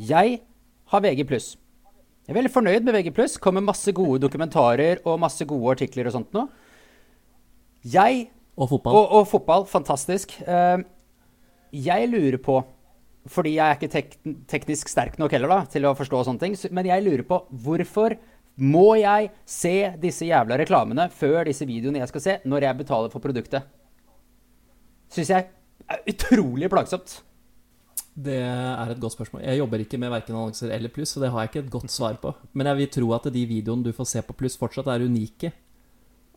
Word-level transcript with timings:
Jeg 0.00 0.40
har 0.90 1.04
VG+. 1.04 1.24
Jeg 1.24 2.32
er 2.32 2.38
veldig 2.38 2.52
fornøyd 2.52 2.86
med 2.86 2.96
VG+. 2.96 3.12
Kommer 3.42 3.64
masse 3.64 3.92
gode 3.94 4.22
dokumentarer 4.24 5.02
og 5.04 5.20
masse 5.22 5.44
gode 5.46 5.76
artikler 5.76 6.08
og 6.08 6.16
sånt 6.16 6.34
nå. 6.34 6.46
Jeg 7.84 8.30
Og 8.56 8.68
fotball. 8.70 8.96
Og, 8.96 9.12
og 9.18 9.26
fotball. 9.28 9.66
Fantastisk. 9.66 10.36
Eh, 10.40 10.84
jeg 11.74 12.08
lurer 12.08 12.38
på 12.38 12.62
Fordi 13.26 13.54
jeg 13.56 13.64
er 13.64 13.78
ikke 13.78 13.88
tek 13.88 14.16
teknisk 14.52 14.88
sterk 14.92 15.14
nok 15.18 15.32
heller 15.32 15.48
da, 15.48 15.58
til 15.72 15.86
å 15.88 15.94
forstå 15.96 16.18
sånne 16.26 16.42
ting, 16.42 16.56
men 16.76 16.84
jeg 16.84 17.00
lurer 17.06 17.22
på 17.24 17.38
hvorfor 17.64 18.18
må 18.60 18.98
jeg 19.00 19.30
se 19.48 19.72
disse 20.02 20.28
jævla 20.28 20.58
reklamene 20.60 21.06
før 21.08 21.48
disse 21.48 21.64
videoene 21.64 22.02
jeg 22.02 22.10
skal 22.10 22.20
se, 22.20 22.34
når 22.44 22.66
jeg 22.68 22.78
betaler 22.82 23.08
for 23.08 23.24
produktet? 23.24 23.64
Syns 25.08 25.32
jeg 25.32 25.48
er 25.88 26.04
utrolig 26.12 26.68
plagsomt. 26.68 27.22
Det 28.14 28.36
er 28.38 28.92
et 28.92 29.00
godt 29.02 29.16
spørsmål. 29.16 29.42
Jeg 29.42 29.58
jobber 29.58 29.82
ikke 29.82 29.98
med 29.98 30.12
verken 30.12 30.36
annonser 30.38 30.70
eller 30.70 30.92
pluss, 30.94 31.16
så 31.16 31.22
det 31.22 31.32
har 31.34 31.42
jeg 31.42 31.50
ikke 31.50 31.62
et 31.64 31.72
godt 31.72 31.90
svar 31.90 32.14
på. 32.22 32.30
Men 32.54 32.70
jeg 32.70 32.78
vil 32.78 32.90
tro 32.94 33.12
at 33.16 33.26
de 33.34 33.46
videoene 33.50 33.82
du 33.82 33.92
får 33.92 34.06
se 34.12 34.22
på 34.22 34.36
pluss, 34.38 34.58
fortsatt 34.60 34.90
er 34.92 35.02
unike. 35.02 35.50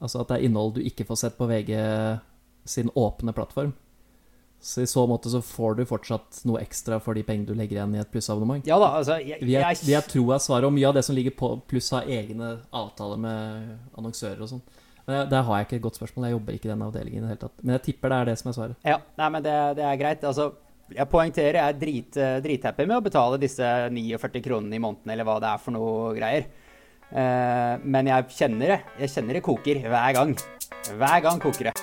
Altså 0.02 0.22
at 0.22 0.32
det 0.32 0.40
er 0.40 0.48
innhold 0.48 0.78
du 0.78 0.82
ikke 0.86 1.06
får 1.06 1.22
sett 1.22 1.38
på 1.38 1.46
VG 1.50 1.76
sin 2.66 2.90
åpne 2.98 3.34
plattform. 3.34 3.76
Så 4.60 4.82
i 4.82 4.90
så 4.90 5.04
måte 5.06 5.30
så 5.30 5.38
får 5.46 5.78
du 5.78 5.84
fortsatt 5.86 6.40
noe 6.50 6.64
ekstra 6.64 6.98
for 7.04 7.14
de 7.14 7.22
pengene 7.26 7.46
du 7.46 7.54
legger 7.54 7.78
igjen 7.78 7.94
i 7.94 8.02
et 8.02 8.10
plussabonnement. 8.10 8.66
Ja 8.66 8.80
da, 8.82 8.90
altså 8.98 9.20
jeg, 9.22 9.38
Vi 9.46 9.54
er, 9.54 9.68
jeg, 9.70 9.84
vi 9.86 9.94
er 9.94 10.08
tro 10.10 10.24
er 10.34 10.42
svaret, 10.42 10.66
og 10.66 10.74
mye 10.74 10.90
av 10.90 10.98
det 10.98 11.06
som 11.06 11.16
ligger 11.16 11.36
på 11.38 11.52
pluss, 11.70 11.92
har 11.94 12.10
egne 12.10 12.56
avtaler 12.74 13.22
med 13.22 13.70
annonsører 13.94 14.42
og 14.42 14.50
sånn. 14.56 14.64
Men 15.08 15.30
Der 15.30 15.46
har 15.46 15.60
jeg 15.60 15.68
ikke 15.68 15.78
et 15.78 15.86
godt 15.86 16.00
spørsmål. 16.02 16.26
Jeg 16.26 16.36
jobber 16.36 16.58
ikke 16.58 16.68
i 16.68 16.72
den 16.74 16.82
avdelingen 16.84 17.22
i 17.22 17.28
det 17.28 17.30
hele 17.36 17.44
tatt. 17.46 17.62
Men 17.62 17.78
jeg 17.78 17.84
tipper 17.86 18.12
det 18.12 18.18
er 18.18 18.32
det 18.32 18.38
som 18.42 18.50
er 18.50 18.58
svaret. 18.58 18.82
Ja, 18.84 18.98
nei, 19.22 19.30
men 19.36 19.46
det, 19.46 19.54
det 19.78 19.86
er 19.88 20.02
greit. 20.02 20.26
Altså, 20.28 20.50
jeg 20.96 21.10
poengterer 21.12 21.60
jeg 21.60 21.74
er 21.74 21.80
drit, 21.82 22.18
eh, 22.18 22.38
drithappy 22.44 22.86
med 22.88 22.98
å 23.00 23.04
betale 23.04 23.40
disse 23.42 23.66
49 23.92 24.44
kronene 24.46 24.78
i 24.78 24.82
måneden, 24.82 25.12
eller 25.12 25.28
hva 25.28 25.40
det 25.44 25.50
er 25.52 25.64
for 25.64 25.76
noe 25.76 26.14
greier. 26.16 26.48
Eh, 27.12 27.74
men 27.84 28.08
jeg 28.08 28.28
kjenner 28.36 28.74
det. 28.76 28.80
Jeg 29.04 29.14
kjenner 29.16 29.38
det 29.38 29.44
koker 29.46 29.82
hver 29.84 30.14
gang. 30.16 30.36
Hver 30.88 31.22
gang 31.24 31.40
koker 31.44 31.70
det. 31.70 31.76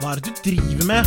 Hva 0.00 0.14
er 0.14 0.20
det 0.20 0.34
du 0.34 0.42
driver 0.50 0.86
med? 0.90 1.02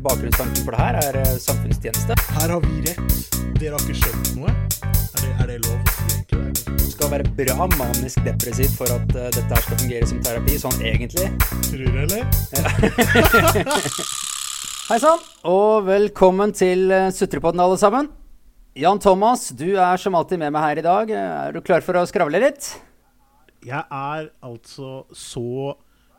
Bakgrunnstanken 0.00 0.64
for 0.64 0.74
det 0.74 0.80
her 0.82 1.00
er 1.00 1.20
eh, 1.22 1.36
samfunnstjeneste. 1.42 2.18
Her 2.38 2.54
har 2.54 2.66
vi 2.66 2.82
rett. 2.86 3.18
Dere 3.60 3.76
har 3.76 3.82
ikke 3.84 4.00
skjønt 4.02 4.32
noe. 4.38 4.50
Er 4.50 5.20
det, 5.20 5.32
er 5.34 5.46
det 5.50 5.58
lov? 5.66 5.78
det? 6.30 6.76
Du 6.80 6.86
skal 6.90 7.10
være 7.12 7.26
bra 7.36 7.68
manisk 7.76 8.22
depressiv 8.24 8.70
for 8.78 8.90
at 8.94 9.14
uh, 9.16 9.28
dette 9.34 9.50
her 9.50 9.66
skal 9.66 9.80
fungere 9.82 10.08
som 10.08 10.22
terapi, 10.24 10.56
sånn 10.62 10.80
egentlig. 10.80 11.28
Tror 11.68 11.84
du, 11.84 12.00
eller? 12.06 12.22
Hei 14.90 14.96
sann, 14.98 15.20
og 15.46 15.84
velkommen 15.86 16.50
til 16.50 16.88
uh, 16.90 17.12
Sutrepodden, 17.14 17.60
alle 17.62 17.76
sammen. 17.78 18.08
Jan 18.74 18.98
Thomas, 18.98 19.44
du 19.54 19.76
er 19.78 20.00
som 20.02 20.16
alltid 20.18 20.40
med 20.40 20.50
meg 20.50 20.64
her 20.64 20.80
i 20.80 20.82
dag. 20.82 21.12
Er 21.14 21.54
du 21.54 21.60
klar 21.62 21.84
for 21.86 21.94
å 21.94 22.02
skravle 22.10 22.40
litt? 22.42 22.72
Jeg 23.62 23.84
er 23.86 24.26
altså 24.42 25.04
så 25.14 25.76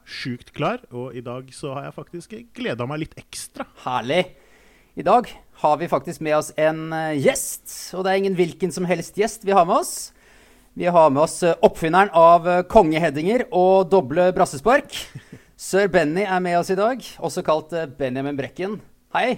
sjukt 0.07 0.53
klar, 0.55 0.79
og 0.87 1.11
i 1.19 1.25
dag 1.25 1.51
så 1.51 1.73
har 1.75 1.89
jeg 1.89 1.97
faktisk 1.97 2.37
gleda 2.55 2.87
meg 2.87 3.03
litt 3.03 3.19
ekstra. 3.19 3.67
Herlig. 3.83 4.23
I 4.95 5.03
dag 5.03 5.27
har 5.65 5.75
vi 5.83 5.91
faktisk 5.91 6.23
med 6.23 6.39
oss 6.39 6.55
en 6.55 6.95
eh, 6.95 7.19
gjest, 7.25 7.67
og 7.91 8.07
det 8.07 8.13
er 8.13 8.23
ingen 8.23 8.39
hvilken 8.39 8.71
som 8.71 8.87
helst 8.87 9.19
gjest 9.19 9.43
vi 9.43 9.51
har 9.51 9.67
med 9.67 9.81
oss. 9.81 10.13
Vi 10.79 10.87
har 10.87 11.11
med 11.11 11.25
oss 11.27 11.41
eh, 11.43 11.59
oppfinneren 11.59 12.15
av 12.15 12.47
kongeheddinger 12.71 13.49
og 13.51 13.91
doble 13.91 14.31
brassespark. 14.31 14.95
Sir 15.61 15.85
Benny 15.93 16.23
er 16.25 16.39
med 16.41 16.55
oss 16.57 16.71
i 16.73 16.75
dag, 16.77 17.03
også 17.21 17.43
kalt 17.45 17.73
eh, 17.77 17.85
Benjamin 17.85 18.37
Brekken. 18.37 18.79
Hei. 19.13 19.35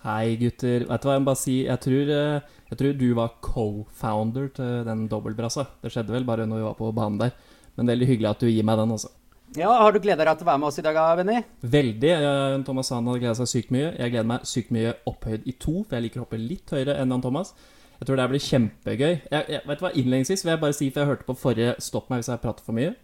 Hei, 0.00 0.36
gutter. 0.40 0.86
Vet 0.88 1.02
du 1.02 1.08
hva 1.08 1.16
jeg 1.18 1.22
må 1.22 1.28
bare 1.28 1.40
si? 1.42 1.56
Jeg 1.66 1.82
tror, 1.84 2.12
eh, 2.16 2.54
jeg 2.70 2.78
tror 2.80 2.94
du 2.96 3.04
var 3.18 3.34
co-founder 3.44 4.46
til 4.56 4.86
den 4.88 5.02
dobbeltbrassa. 5.12 5.66
Det 5.82 5.92
skjedde 5.92 6.14
vel 6.14 6.24
bare 6.24 6.46
når 6.48 6.62
vi 6.62 6.64
var 6.70 6.78
på 6.78 6.88
banen 6.96 7.20
der. 7.20 7.34
Men 7.76 7.92
veldig 7.92 8.08
hyggelig 8.08 8.30
at 8.30 8.40
du 8.40 8.48
gir 8.48 8.64
meg 8.64 8.80
den, 8.80 8.94
altså. 8.96 9.10
Ja, 9.52 9.68
Har 9.82 9.92
du 9.92 10.00
gleda 10.00 10.24
deg 10.24 10.40
til 10.40 10.46
å 10.46 10.50
være 10.54 10.62
med 10.62 10.70
oss 10.70 10.80
i 10.80 10.86
dag, 10.86 11.02
Benny? 11.20 11.42
Veldig. 11.76 12.14
eh, 12.14 12.56
Thomas 12.64 12.88
Hahn 12.94 13.10
hadde 13.12 13.20
gleda 13.26 13.34
seg 13.42 13.50
sykt 13.52 13.76
mye. 13.76 13.90
Jeg 13.98 14.14
gleder 14.14 14.30
meg 14.32 14.48
sykt 14.48 14.72
mye 14.72 14.94
opphøyd 15.12 15.44
i 15.44 15.52
to, 15.52 15.82
for 15.84 15.98
jeg 15.98 16.06
liker 16.06 16.22
å 16.22 16.24
hoppe 16.24 16.40
litt 16.40 16.72
høyere 16.72 16.96
enn 16.96 17.12
han 17.12 17.20
Thomas. 17.28 17.52
Jeg 18.00 18.08
tror 18.08 18.22
det 18.22 18.28
blir 18.32 18.46
kjempegøy. 18.48 19.12
Jeg, 19.28 19.44
jeg, 19.52 19.60
vet 19.68 19.84
du 19.84 19.84
hva, 19.84 19.92
Innledningsvis 19.92 20.46
vil 20.48 20.54
jeg 20.54 20.64
bare 20.64 20.80
si, 20.80 20.88
for 20.88 21.04
jeg 21.04 21.12
hørte 21.12 21.28
på 21.28 21.36
forrige 21.44 21.76
Stopp 21.84 22.08
meg 22.08 22.24
hvis 22.24 22.32
jeg 22.32 22.40
prater 22.40 22.64
for 22.64 22.80
mye. 22.80 22.96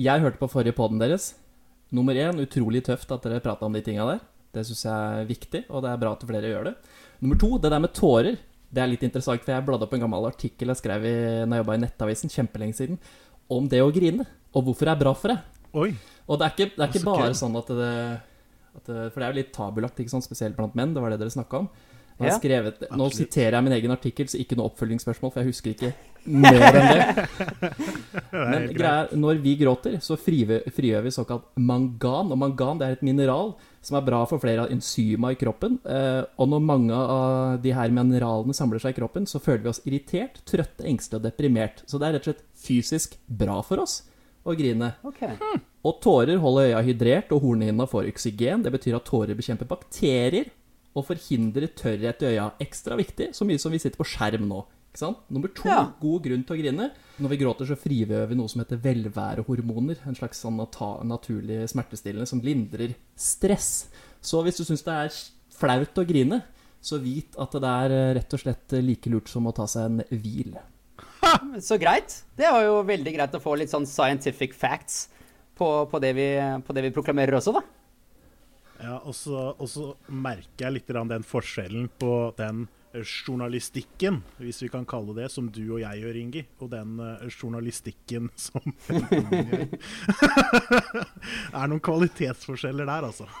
Jeg 0.00 0.24
hørte 0.24 0.40
på 0.40 0.48
forrige 0.48 0.80
poden 0.80 0.96
deres. 1.04 1.34
Nummer 1.94 2.14
én, 2.14 2.38
utrolig 2.42 2.84
tøft 2.86 3.10
at 3.10 3.24
dere 3.26 3.42
prata 3.42 3.66
om 3.66 3.74
de 3.74 3.82
tinga 3.84 4.06
der. 4.06 4.20
Det 4.54 4.62
syns 4.66 4.84
jeg 4.86 5.22
er 5.22 5.26
viktig, 5.28 5.64
og 5.70 5.82
det 5.84 5.90
er 5.90 6.00
bra 6.02 6.14
at 6.14 6.22
flere 6.26 6.50
gjør 6.50 6.70
det. 6.70 6.74
Nummer 7.22 7.38
to, 7.38 7.50
det 7.58 7.70
der 7.72 7.82
med 7.82 7.94
tårer. 7.94 8.38
Det 8.70 8.82
er 8.82 8.90
litt 8.90 9.02
interessant, 9.06 9.42
for 9.42 9.54
jeg 9.54 9.66
bladde 9.66 9.86
opp 9.86 9.94
en 9.96 10.04
gammel 10.04 10.28
artikkel 10.28 10.70
jeg 10.70 10.78
skrev 10.78 11.06
i, 11.06 11.14
når 11.42 11.58
jeg 11.58 11.64
jobba 11.64 11.76
i 11.76 11.82
Nettavisen, 11.84 12.32
kjempelenge 12.32 12.78
siden, 12.78 13.00
om 13.50 13.66
det 13.70 13.82
å 13.82 13.90
grine. 13.94 14.26
Og 14.54 14.66
hvorfor 14.66 14.86
det 14.86 14.94
er 14.94 15.02
bra 15.02 15.14
for 15.18 15.34
deg. 15.34 15.62
Oi. 15.74 15.90
Og 16.30 16.38
det 16.38 16.46
er 16.46 16.54
ikke, 16.54 16.68
det 16.76 16.84
er 16.84 16.92
ikke 16.92 17.06
bare 17.06 17.30
sånn 17.38 17.58
at 17.58 17.70
det, 17.74 17.92
at 18.78 18.90
det 18.90 19.06
For 19.10 19.18
det 19.18 19.26
er 19.26 19.32
jo 19.32 19.40
litt 19.40 19.54
tabulagt, 19.54 20.02
ikke 20.02 20.14
sånn, 20.14 20.26
spesielt 20.26 20.58
blant 20.58 20.76
menn. 20.78 20.94
Det 20.94 21.02
var 21.02 21.14
det 21.14 21.18
dere 21.22 21.34
snakka 21.34 21.64
om. 21.64 21.70
Ja. 22.20 22.34
skrevet, 22.36 22.82
nå 22.92 23.06
siterer 23.16 23.56
jeg 23.56 23.64
min 23.64 23.72
egen 23.72 23.94
artikkel, 23.94 24.26
så 24.28 24.36
ikke 24.36 24.58
noe 24.58 24.68
oppfølgingsspørsmål, 24.68 25.30
for 25.32 25.40
jeg 25.40 25.54
husker 25.54 25.72
ikke 25.72 25.88
mer 26.24 26.64
enn 26.68 26.88
det. 26.90 27.26
Men 28.32 28.66
greia, 28.74 28.92
er, 29.04 29.14
når 29.18 29.40
vi 29.44 29.54
gråter, 29.60 29.96
så 30.04 30.18
frigjør, 30.20 31.02
vi 31.04 31.12
såkalt 31.14 31.48
mangan. 31.56 32.32
Og 32.32 32.40
mangan 32.40 32.80
det 32.80 32.88
er 32.88 32.98
et 32.98 33.06
mineral 33.06 33.54
som 33.84 33.96
er 33.96 34.04
bra 34.04 34.20
for 34.28 34.42
flere 34.42 34.66
av 34.66 34.74
enzyma 34.74 35.32
i 35.32 35.38
kroppen. 35.40 35.78
Eh, 35.88 36.20
og 36.36 36.52
når 36.52 36.66
mange 36.66 37.00
av 37.00 37.58
de 37.64 37.72
her 37.76 37.92
mineralene 37.94 38.56
samler 38.56 38.82
seg 38.82 38.94
i 38.94 39.00
kroppen, 39.00 39.26
så 39.28 39.40
føler 39.42 39.64
vi 39.64 39.72
oss 39.72 39.82
irritert, 39.86 40.42
trøtte, 40.48 40.84
engstelige 40.88 41.22
og 41.22 41.28
deprimert. 41.28 41.84
Så 41.88 42.00
det 42.00 42.08
er 42.08 42.18
rett 42.18 42.28
og 42.28 42.32
slett 42.32 42.46
fysisk 42.66 43.16
bra 43.26 43.60
for 43.66 43.82
oss 43.86 44.02
å 44.44 44.56
grine. 44.56 44.94
Ok. 45.06 45.24
Og 45.86 46.00
tårer 46.04 46.40
holder 46.40 46.72
øya 46.72 46.82
hydrert, 46.84 47.32
og 47.34 47.44
hornhinna 47.44 47.86
får 47.88 48.10
oksygen. 48.12 48.64
Det 48.66 48.72
betyr 48.74 48.98
at 48.98 49.08
tårer 49.08 49.38
bekjemper 49.38 49.68
bakterier 49.70 50.52
og 50.96 51.06
forhindrer 51.06 51.70
tørrhet 51.78 52.24
i 52.24 52.34
øya. 52.34 52.50
Ekstra 52.62 52.98
viktig, 52.98 53.30
så 53.36 53.46
mye 53.48 53.60
som 53.62 53.72
vi 53.72 53.80
sitter 53.82 54.00
på 54.00 54.08
skjerm 54.08 54.48
nå. 54.50 54.64
Ikke 54.90 54.98
sant? 55.04 55.18
Nummer 55.30 55.48
to, 55.54 55.68
Ja. 55.68 55.84
god 56.02 56.22
grunn 56.24 56.42
til 56.44 56.56
å 56.56 56.60
grine. 56.60 56.90
Når 57.20 57.28
vi 57.30 57.36
gråter, 57.38 57.66
så 57.68 57.76
frigjør 57.78 58.28
vi 58.28 58.34
noe 58.34 58.48
som 58.50 58.60
heter 58.64 58.80
velværehormoner. 58.82 59.98
En 60.06 60.16
slags 60.18 60.40
sånn 60.42 60.56
nata- 60.58 61.04
naturlig 61.06 61.68
smertestillende 61.70 62.26
som 62.26 62.40
lindrer 62.40 62.94
stress. 63.16 63.88
Så 64.20 64.42
hvis 64.42 64.56
du 64.58 64.64
syns 64.64 64.82
det 64.82 64.96
er 64.96 65.14
flaut 65.54 65.94
å 65.94 66.06
grine, 66.08 66.42
så 66.82 66.98
vit 67.00 67.36
at 67.38 67.52
det 67.52 67.62
er 67.70 67.90
eh, 67.92 68.14
rett 68.18 68.32
og 68.34 68.40
slett 68.40 68.72
like 68.82 69.06
lurt 69.12 69.28
som 69.28 69.46
å 69.46 69.54
ta 69.54 69.66
seg 69.66 69.84
en 69.84 70.02
hvil. 70.10 70.56
Så 71.60 71.78
greit. 71.78 72.22
Det 72.36 72.50
var 72.50 72.64
jo 72.64 72.82
veldig 72.82 73.12
greit 73.14 73.34
å 73.36 73.40
få 73.40 73.54
litt 73.60 73.70
sånn 73.70 73.86
scientific 73.86 74.54
facts 74.56 75.08
på, 75.54 75.86
på, 75.90 76.00
det, 76.00 76.14
vi, 76.16 76.28
på 76.66 76.74
det 76.74 76.82
vi 76.88 76.90
proklamerer 76.96 77.36
også, 77.38 77.52
da. 77.54 77.62
Ja, 78.80 78.96
og 79.04 79.12
så 79.14 79.94
merker 80.08 80.64
jeg 80.66 80.72
litt 80.78 80.86
den 80.88 81.22
forskjellen 81.28 81.90
på 82.00 82.34
den 82.38 82.64
journalistikken, 82.98 84.20
hvis 84.42 84.62
vi 84.64 84.68
kan 84.72 84.84
kalle 84.88 85.14
det, 85.14 85.28
som 85.30 85.46
du 85.52 85.60
og 85.76 85.80
jeg 85.82 86.00
gjør, 86.02 86.16
Ingi, 86.20 86.42
og 86.60 86.70
den 86.72 86.96
eh, 87.04 87.26
journalistikken 87.30 88.30
som 88.46 88.60
gjør. 88.90 89.66
Det 91.50 91.58
er 91.58 91.68
noen 91.70 91.82
kvalitetsforskjeller 91.84 92.88
der, 92.88 93.08
altså. 93.10 93.26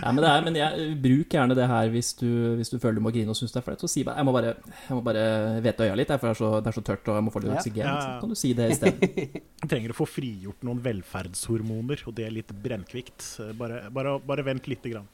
Ja, 0.00 0.12
men, 0.14 0.20
det 0.22 0.28
er, 0.30 0.42
men 0.46 0.54
jeg, 0.54 0.82
bruk 1.02 1.32
gjerne 1.34 1.54
det 1.58 1.64
her 1.66 1.88
hvis 1.90 2.12
du, 2.20 2.26
hvis 2.60 2.68
du 2.70 2.76
føler 2.78 3.00
du 3.00 3.02
må 3.02 3.10
grine 3.10 3.32
og 3.32 3.36
syns 3.38 3.50
det 3.50 3.58
er 3.58 3.64
flaut. 3.66 3.80
Så 3.82 3.88
si 3.90 4.04
bare 4.06 4.20
jeg 4.20 4.26
må 4.28 4.32
bare, 4.36 4.52
jeg 4.86 4.94
må 4.94 5.00
bare 5.02 5.24
vete 5.64 5.88
øya 5.88 5.96
litt, 5.98 6.12
for 6.12 6.28
det 6.28 6.30
er, 6.30 6.38
så, 6.38 6.50
det 6.62 6.70
er 6.70 6.76
så 6.76 6.84
tørt 6.86 7.10
og 7.10 7.16
jeg 7.18 7.24
må 7.26 7.32
få 7.34 7.42
litt 7.42 7.50
Ja. 7.50 7.56
oksygen. 7.58 7.80
Ja, 7.82 7.94
Så 7.96 8.12
ja. 8.12 8.20
kan 8.22 8.30
du 8.30 8.36
si 8.38 8.52
det 8.54 8.68
isteden. 8.76 9.40
Du 9.64 9.66
trenger 9.72 9.90
å 9.90 9.98
få 9.98 10.06
frigjort 10.06 10.62
noen 10.68 10.78
velferdshormoner, 10.84 12.04
og 12.06 12.14
det 12.20 12.28
er 12.28 12.36
litt 12.38 12.54
brennkvikt. 12.62 13.26
Eh, 13.42 13.50
Bare, 13.58 13.80
bare, 13.90 14.14
bare 14.30 14.46
vent 14.46 14.70
lite 14.70 14.92
grann. 14.94 15.10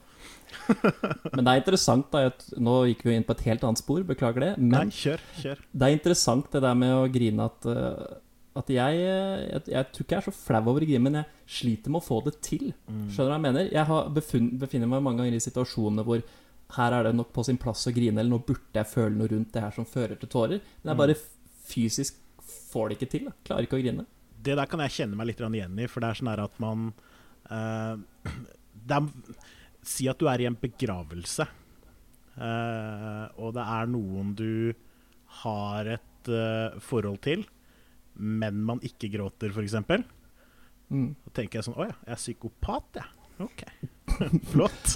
Men 0.67 1.43
det 1.43 1.51
er 1.51 1.61
interessant, 1.61 2.07
da. 2.11 2.29
Nå 2.59 2.77
gikk 2.91 3.05
vi 3.07 3.17
inn 3.17 3.25
på 3.27 3.35
et 3.37 3.43
helt 3.47 3.65
annet 3.67 3.81
spor, 3.81 4.01
beklager 4.07 4.43
det. 4.43 4.53
Nei, 4.61 4.87
kjør, 4.93 5.23
kjør. 5.41 5.61
det 5.71 5.87
er 5.87 5.97
interessant 5.97 6.49
det 6.53 6.63
der 6.65 6.79
med 6.79 6.95
å 6.95 7.05
grine 7.11 7.47
at, 7.47 7.67
eh, 7.71 8.17
at 8.61 8.73
jeg, 8.73 8.99
jeg, 9.05 9.61
jeg 9.71 9.91
tror 9.93 10.07
ikke 10.07 10.17
jeg 10.17 10.23
er 10.23 10.27
så 10.27 10.35
flau 10.35 10.63
over 10.65 10.83
å 10.83 10.89
grine, 10.89 11.05
men 11.05 11.21
jeg 11.21 11.59
sliter 11.59 11.93
med 11.93 12.01
å 12.01 12.07
få 12.07 12.19
det 12.27 12.35
til. 12.45 12.67
Skjønner 12.87 13.15
du 13.15 13.31
hva 13.31 13.39
jeg 13.39 13.45
mener? 13.47 13.71
Jeg 13.71 13.89
har 13.91 14.11
befunn, 14.17 14.51
befinner 14.59 14.91
meg 14.91 15.05
mange 15.05 15.23
ganger 15.23 15.39
i 15.39 15.47
situasjoner 15.47 16.07
hvor 16.07 16.25
her 16.75 16.93
er 16.97 17.07
det 17.07 17.15
nok 17.15 17.31
på 17.35 17.45
sin 17.47 17.59
plass 17.61 17.85
å 17.87 17.93
grine, 17.95 18.19
eller 18.19 18.33
nå 18.33 18.41
burde 18.43 18.75
jeg 18.75 18.91
føle 18.91 19.15
noe 19.15 19.31
rundt 19.31 19.53
det 19.55 19.63
her 19.63 19.75
som 19.75 19.87
fører 19.87 20.19
til 20.19 20.31
tårer. 20.31 20.63
Men 20.81 20.91
jeg 20.91 20.99
bare 20.99 21.19
fysisk 21.67 22.17
får 22.71 22.89
det 22.89 22.97
ikke 22.97 23.11
til. 23.13 23.29
Da. 23.29 23.35
Klarer 23.47 23.67
ikke 23.67 23.79
å 23.79 23.83
grine. 23.83 24.07
Det 24.43 24.55
der 24.59 24.69
kan 24.69 24.83
jeg 24.83 24.95
kjenne 24.97 25.19
meg 25.19 25.31
litt 25.31 25.43
igjen 25.43 25.79
i, 25.79 25.87
for 25.91 26.03
det 26.03 26.11
er 26.11 26.19
sånn 26.19 26.33
at 26.33 26.59
man 26.63 26.89
uh, 27.51 27.95
det 28.87 28.99
er, 28.99 29.07
Si 29.87 30.07
at 30.11 30.19
du 30.19 30.27
er 30.27 30.43
i 30.43 30.47
en 30.49 30.57
begravelse, 30.59 31.47
uh, 32.37 33.25
og 33.39 33.53
det 33.55 33.63
er 33.63 33.91
noen 33.91 34.33
du 34.37 34.49
har 35.43 35.87
et 35.97 36.31
uh, 36.31 36.77
forhold 36.83 37.21
til, 37.25 37.45
men 38.17 38.63
man 38.67 38.81
ikke 38.85 39.11
gråter, 39.13 39.53
f.eks. 39.53 39.77
Mm. 40.87 41.11
Da 41.27 41.33
tenker 41.35 41.59
jeg 41.59 41.67
sånn 41.67 41.75
Å 41.77 41.85
ja, 41.89 41.95
jeg 42.07 42.15
er 42.15 42.19
psykopat, 42.21 42.99
jeg. 43.01 43.13
Ok. 43.43 43.59
Flott. 44.51 44.93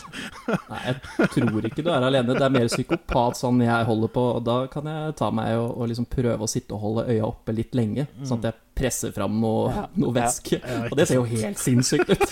Nei, 0.71 0.79
jeg 0.87 1.27
tror 1.35 1.67
ikke 1.67 1.83
du 1.85 1.91
er 1.93 2.05
alene. 2.07 2.33
Det 2.33 2.41
er 2.47 2.53
mer 2.55 2.69
psykopat 2.71 3.37
sånn 3.37 3.59
jeg 3.61 3.85
holder 3.85 4.09
på. 4.15 4.23
Og 4.39 4.45
da 4.47 4.55
kan 4.71 4.87
jeg 4.89 5.13
ta 5.19 5.29
meg 5.35 5.59
og, 5.59 5.75
og 5.75 5.91
liksom 5.91 6.07
prøve 6.09 6.47
å 6.47 6.49
sitte 6.49 6.73
og 6.73 6.81
holde 6.87 7.05
øya 7.11 7.27
oppe 7.27 7.53
litt 7.53 7.77
lenge. 7.77 8.07
Sånn 8.25 8.41
at 8.41 8.49
jeg 8.49 8.57
presser 8.81 9.13
fram 9.13 9.37
noe, 9.43 9.69
Ja. 9.75 9.85
noe 9.93 10.15
væske. 10.15 10.57
Ja, 10.57 10.87
Og 10.89 10.97
det 10.97 11.05
ser 11.11 11.19
jo 11.21 11.27
helt 11.29 11.61
sinnssykt 11.61 12.15
ut. 12.15 12.25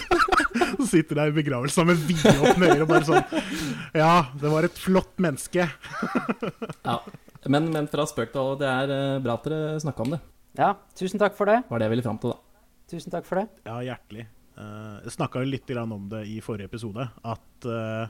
Så 0.80 0.88
sitter 0.90 1.22
der 1.22 1.32
i 1.32 1.36
begravelsen 1.36 1.88
med 1.90 2.02
vidåpne 2.10 2.72
øyne 2.74 2.86
og 2.86 2.90
bare 2.90 3.08
sånn 3.08 3.98
Ja, 3.98 4.30
det 4.40 4.52
var 4.52 4.68
et 4.68 4.80
flott 4.80 5.16
menneske. 5.22 5.70
Ja. 6.90 7.00
Men, 7.48 7.70
men 7.72 7.88
fra 7.88 8.04
spøk 8.10 8.34
til 8.34 8.42
alvor, 8.42 8.58
det 8.60 8.68
er 8.68 8.92
eh, 8.92 9.22
bra 9.24 9.38
at 9.38 9.46
dere 9.48 9.78
snakka 9.80 10.04
om 10.04 10.12
det. 10.12 10.20
Ja, 10.60 10.74
tusen 10.98 11.22
takk 11.22 11.38
for 11.38 11.48
det. 11.48 11.62
Var 11.70 11.80
det 11.80 11.88
jeg 11.88 11.94
ville 11.94 12.04
fram 12.04 12.18
til, 12.20 12.34
da. 12.34 12.66
Tusen 12.92 13.14
takk 13.14 13.28
for 13.28 13.40
det. 13.40 13.46
Ja, 13.70 13.78
hjertelig. 13.86 14.26
Uh, 14.60 14.98
jeg 15.06 15.14
snakka 15.16 15.44
litt 15.48 15.72
om 15.80 16.10
det 16.12 16.26
i 16.28 16.40
forrige 16.44 16.68
episode. 16.68 17.06
At 17.24 17.68
uh, 17.70 18.10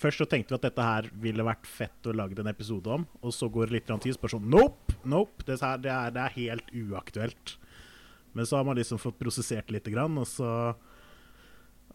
først 0.00 0.22
så 0.22 0.26
tenkte 0.26 0.54
vi 0.54 0.58
at 0.58 0.66
dette 0.66 0.88
her 0.88 1.10
ville 1.22 1.46
vært 1.46 1.68
fett 1.70 2.08
å 2.10 2.16
lage 2.16 2.40
en 2.42 2.50
episode 2.50 2.90
om. 2.90 3.06
Og 3.22 3.34
så 3.36 3.46
går 3.52 3.70
det 3.70 3.78
litt 3.78 3.92
tid, 3.92 4.16
så 4.16 4.24
bare 4.24 4.34
sånn 4.34 4.50
Nope! 4.50 4.98
nope, 5.06 5.46
det, 5.46 5.60
er, 5.60 5.78
det, 5.84 5.92
er, 5.92 6.16
det 6.16 6.24
er 6.24 6.36
helt 6.40 6.74
uaktuelt. 6.74 7.54
Men 8.36 8.48
så 8.48 8.58
har 8.58 8.66
man 8.68 8.76
liksom 8.76 8.98
fått 9.00 9.20
prosessert 9.20 9.70
lite 9.72 9.92
grann, 9.94 10.18
og 10.18 10.26
så 10.28 10.48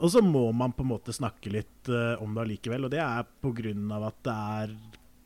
og 0.02 0.10
så 0.10 0.22
må 0.26 0.48
man 0.58 0.74
på 0.74 0.84
en 0.84 0.92
måte 0.92 1.14
snakke 1.14 1.52
litt 1.54 1.90
uh, 1.92 2.18
om 2.24 2.34
det 2.34 2.46
allikevel. 2.46 2.88
Og 2.88 2.94
det 2.94 3.02
er 3.04 3.28
pga. 3.44 4.02
at 4.08 4.24
det 4.26 4.36
er 4.58 4.74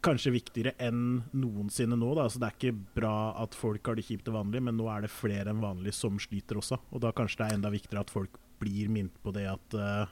kanskje 0.06 0.34
viktigere 0.36 0.76
enn 0.84 1.24
noensinne 1.34 1.98
nå. 1.98 2.12
Da. 2.18 2.28
Altså, 2.28 2.42
det 2.42 2.50
er 2.50 2.58
ikke 2.60 3.00
bra 3.00 3.16
at 3.42 3.56
folk 3.58 3.88
har 3.88 3.98
det 3.98 4.06
kjipt 4.06 4.30
og 4.30 4.38
vanlig, 4.38 4.62
men 4.68 4.78
nå 4.78 4.90
er 4.92 5.06
det 5.06 5.14
flere 5.14 5.50
enn 5.52 5.64
vanlig 5.64 5.96
som 5.98 6.20
sliter 6.22 6.60
også. 6.62 6.80
Og 6.92 7.02
da 7.04 7.14
kanskje 7.16 7.42
det 7.42 7.48
er 7.48 7.60
enda 7.60 7.72
viktigere 7.74 8.06
at 8.06 8.14
folk 8.14 8.38
blir 8.62 8.92
minnet 8.92 9.16
på 9.24 9.34
det 9.36 9.48
at 9.52 9.78
uh, 9.80 10.06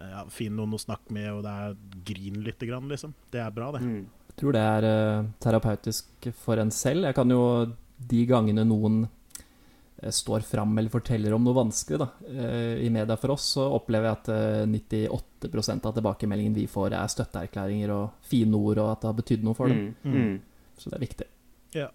ja, 0.00 0.24
Finn 0.32 0.56
noen 0.56 0.76
å 0.76 0.80
snakke 0.80 1.12
med, 1.12 1.30
og 1.34 1.44
det 1.44 1.54
er 1.64 1.78
grin 2.08 2.42
lite 2.44 2.68
grann, 2.68 2.88
liksom. 2.90 3.14
Det 3.32 3.42
er 3.42 3.54
bra, 3.54 3.70
det. 3.76 3.84
Mm. 3.84 4.02
Jeg 4.30 4.36
tror 4.42 4.56
det 4.56 4.66
er 4.66 4.88
uh, 4.88 5.30
terapeutisk 5.42 6.30
for 6.40 6.60
en 6.62 6.72
selv. 6.74 7.08
Jeg 7.08 7.16
kan 7.18 7.32
jo 7.32 7.42
de 8.10 8.20
gangene 8.28 8.64
noen 8.64 9.02
står 10.08 10.46
fram 10.48 10.78
eller 10.78 10.92
forteller 10.92 11.34
om 11.36 11.44
noe 11.44 11.58
vanskelig 11.58 11.98
da, 12.00 12.06
eh, 12.30 12.80
i 12.86 12.90
media 12.92 13.16
for 13.20 13.36
oss, 13.36 13.50
så 13.56 13.66
opplever 13.76 14.08
jeg 14.08 14.18
at 14.18 14.30
eh, 14.34 14.68
98% 14.70 15.88
av 15.90 15.96
tilbakemeldingen 15.98 16.56
vi 16.56 16.64
får, 16.70 16.94
er 16.96 17.12
støtteerklæringer 17.12 17.92
og 17.94 18.22
fine 18.24 18.56
ord, 18.56 18.80
og 18.80 18.94
at 18.94 19.02
det 19.02 19.10
har 19.12 19.18
betydd 19.20 19.44
noe 19.48 19.58
for 19.58 19.72
dem. 19.72 19.90
Mm. 20.04 20.16
Mm. 20.16 20.72
Så 20.80 20.88
det 20.88 20.96
er 20.96 21.04
viktig. 21.04 21.28
Ja, 21.76 21.90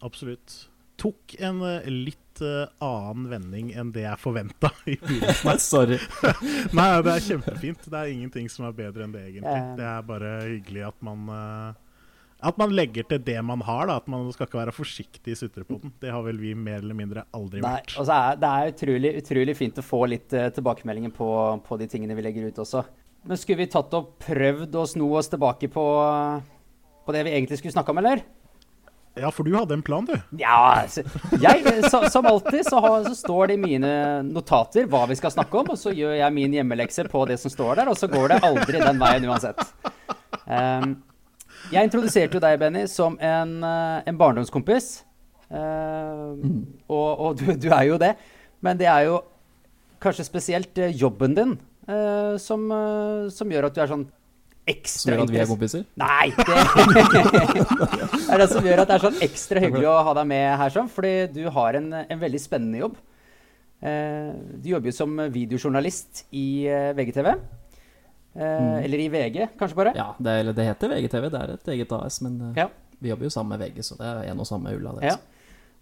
Absolutt. 0.00 0.68
Tok 0.98 1.34
en 1.38 1.62
eh, 1.62 1.86
litt 1.90 2.40
eh, 2.42 2.70
annen 2.82 3.28
vending 3.30 3.70
enn 3.78 3.92
det 3.94 4.02
jeg 4.02 4.18
forventa 4.18 4.70
i 4.86 4.96
begynnelsen. 4.98 5.60
Sorry. 5.62 5.98
Nei, 6.78 6.88
det 7.06 7.14
er 7.14 7.26
kjempefint. 7.26 7.84
Det 7.86 7.98
er 8.00 8.14
ingenting 8.14 8.48
som 8.50 8.66
er 8.68 8.74
bedre 8.78 9.06
enn 9.06 9.14
det, 9.14 9.24
egentlig. 9.30 9.54
Eh. 9.54 9.76
Det 9.78 9.86
er 9.86 10.08
bare 10.08 10.32
hyggelig 10.46 10.88
at 10.90 11.06
man 11.06 11.30
eh, 11.34 11.84
At 12.38 12.58
man 12.60 12.70
legger 12.70 13.02
til 13.10 13.18
det 13.26 13.38
man 13.42 13.62
har, 13.66 13.88
da. 13.90 13.96
At 13.98 14.06
man 14.10 14.28
skal 14.34 14.46
ikke 14.46 14.60
være 14.60 14.74
forsiktig 14.74 15.34
i 15.34 15.38
sutrepoden. 15.38 15.90
Det 15.98 16.12
har 16.14 16.22
vel 16.22 16.38
vi 16.38 16.54
mer 16.54 16.78
eller 16.84 16.94
mindre 16.98 17.26
aldri 17.34 17.62
Nei, 17.64 17.72
vært. 17.80 17.96
Altså, 17.98 18.18
det 18.38 18.52
er 18.52 18.72
utrolig, 18.74 19.12
utrolig 19.24 19.56
fint 19.58 19.80
å 19.82 19.86
få 19.86 20.04
litt 20.12 20.36
uh, 20.38 20.46
tilbakemeldinger 20.54 21.14
på, 21.16 21.28
på 21.66 21.80
de 21.80 21.90
tingene 21.90 22.14
vi 22.18 22.26
legger 22.28 22.46
ut 22.46 22.62
også. 22.62 22.84
Men 23.26 23.40
skulle 23.40 23.64
vi 23.64 23.72
tatt 23.72 23.94
og 23.98 24.14
prøvd 24.22 24.78
å 24.78 24.86
sno 24.86 25.10
oss 25.18 25.30
tilbake 25.32 25.70
på, 25.72 25.86
på 27.04 27.16
det 27.16 27.24
vi 27.26 27.34
egentlig 27.34 27.58
skulle 27.58 27.74
snakke 27.74 27.92
om, 27.92 28.02
eller? 28.04 28.22
Ja, 29.18 29.32
for 29.34 29.42
du 29.42 29.56
hadde 29.56 29.74
en 29.74 29.82
plan, 29.82 30.06
du. 30.06 30.14
Ja, 30.38 30.84
altså, 30.84 31.02
jeg, 31.42 31.64
så, 31.90 32.04
som 32.12 32.28
alltid 32.30 32.62
så, 32.68 32.78
har, 32.84 33.02
så 33.08 33.16
står 33.18 33.50
det 33.50 33.58
i 33.58 33.62
mine 33.64 33.90
notater 34.28 34.86
hva 34.86 35.02
vi 35.10 35.18
skal 35.18 35.34
snakke 35.34 35.58
om, 35.58 35.72
og 35.74 35.80
så 35.80 35.90
gjør 35.90 36.14
jeg 36.20 36.36
min 36.36 36.54
hjemmelekse 36.54 37.08
på 37.10 37.24
det 37.26 37.40
som 37.42 37.50
står 37.50 37.80
der, 37.80 37.90
og 37.90 37.98
så 37.98 38.06
går 38.10 38.30
det 38.30 38.40
aldri 38.46 38.78
den 38.78 39.02
veien 39.02 39.26
uansett. 39.26 39.64
Um, 40.46 40.94
jeg 41.72 41.88
introduserte 41.88 42.38
jo 42.38 42.42
deg, 42.42 42.58
Benny, 42.60 42.86
som 42.90 43.18
en, 43.20 43.58
eh, 43.64 44.08
en 44.08 44.18
barndomskompis. 44.18 45.04
Um, 45.48 46.66
og 46.92 47.20
og 47.24 47.38
du, 47.40 47.54
du 47.56 47.70
er 47.72 47.86
jo 47.88 47.96
det. 48.00 48.14
Men 48.60 48.78
det 48.78 48.88
er 48.90 49.06
jo 49.08 49.22
kanskje 50.02 50.26
spesielt 50.26 50.78
eh, 50.78 50.92
jobben 50.92 51.34
din 51.36 51.54
uh, 51.88 52.36
som, 52.40 52.66
uh, 52.70 53.30
som 53.32 53.48
gjør 53.50 53.70
at 53.70 53.76
du 53.76 53.80
er 53.80 53.88
sånn 53.88 54.04
Som 54.04 54.74
ekstra 54.74 55.14
gjør 55.14 55.22
at 55.24 55.32
vi 55.32 55.40
er 55.40 55.48
kompiser. 55.48 55.84
Nei, 55.96 56.28
det 56.36 56.44
det 58.28 58.34
er 58.34 58.42
det 58.42 58.48
som 58.50 58.66
gjør 58.68 58.82
at 58.82 58.90
det 58.90 58.98
er 58.98 59.04
sånn 59.06 59.22
ekstra 59.24 59.62
hyggelig 59.64 59.88
å 59.88 60.00
ha 60.04 60.12
deg 60.18 60.28
med 60.28 60.48
her, 60.60 60.74
sånn, 60.74 60.90
fordi 60.92 61.14
du 61.32 61.46
har 61.54 61.78
en, 61.78 61.86
en 62.02 62.20
veldig 62.20 62.40
spennende 62.42 62.82
jobb. 62.82 62.98
Du 63.80 64.68
jobber 64.68 64.90
jo 64.90 64.96
som 64.98 65.14
videojournalist 65.32 66.26
i 66.36 66.66
VGTV. 66.98 67.30
Eh, 68.36 68.84
Eller 68.84 68.98
i 68.98 69.08
VG, 69.08 69.48
kanskje 69.58 69.74
bare. 69.78 69.92
Ja, 69.96 70.10
det, 70.18 70.34
eller 70.42 70.52
det 70.54 70.66
heter 70.68 70.88
VGTV, 70.92 71.30
det 71.32 71.40
er 71.40 71.54
et 71.56 71.68
eget 71.74 71.92
AS, 71.92 72.20
men 72.22 72.40
eh, 72.50 72.62
Ja. 72.64 72.68
vi 73.00 73.08
jobber 73.10 73.24
jo 73.26 73.30
sammen 73.34 73.58
med 73.58 73.64
VG, 73.66 73.82
så 73.82 73.96
det 73.98 74.06
er 74.06 74.30
en 74.30 74.40
og 74.40 74.46
samme 74.46 74.74
ulla. 74.76 74.92
Det, 74.98 75.02
Ja. 75.08 75.16
altså. 75.16 75.24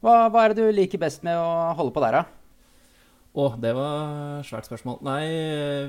Hva, 0.02 0.28
hva 0.30 0.44
er 0.44 0.54
det 0.54 0.56
du 0.64 0.72
liker 0.72 0.98
best 0.98 1.22
med 1.24 1.34
å 1.36 1.74
holde 1.74 1.92
på 1.92 2.00
der, 2.04 2.12
da? 2.12 2.24
Å, 3.36 3.60
det 3.60 3.74
var 3.76 4.40
svært 4.48 4.64
spørsmål. 4.64 5.02
Nei, 5.04 5.24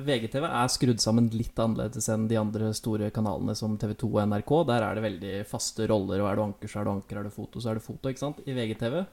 VGTV 0.03 0.43
er 0.49 0.67
skrudd 0.67 0.99
sammen 0.99 1.29
litt 1.31 1.55
annerledes 1.55 2.09
enn 2.11 2.25
de 2.27 2.35
andre 2.35 2.73
store 2.75 3.07
kanalene 3.15 3.55
som 3.55 3.77
TV2 3.79 4.03
og 4.09 4.19
NRK. 4.27 4.51
Der 4.67 4.83
er 4.83 4.95
det 4.95 5.03
veldig 5.05 5.45
faste 5.47 5.87
roller, 5.87 6.19
og 6.19 6.27
er 6.31 6.35
du 6.35 6.41
anker, 6.43 6.67
så 6.67 6.81
er 6.81 6.83
du 6.89 6.91
anker, 6.91 7.17
er 7.21 7.23
du 7.23 7.29
foto, 7.31 7.61
så 7.63 7.71
er 7.71 7.75
du 7.79 7.85
foto, 7.85 8.09
ikke 8.11 8.19
sant. 8.25 8.41
I 8.47 8.51
VGTV 8.57 9.05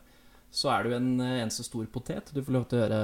så 0.51 0.71
er 0.75 0.83
du 0.89 0.97
en 0.97 1.13
eh, 1.21 1.37
eneste 1.45 1.63
stor 1.67 1.87
potet. 1.95 2.33
Du 2.35 2.43
får 2.43 2.53
lov 2.59 2.67
til 2.71 2.79
å 2.79 2.83
gjøre 2.83 3.01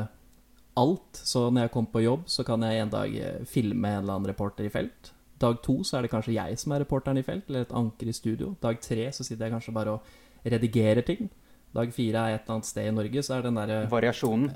alt. 0.78 1.22
Så 1.24 1.48
når 1.50 1.66
jeg 1.66 1.72
kommer 1.74 1.94
på 1.94 2.04
jobb, 2.04 2.28
så 2.30 2.44
kan 2.46 2.62
jeg 2.66 2.82
en 2.82 2.92
dag 2.92 3.16
eh, 3.16 3.42
filme 3.48 3.88
en 3.88 4.02
eller 4.04 4.16
annen 4.18 4.30
reporter 4.30 4.66
i 4.68 4.72
felt. 4.72 5.12
Dag 5.40 5.60
to 5.64 5.78
så 5.86 5.96
er 5.96 6.04
det 6.04 6.12
kanskje 6.12 6.36
jeg 6.36 6.58
som 6.60 6.74
er 6.74 6.84
reporteren 6.84 7.18
i 7.18 7.24
felt, 7.24 7.46
eller 7.48 7.64
et 7.64 7.76
anker 7.76 8.10
i 8.10 8.16
studio. 8.16 8.54
Dag 8.60 8.80
tre 8.84 9.08
så 9.12 9.24
sitter 9.24 9.46
jeg 9.46 9.54
kanskje 9.56 9.76
bare 9.76 9.96
og 9.96 10.10
redigerer 10.44 11.04
ting. 11.06 11.30
Dag 11.74 11.92
fire 11.94 12.24
er 12.26 12.34
et 12.34 12.42
eller 12.42 12.58
annet 12.58 12.68
sted 12.68 12.88
i 12.88 12.94
Norge, 12.94 13.22
så 13.22 13.36
er 13.36 13.46
den 13.46 13.60
derre 13.60 13.84
Variasjonen. 13.90 14.50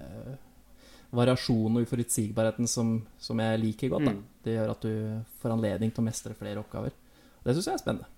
variasjonen 1.14 1.78
og 1.78 1.86
uforutsigbarheten 1.86 2.66
som, 2.66 2.96
som 3.22 3.38
jeg 3.38 3.60
liker 3.62 3.92
godt. 3.92 4.10
Mm. 4.10 4.22
Det 4.44 4.56
gjør 4.56 4.72
at 4.72 4.82
du 4.82 4.94
får 5.40 5.54
anledning 5.54 5.94
til 5.94 6.02
å 6.02 6.08
mestre 6.08 6.34
flere 6.34 6.60
oppgaver. 6.60 6.90
Det 7.44 7.54
syns 7.54 7.70
jeg 7.70 7.78
er 7.78 7.84
spennende. 7.84 8.10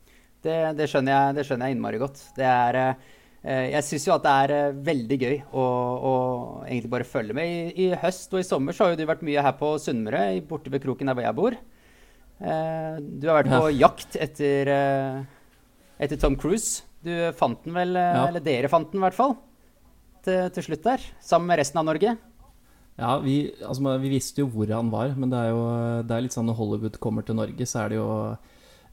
Det, 0.47 0.57
det, 0.79 0.89
skjønner 0.89 1.13
jeg, 1.13 1.37
det 1.37 1.45
skjønner 1.47 1.69
jeg 1.69 1.77
innmari 1.77 2.01
godt. 2.01 2.23
Det 2.37 2.47
er 2.47 2.79
eh, 2.81 3.07
Jeg 3.47 3.85
syns 3.87 4.07
jo 4.09 4.15
at 4.17 4.25
det 4.27 4.33
er 4.43 4.53
eh, 4.57 4.77
veldig 4.89 5.17
gøy 5.23 5.37
å, 5.55 5.65
å 6.11 6.13
egentlig 6.67 6.91
bare 6.91 7.07
følge 7.07 7.37
med. 7.37 7.47
I, 7.47 7.87
I 7.87 8.01
høst 8.03 8.33
og 8.35 8.41
i 8.43 8.47
sommer 8.47 8.75
så 8.75 8.85
har 8.87 8.95
jo 8.95 9.01
du 9.01 9.07
vært 9.07 9.23
mye 9.27 9.45
her 9.47 9.55
på 9.61 9.75
Sunnmøre, 9.83 10.25
borte 10.49 10.73
ved 10.73 10.83
kroken 10.83 11.07
der 11.11 11.15
hvor 11.19 11.27
jeg 11.29 11.39
bor. 11.39 11.57
Eh, 12.43 12.97
du 13.01 13.29
har 13.31 13.39
vært 13.45 13.53
på 13.55 13.71
jakt 13.79 14.17
etter, 14.21 14.69
eh, 14.73 15.21
etter 16.03 16.19
Tom 16.21 16.35
Cruise. 16.41 16.83
Du 17.07 17.13
fant 17.39 17.63
den 17.65 17.77
vel, 17.77 17.95
eh, 17.97 18.15
Ja. 18.19 18.27
eller 18.29 18.43
dere 18.43 18.69
fant 18.73 18.91
den 18.91 18.99
i 19.00 19.05
hvert 19.07 19.15
fall, 19.17 19.37
til, 20.26 20.50
til 20.50 20.67
slutt 20.71 20.83
der. 20.83 21.07
Sammen 21.23 21.47
med 21.53 21.61
resten 21.62 21.79
av 21.79 21.87
Norge. 21.87 22.17
Ja, 22.99 23.19
vi, 23.21 23.53
altså, 23.61 23.95
vi 24.00 24.11
visste 24.17 24.41
jo 24.43 24.49
hvor 24.50 24.67
han 24.73 24.91
var, 24.91 25.15
men 25.15 25.31
det 25.31 25.38
er 25.38 25.50
jo 25.53 25.62
det 26.09 26.17
er 26.17 26.23
litt 26.25 26.35
sånn 26.35 26.49
når 26.49 26.57
Hollywood 26.59 26.99
kommer 26.99 27.23
til 27.29 27.37
Norge, 27.37 27.67
så 27.69 27.85
er 27.85 27.93
det 27.93 27.99
jo 28.00 28.09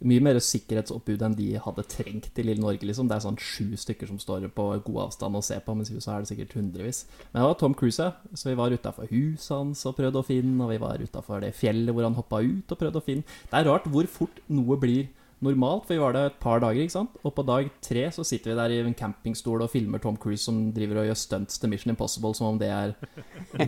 mye 0.03 0.23
mer 0.23 0.39
sikkerhetsoppbud 0.43 1.23
enn 1.25 1.37
de 1.37 1.49
hadde 1.63 1.85
trengt 1.89 2.39
i 2.39 2.45
lille 2.45 2.61
Norge. 2.61 2.85
liksom. 2.87 3.07
Det 3.07 3.17
er 3.17 3.25
sånn 3.25 3.39
sju 3.39 3.77
stykker 3.79 4.09
som 4.09 4.19
står 4.21 4.49
på 4.55 4.67
god 4.85 4.99
avstand 5.07 5.39
og 5.39 5.45
ser 5.47 5.63
på, 5.63 5.75
mens 5.77 5.91
i 5.91 5.97
USA 5.97 6.17
er 6.17 6.25
det 6.25 6.31
sikkert 6.33 6.55
hundrevis. 6.59 7.05
Men 7.31 7.41
det 7.41 7.47
var 7.47 7.57
Tom 7.61 7.77
Cruise. 7.77 8.11
Så 8.33 8.49
vi 8.49 8.57
var 8.59 8.75
utafor 8.75 9.09
huset 9.11 9.55
hans 9.55 9.85
og 9.89 9.97
prøvde 9.97 10.19
å 10.21 10.27
finne, 10.27 10.59
og 10.63 10.73
vi 10.73 10.81
var 10.83 11.01
utafor 11.01 11.43
det 11.43 11.53
fjellet 11.57 11.95
hvor 11.95 12.07
han 12.07 12.17
hoppa 12.19 12.43
ut 12.43 12.71
og 12.71 12.79
prøvde 12.79 12.99
å 12.99 13.05
finne. 13.05 13.27
Det 13.49 13.59
er 13.59 13.69
rart 13.69 13.87
hvor 13.91 14.09
fort 14.11 14.43
noe 14.51 14.79
blir 14.81 15.07
normalt, 15.43 15.85
for 15.85 15.93
vi 15.95 16.01
var 16.01 16.15
der 16.15 16.29
et 16.29 16.39
par 16.41 16.61
dager, 16.63 16.81
ikke 16.83 16.95
sant. 16.95 17.17
Og 17.23 17.33
på 17.37 17.45
dag 17.47 17.69
tre 17.83 18.05
så 18.15 18.25
sitter 18.27 18.51
vi 18.51 18.57
der 18.59 18.73
i 18.75 18.79
en 18.83 18.95
campingstol 18.97 19.65
og 19.65 19.71
filmer 19.73 20.01
Tom 20.03 20.17
Cruise 20.19 20.43
som 20.45 20.59
driver 20.75 21.01
og 21.01 21.09
gjør 21.09 21.19
stunts 21.19 21.59
til 21.61 21.71
Mission 21.71 21.93
Impossible 21.93 22.33
som 22.37 22.53
om 22.53 22.61
det 22.61 22.71
er 22.73 22.95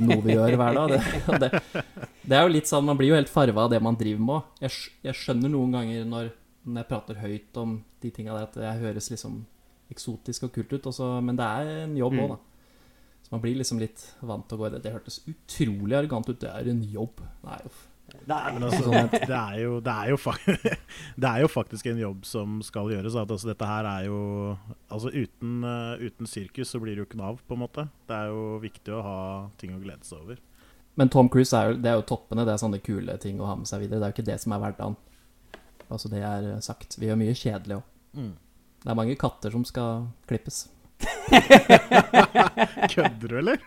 noe 0.01 0.21
vi 0.25 0.37
gjør 0.37 0.57
hver 0.61 0.79
dag. 0.79 0.95
Det, 0.95 1.39
det, 1.43 1.83
det 2.23 2.39
er 2.39 2.47
jo 2.47 2.53
litt 2.55 2.71
sånn, 2.71 2.87
Man 2.87 2.99
blir 2.99 3.13
jo 3.13 3.19
helt 3.19 3.31
farva 3.31 3.67
av 3.67 3.75
det 3.75 3.81
man 3.83 3.99
driver 3.99 4.25
med. 4.31 4.49
Jeg, 4.65 4.89
jeg 5.05 5.19
skjønner 5.21 5.51
noen 5.53 5.75
ganger 5.75 6.09
når, 6.09 6.33
når 6.65 6.81
jeg 6.83 6.91
prater 6.91 7.21
høyt 7.21 7.61
om 7.61 7.77
de 8.01 8.11
tinga 8.15 8.35
der, 8.35 8.49
at 8.49 8.59
det 8.59 8.75
høres 8.81 9.11
liksom 9.13 9.43
eksotisk 9.93 10.47
og 10.47 10.53
kult 10.55 10.73
ut, 10.73 10.87
også, 10.89 11.15
men 11.21 11.37
det 11.37 11.45
er 11.45 11.73
en 11.83 11.97
jobb 11.99 12.15
òg, 12.23 12.35
da. 12.35 12.41
Så 13.25 13.33
man 13.33 13.41
blir 13.41 13.57
liksom 13.57 13.79
litt 13.81 14.03
vant 14.21 14.45
til 14.45 14.57
å 14.57 14.61
gå 14.61 14.67
i 14.67 14.73
det. 14.75 14.83
Det 14.85 14.93
hørtes 14.93 15.23
utrolig 15.25 15.95
arrogant 15.97 16.27
ut. 16.29 16.37
Det 16.41 16.49
er 16.51 16.67
en 16.69 16.83
jobb. 16.93 17.23
Nei, 17.45 17.57
uff. 17.65 17.79
Det, 18.25 19.35
er 19.35 19.59
jo, 19.61 19.77
det, 19.83 19.93
er 19.93 20.09
jo 20.11 20.17
det 21.21 21.29
er 21.29 21.43
jo 21.43 21.49
faktisk 21.51 21.89
en 21.91 22.01
jobb 22.01 22.25
som 22.25 22.59
skal 22.65 22.91
gjøres. 22.93 23.17
At, 23.19 23.31
altså, 23.31 23.49
dette 23.51 23.69
her 23.69 23.87
er 23.89 24.07
jo 24.07 24.19
Altså 24.89 25.11
uten, 25.11 25.63
eh, 25.67 26.05
uten 26.07 26.29
sirkus 26.29 26.71
så 26.73 26.81
blir 26.81 26.95
det 26.95 27.03
jo 27.03 27.07
ikke 27.09 27.19
Nav, 27.21 27.39
på 27.47 27.57
en 27.57 27.63
måte. 27.65 27.87
Det 28.07 28.17
er 28.17 28.31
jo 28.33 28.59
viktig 28.63 28.93
å 28.95 29.03
ha 29.05 29.17
ting 29.61 29.75
å 29.75 29.81
glede 29.83 30.07
seg 30.07 30.21
over. 30.23 30.39
Men 30.95 31.11
Tom 31.11 31.29
Cruise 31.29 31.55
er 31.57 31.71
jo, 31.71 31.79
det 31.83 31.91
er 31.91 31.99
jo 31.99 32.07
toppene. 32.13 32.45
Det 32.47 32.55
er 32.55 32.61
sånne 32.61 32.83
kule 32.83 33.17
ting 33.21 33.41
å 33.41 33.49
ha 33.49 33.57
med 33.59 33.69
seg 33.69 33.83
videre. 33.83 33.99
Det 33.99 34.07
er 34.07 34.13
jo 34.13 34.17
ikke 34.19 34.29
det 34.31 34.39
som 34.43 34.55
er 34.55 34.63
hverdagen. 34.63 34.97
Altså, 35.89 36.09
det 36.11 36.23
er 36.23 36.49
sagt. 36.65 36.97
Vi 36.99 37.09
gjør 37.09 37.19
mye 37.19 37.35
kjedelig 37.35 37.79
òg. 37.81 37.91
Mm. 38.15 38.31
Det 38.85 38.93
er 38.93 38.97
mange 39.01 39.17
katter 39.19 39.53
som 39.53 39.65
skal 39.67 40.07
klippes. 40.29 40.65
Kødder 42.95 43.27
du, 43.27 43.37
eller? 43.39 43.61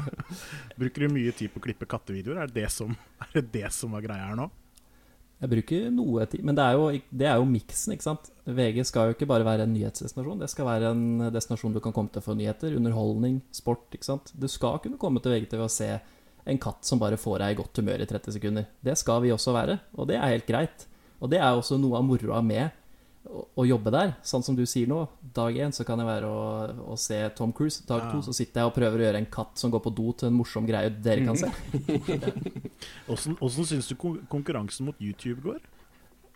Bruker 0.80 1.04
du 1.04 1.14
mye 1.14 1.32
tid 1.36 1.52
på 1.52 1.60
å 1.60 1.64
klippe 1.64 1.88
kattevideoer? 1.88 2.42
Er 2.42 2.50
det 2.50 2.62
det 2.62 2.72
som, 2.74 2.94
er 3.22 3.38
det, 3.38 3.46
det 3.54 3.70
som 3.74 3.94
var 3.96 4.04
greia 4.04 4.28
her 4.30 4.38
nå? 4.38 4.48
Jeg 5.42 5.50
bruker 5.50 5.86
noe 5.90 6.24
tid, 6.30 6.44
men 6.46 6.54
det 6.54 6.62
er 6.62 6.76
jo, 6.78 6.84
det 7.18 7.26
jo 7.26 7.46
miksen, 7.50 7.96
ikke 7.96 8.06
sant. 8.06 8.28
VG 8.46 8.84
skal 8.86 9.08
jo 9.08 9.16
ikke 9.16 9.26
bare 9.26 9.46
være 9.46 9.64
en 9.66 9.72
nyhetsdestinasjon. 9.74 10.38
Det 10.38 10.48
skal 10.52 10.68
være 10.68 10.92
en 10.94 11.32
destinasjon 11.34 11.74
du 11.74 11.80
kan 11.82 11.94
komme 11.96 12.14
til 12.14 12.22
for 12.22 12.38
nyheter, 12.38 12.76
underholdning, 12.78 13.40
sport, 13.50 13.88
ikke 13.90 14.06
sant. 14.06 14.30
Du 14.38 14.46
skal 14.50 14.78
kunne 14.84 15.00
komme 15.02 15.22
til 15.22 15.34
VGTV 15.34 15.64
og 15.64 15.72
se 15.74 15.88
en 16.46 16.60
katt 16.62 16.86
som 16.86 17.02
bare 17.02 17.18
får 17.18 17.42
deg 17.42 17.56
i 17.56 17.58
godt 17.58 17.82
humør 17.82 18.04
i 18.04 18.06
30 18.12 18.36
sekunder. 18.36 18.68
Det 18.86 18.94
skal 18.98 19.24
vi 19.24 19.34
også 19.34 19.54
være, 19.56 19.80
og 19.98 20.06
det 20.10 20.20
er 20.20 20.30
helt 20.30 20.46
greit. 20.46 20.86
Og 21.18 21.30
det 21.30 21.42
er 21.42 21.50
også 21.50 21.78
noe 21.78 21.98
av 21.98 22.06
moroa 22.06 22.38
med 22.46 22.70
å, 23.28 23.44
å 23.58 23.66
jobbe 23.66 23.92
der. 23.94 24.14
Sånn 24.26 24.44
som 24.46 24.56
du 24.58 24.64
sier 24.68 24.90
nå. 24.90 25.04
Dag 25.34 25.56
én 25.56 25.74
så 25.74 25.86
kan 25.88 26.00
det 26.00 26.06
være 26.08 26.28
å, 26.28 26.44
å 26.94 26.96
se 27.00 27.18
Tom 27.38 27.52
Cruise. 27.56 27.84
Dag 27.88 28.08
to 28.10 28.22
så 28.26 28.34
sitter 28.36 28.62
jeg 28.62 28.70
og 28.70 28.76
prøver 28.76 29.02
å 29.02 29.06
gjøre 29.08 29.22
en 29.22 29.30
katt 29.32 29.60
som 29.60 29.72
går 29.72 29.84
på 29.84 29.94
do 29.96 30.14
til 30.18 30.30
en 30.30 30.38
morsom 30.38 30.66
greie 30.68 30.92
dere 31.04 31.26
kan 31.26 31.38
se. 31.38 31.50
Åssen 33.12 33.68
syns 33.68 33.90
du 33.90 33.96
konkurransen 34.30 34.90
mot 34.90 34.98
YouTube 35.02 35.44
går? 35.44 35.60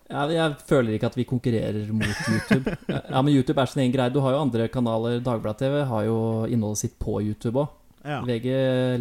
Jeg, 0.07 0.37
jeg 0.37 0.59
føler 0.69 0.95
ikke 0.95 1.09
at 1.11 1.17
vi 1.19 1.27
konkurrerer 1.27 1.89
mot 1.91 2.29
YouTube. 2.31 2.77
Ja, 2.87 3.23
men 3.23 3.33
YouTube 3.35 3.59
er 3.59 3.71
sin 3.71 3.83
egen 3.83 3.95
greie. 3.97 4.13
Du 4.15 4.21
har 4.23 4.37
jo 4.37 4.45
andre 4.45 4.69
kanaler. 4.71 5.19
Dagbladet-TV 5.25 5.81
har 5.91 6.07
jo 6.07 6.19
innholdet 6.47 6.85
sitt 6.85 6.95
på 7.03 7.19
YouTube 7.25 7.65
òg. 7.65 7.75
Ja. 8.07 8.21
VG 8.23 8.51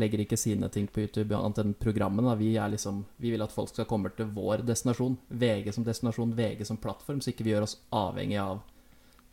legger 0.01 0.23
ikke 0.23 0.39
sine 0.39 0.69
ting 0.73 0.87
på 0.89 1.03
YouTube 1.05 1.37
annet 1.37 1.61
enn 1.61 1.73
programmene. 1.77 2.33
Vi, 2.39 2.53
liksom, 2.73 3.03
vi 3.21 3.33
vil 3.35 3.43
at 3.45 3.53
folk 3.53 3.69
skal 3.69 3.87
komme 3.89 4.09
til 4.17 4.29
vår 4.33 4.65
destinasjon. 4.65 5.17
VG 5.29 5.71
som 5.75 5.85
destinasjon, 5.85 6.33
VG 6.37 6.65
som 6.65 6.79
plattform, 6.81 7.21
så 7.21 7.31
ikke 7.31 7.45
vi 7.45 7.53
gjør 7.53 7.67
oss 7.67 7.77
avhengig 7.93 8.39
av 8.41 8.63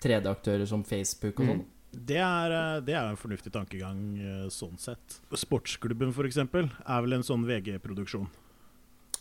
tredjeaktører 0.03 0.67
som 0.69 0.85
Facebook 0.85 1.41
og 1.41 1.49
sånn. 1.53 1.65
Det 1.93 2.17
er, 2.17 2.55
eh, 2.57 2.81
det 2.81 2.95
er 2.97 3.11
en 3.11 3.21
fornuftig 3.21 3.53
tankegang 3.53 3.99
eh, 4.17 4.47
sånn 4.53 4.79
sett. 4.81 5.19
Sportsklubben 5.37 6.15
eksempel, 6.25 6.71
er 6.87 7.05
vel 7.05 7.19
en 7.19 7.27
sånn 7.27 7.45
VG-produksjon. 7.45 8.31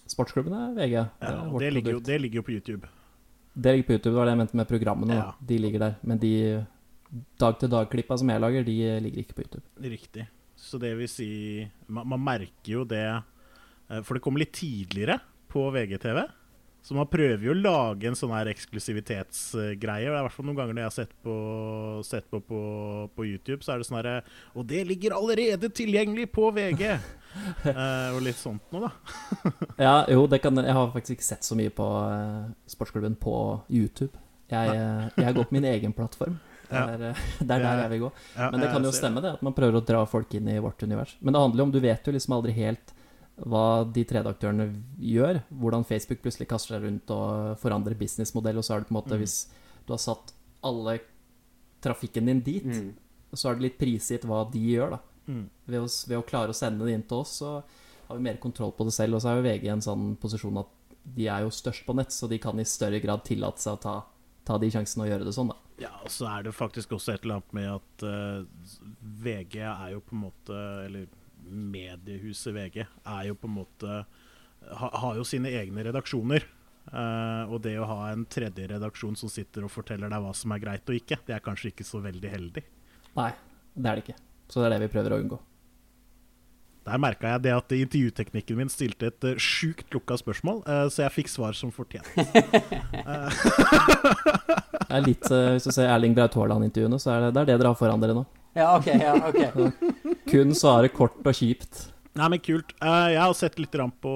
Sportsklubben 0.08 0.56
er 0.56 0.76
VG. 0.78 0.96
Det, 1.20 1.32
er 1.32 1.60
det, 1.60 1.72
ligger 1.76 1.98
jo, 1.98 2.00
det 2.00 2.20
ligger 2.22 2.42
jo 2.42 2.46
på 2.48 2.56
YouTube. 2.56 2.88
det 3.54 3.74
ligger 3.76 3.88
på 3.88 3.94
YouTube, 3.94 4.14
det 4.14 4.20
var 4.20 4.26
det 4.26 4.36
jeg 4.36 4.42
mente 4.44 4.60
med 4.62 4.68
programmene. 4.68 5.16
Ja. 5.20 5.34
De 5.40 5.58
ligger 5.58 5.80
der. 5.80 5.98
Men 6.02 6.20
de 6.24 6.34
dag-til-dag-klippa 7.40 8.18
som 8.18 8.32
jeg 8.32 8.40
lager, 8.40 8.64
de 8.64 8.78
ligger 9.04 9.20
ikke 9.26 9.36
på 9.36 9.44
YouTube. 9.44 9.66
Riktig. 9.84 10.28
Så 10.62 10.78
det 10.82 10.94
vil 11.00 11.10
si 11.10 11.32
Man, 11.90 12.06
man 12.14 12.22
merker 12.22 12.70
jo 12.70 12.84
det 12.88 13.08
eh, 13.10 14.02
For 14.06 14.16
det 14.16 14.24
kommer 14.24 14.44
litt 14.44 14.54
tidligere 14.56 15.18
på 15.52 15.66
VGTV. 15.74 16.22
Så 16.82 16.96
man 16.98 17.10
prøver 17.12 17.44
jo 17.46 17.54
å 17.54 17.60
lage 17.60 18.08
en 18.10 18.16
sånn 18.18 18.32
her 18.34 18.50
eksklusivitetsgreie. 18.50 20.08
Er 20.08 20.16
i 20.16 20.24
hvert 20.26 20.34
fall 20.34 20.48
noen 20.48 20.58
ganger 20.58 20.74
når 20.74 20.82
jeg 20.82 20.90
har 20.90 20.96
sett 20.96 21.12
på, 21.22 21.36
sett 22.08 22.30
på, 22.32 22.40
på 22.48 22.62
på 23.14 23.26
YouTube, 23.28 23.60
så 23.62 23.74
er 23.74 23.82
det 23.82 23.88
sånn 23.90 24.00
herre 24.00 24.16
Og 24.58 24.66
det 24.70 24.82
ligger 24.90 25.18
allerede 25.18 25.70
tilgjengelig 25.70 26.32
på 26.34 26.50
VG! 26.56 26.86
eh, 27.72 28.10
og 28.16 28.22
litt 28.26 28.40
sånt 28.40 28.74
noe, 28.74 28.90
da. 28.90 29.52
Ja, 29.86 29.96
jo, 30.12 30.26
det 30.32 30.42
kan 30.44 30.58
Jeg 30.58 30.76
har 30.76 30.90
faktisk 30.96 31.20
ikke 31.20 31.30
sett 31.30 31.48
så 31.48 31.58
mye 31.60 31.74
på 31.74 31.88
eh, 32.08 32.50
sportsklubben 32.74 33.20
på 33.22 33.36
YouTube. 33.70 34.16
Jeg, 34.52 34.74
eh, 34.74 35.22
jeg 35.22 35.38
går 35.38 35.48
på 35.48 35.60
min 35.60 35.70
egen 35.70 35.94
plattform. 35.96 36.40
Det 36.74 36.78
Ja. 36.80 36.88
er, 36.88 37.04
eh, 37.12 37.22
det 37.40 37.52
er 37.52 37.60
der 37.66 37.82
jeg 37.84 37.90
vil 37.92 38.00
gå. 38.06 38.12
Ja, 38.38 38.50
Men 38.52 38.60
det 38.62 38.70
kan 38.72 38.84
jo 38.84 38.92
stemme, 38.96 39.22
det, 39.22 39.34
at 39.36 39.42
man 39.44 39.54
prøver 39.54 39.82
å 39.82 39.86
dra 39.86 40.06
folk 40.06 40.34
inn 40.40 40.48
i 40.48 40.58
vårt 40.64 40.82
univers. 40.84 41.18
Men 41.22 41.34
det 41.36 41.42
handler 41.42 41.58
jo 41.58 41.68
om 41.68 41.72
Du 41.76 41.80
vet 41.84 42.06
jo 42.08 42.14
liksom 42.16 42.36
aldri 42.38 42.54
helt 42.56 42.94
hva 43.42 43.84
de 43.92 44.04
tredjeaktørene 44.06 44.68
gjør. 45.00 45.42
Hvordan 45.52 45.86
Facebook 45.88 46.22
plutselig 46.22 46.48
kaster 46.48 46.76
seg 46.78 46.84
rundt 46.86 47.10
og 47.12 47.58
forandrer 47.60 47.98
businessmodell, 47.98 48.58
og 48.58 48.64
så 48.64 48.76
er 48.76 48.80
det 48.84 48.88
på 48.90 48.96
en 48.96 49.00
måte 49.02 49.16
Mm. 49.18 49.20
Hvis 49.24 49.48
du 49.88 49.94
har 49.94 49.98
satt 49.98 50.34
alle 50.64 51.00
trafikken 51.82 52.26
din 52.26 52.42
dit, 52.42 52.64
Mm. 52.66 52.94
så 53.34 53.50
er 53.50 53.56
det 53.56 53.62
litt 53.64 53.80
prisgitt 53.80 54.24
hva 54.26 54.44
de 54.52 54.60
gjør, 54.60 54.92
da. 54.92 55.00
Mm. 55.28 55.50
Ved 55.68 55.80
å, 55.82 56.08
ved 56.08 56.18
å 56.20 56.26
klare 56.28 56.50
å 56.50 56.56
sende 56.56 56.86
det 56.86 56.94
inn 56.94 57.04
til 57.08 57.18
oss, 57.20 57.40
så 57.40 57.64
har 58.08 58.18
vi 58.18 58.22
mer 58.24 58.38
kontroll 58.38 58.72
på 58.74 58.84
det 58.86 58.94
selv. 58.94 59.16
Og 59.16 59.22
så 59.22 59.30
er 59.32 59.42
jo 59.42 59.48
VG 59.50 59.64
i 59.66 59.70
en 59.74 59.82
sånn 59.82 60.18
posisjon 60.18 60.60
at 60.60 60.68
de 61.16 61.28
er 61.28 61.42
jo 61.42 61.50
størst 61.50 61.86
på 61.86 61.96
nett, 61.96 62.10
så 62.12 62.28
de 62.30 62.38
kan 62.38 62.60
i 62.60 62.64
større 62.64 63.02
grad 63.02 63.24
tillate 63.24 63.58
seg 63.60 63.74
å 63.74 63.82
ta, 63.82 64.04
ta 64.46 64.58
de 64.58 64.70
sjansene 64.70 65.04
og 65.06 65.10
gjøre 65.10 65.26
det 65.26 65.34
sånn, 65.34 65.48
da. 65.50 65.56
Ja, 65.82 65.92
og 66.04 66.12
så 66.14 66.28
er 66.30 66.46
det 66.46 66.54
faktisk 66.54 66.94
også 66.94 67.16
et 67.16 67.26
eller 67.26 67.40
annet 67.40 67.54
med 67.58 67.70
at 67.72 68.06
uh, 68.06 68.90
VG 69.24 69.62
er 69.66 69.94
jo 69.96 70.02
på 70.06 70.16
en 70.16 70.24
måte 70.28 70.58
Eller 70.86 71.08
mediehuset 71.42 72.54
VG 72.54 72.84
er 72.86 73.24
jo 73.32 73.38
på 73.40 73.50
en 73.50 73.56
måte 73.56 74.02
ha, 74.78 74.90
Har 75.02 75.18
jo 75.18 75.26
sine 75.26 75.50
egne 75.58 75.88
redaksjoner. 75.88 76.46
Uh, 76.92 77.50
og 77.50 77.62
det 77.66 77.76
å 77.82 77.88
ha 77.90 78.12
en 78.12 78.26
tredje 78.30 78.68
redaksjon 78.70 79.18
som 79.18 79.30
sitter 79.32 79.66
og 79.66 79.74
forteller 79.74 80.12
deg 80.12 80.22
hva 80.22 80.34
som 80.38 80.54
er 80.54 80.62
greit 80.64 80.90
og 80.90 80.98
ikke, 80.98 81.20
det 81.28 81.36
er 81.38 81.44
kanskje 81.46 81.72
ikke 81.74 81.88
så 81.88 82.02
veldig 82.04 82.32
heldig. 82.34 82.64
Nei, 83.18 83.32
det 83.74 83.90
er 83.90 83.98
det 83.98 84.06
ikke. 84.06 84.20
Så 84.52 84.62
det 84.62 84.70
er 84.70 84.76
det 84.76 84.86
vi 84.86 84.94
prøver 84.94 85.16
å 85.16 85.22
unngå. 85.22 85.40
Der 86.82 86.98
merka 86.98 87.36
jeg 87.36 87.44
det 87.46 87.52
at 87.54 87.74
intervjuteknikken 87.78 88.58
min 88.58 88.72
stilte 88.74 89.12
et 89.12 89.28
uh, 89.28 89.36
sjukt 89.38 89.94
lukka 89.94 90.18
spørsmål, 90.18 90.64
eh, 90.66 90.88
så 90.90 91.04
jeg 91.06 91.14
fikk 91.20 91.30
svar 91.30 91.54
som 91.58 91.70
fortjent. 91.74 92.10
Det 94.92 94.98
er 94.98 95.06
litt, 95.06 95.28
eh, 95.32 95.54
Hvis 95.56 95.70
du 95.70 95.72
ser 95.72 95.88
Erling 95.88 96.16
Braut 96.18 96.34
Haaland-intervjuene, 96.36 96.98
så 97.00 97.14
er 97.14 97.22
det, 97.24 97.30
det 97.36 97.42
er 97.42 97.50
det 97.52 97.60
dere 97.62 97.72
har 97.72 97.80
foran 97.80 98.02
dere 98.04 98.16
nå. 98.18 98.26
Ja, 98.58 98.74
ok. 98.76 98.90
ja, 99.00 99.14
ok 99.30 99.40
Kun 100.32 100.52
svare 100.58 100.90
kort 100.92 101.22
og 101.24 101.38
kjipt. 101.38 101.86
Nei, 102.20 102.28
men 102.34 102.42
kult. 102.44 102.74
Eh, 102.84 103.12
jeg 103.14 103.22
har 103.22 103.36
sett 103.40 103.60
litt 103.62 103.78
på, 104.04 104.16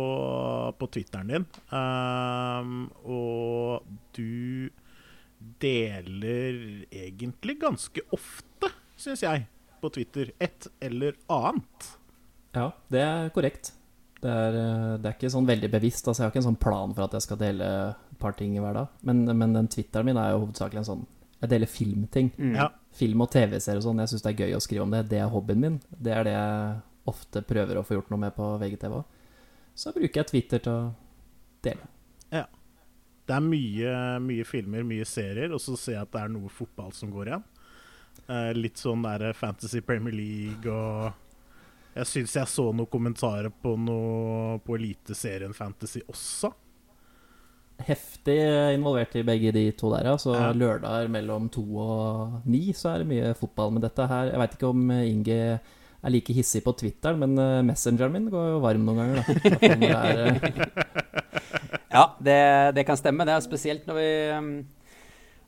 på 0.75 0.89
Twitteren 0.91 1.31
din. 1.31 1.45
Ehm, 1.71 2.89
og 3.07 3.85
du 4.17 4.67
deler 5.63 6.59
egentlig 6.91 7.55
ganske 7.61 8.03
ofte, 8.15 8.73
syns 8.99 9.23
jeg, 9.23 9.45
på 9.79 9.93
Twitter. 9.95 10.33
Et 10.43 10.67
eller 10.83 11.15
annet. 11.31 11.93
Ja, 12.55 12.69
det 12.91 13.01
er 13.03 13.33
korrekt. 13.35 13.73
Det 14.23 14.31
er, 14.31 14.55
eh, 14.57 14.93
det 14.97 15.09
er 15.09 15.17
ikke 15.17 15.33
sånn 15.33 15.47
veldig 15.47 15.69
bevisst. 15.73 16.07
Altså, 16.07 16.23
jeg 16.23 16.27
har 16.27 16.33
ikke 16.33 16.41
en 16.41 16.49
sånn 16.49 16.61
plan 16.61 16.95
for 16.95 17.05
at 17.05 17.13
jeg 17.17 17.25
skal 17.27 17.39
dele 17.41 17.67
et 17.91 18.17
par 18.21 18.33
ting 18.39 18.55
hver 18.57 18.77
dag. 18.77 18.95
Men, 19.05 19.25
men 19.27 19.53
den 19.53 19.69
Twitteren 19.71 20.07
min 20.07 20.19
er 20.21 20.33
jo 20.33 20.45
hovedsakelig 20.45 20.83
en 20.83 20.89
sånn 20.93 21.05
Jeg 21.43 21.51
deler 21.51 21.69
filmting. 21.69 22.31
Mm. 22.39 22.53
Ja. 22.55 22.69
Film 22.95 23.21
og 23.21 23.29
TV-serier 23.33 23.81
og 23.81 23.85
sånn. 23.85 23.99
Jeg 24.01 24.13
syns 24.13 24.23
det 24.25 24.31
er 24.31 24.45
gøy 24.45 24.55
å 24.55 24.61
skrive 24.63 24.85
om 24.85 24.93
det. 24.95 25.03
Det 25.11 25.19
er 25.21 25.29
hobbyen 25.29 25.61
min. 25.61 25.81
Det 25.91 26.13
er 26.15 26.23
det 26.25 26.33
jeg 26.33 26.77
ofte 27.11 27.43
prøver 27.45 27.77
å 27.77 27.83
få 27.85 27.99
gjort 27.99 28.13
noe 28.13 28.23
med 28.23 28.33
på 28.37 28.47
VGTV 28.61 28.95
òg. 28.97 29.19
Så 29.75 29.91
bruker 29.93 30.21
jeg 30.21 30.29
Twitter 30.31 30.63
til 30.63 30.71
å 30.71 30.85
dele. 31.65 31.89
Ja. 32.31 32.45
Det 33.27 33.35
er 33.35 33.43
mye, 33.43 33.91
mye 34.23 34.45
filmer, 34.47 34.85
mye 34.87 35.05
serier, 35.05 35.51
og 35.53 35.61
så 35.61 35.75
ser 35.77 35.97
jeg 35.97 36.07
at 36.07 36.13
det 36.15 36.23
er 36.23 36.33
noe 36.33 36.49
fotball 36.53 36.95
som 36.95 37.11
går 37.13 37.33
igjen. 37.33 37.45
Eh, 38.31 38.51
litt 38.55 38.79
sånn 38.79 39.03
der 39.05 39.35
Fantasy 39.37 39.83
Premier 39.85 40.15
League 40.15 40.71
og 40.71 41.24
Jeg 41.95 42.09
syns 42.09 42.33
jeg 42.35 42.49
så 42.51 42.65
noen 42.75 42.89
kommentarer 42.91 43.51
på 43.63 43.75
noe 43.79 44.57
på 44.65 44.75
Eliteserien 44.75 45.53
Fantasy 45.55 46.01
også. 46.11 46.51
Heftig 47.85 48.35
involvert 48.75 49.15
i 49.19 49.23
begge 49.27 49.51
de 49.55 49.65
to 49.75 49.89
der, 49.91 50.05
ja. 50.11 50.17
Så 50.19 50.33
Ja. 50.35 50.51
lørdager 50.55 51.09
mellom 51.11 51.49
to 51.51 51.63
og 51.77 52.41
ni 52.47 52.71
så 52.73 52.93
er 52.95 52.97
det 53.03 53.07
mye 53.07 53.33
fotball. 53.35 53.71
med 53.73 53.81
dette 53.83 54.07
her 54.07 54.31
Jeg 54.31 54.39
veit 54.39 54.51
ikke 54.55 54.69
om 54.69 54.91
Inge 54.91 55.59
er 56.05 56.09
like 56.11 56.33
hissig 56.33 56.63
på 56.63 56.71
Twitteren, 56.77 57.17
men 57.19 57.37
eh, 57.39 57.61
messengeren 57.63 58.11
min 58.13 58.29
går 58.29 58.51
jo 58.53 58.59
varm 58.61 58.85
noen 58.85 58.97
ganger, 58.97 59.15
da. 59.15 59.95
Er, 60.03 60.17
eh, 60.27 60.39
Ja, 61.95 62.13
det, 62.21 62.75
det 62.75 62.85
kan 62.85 62.97
stemme. 62.97 63.25
Det 63.25 63.33
er 63.33 63.39
spesielt 63.41 63.87
når 63.87 63.95
vi 63.95 64.09
um, 64.37 64.65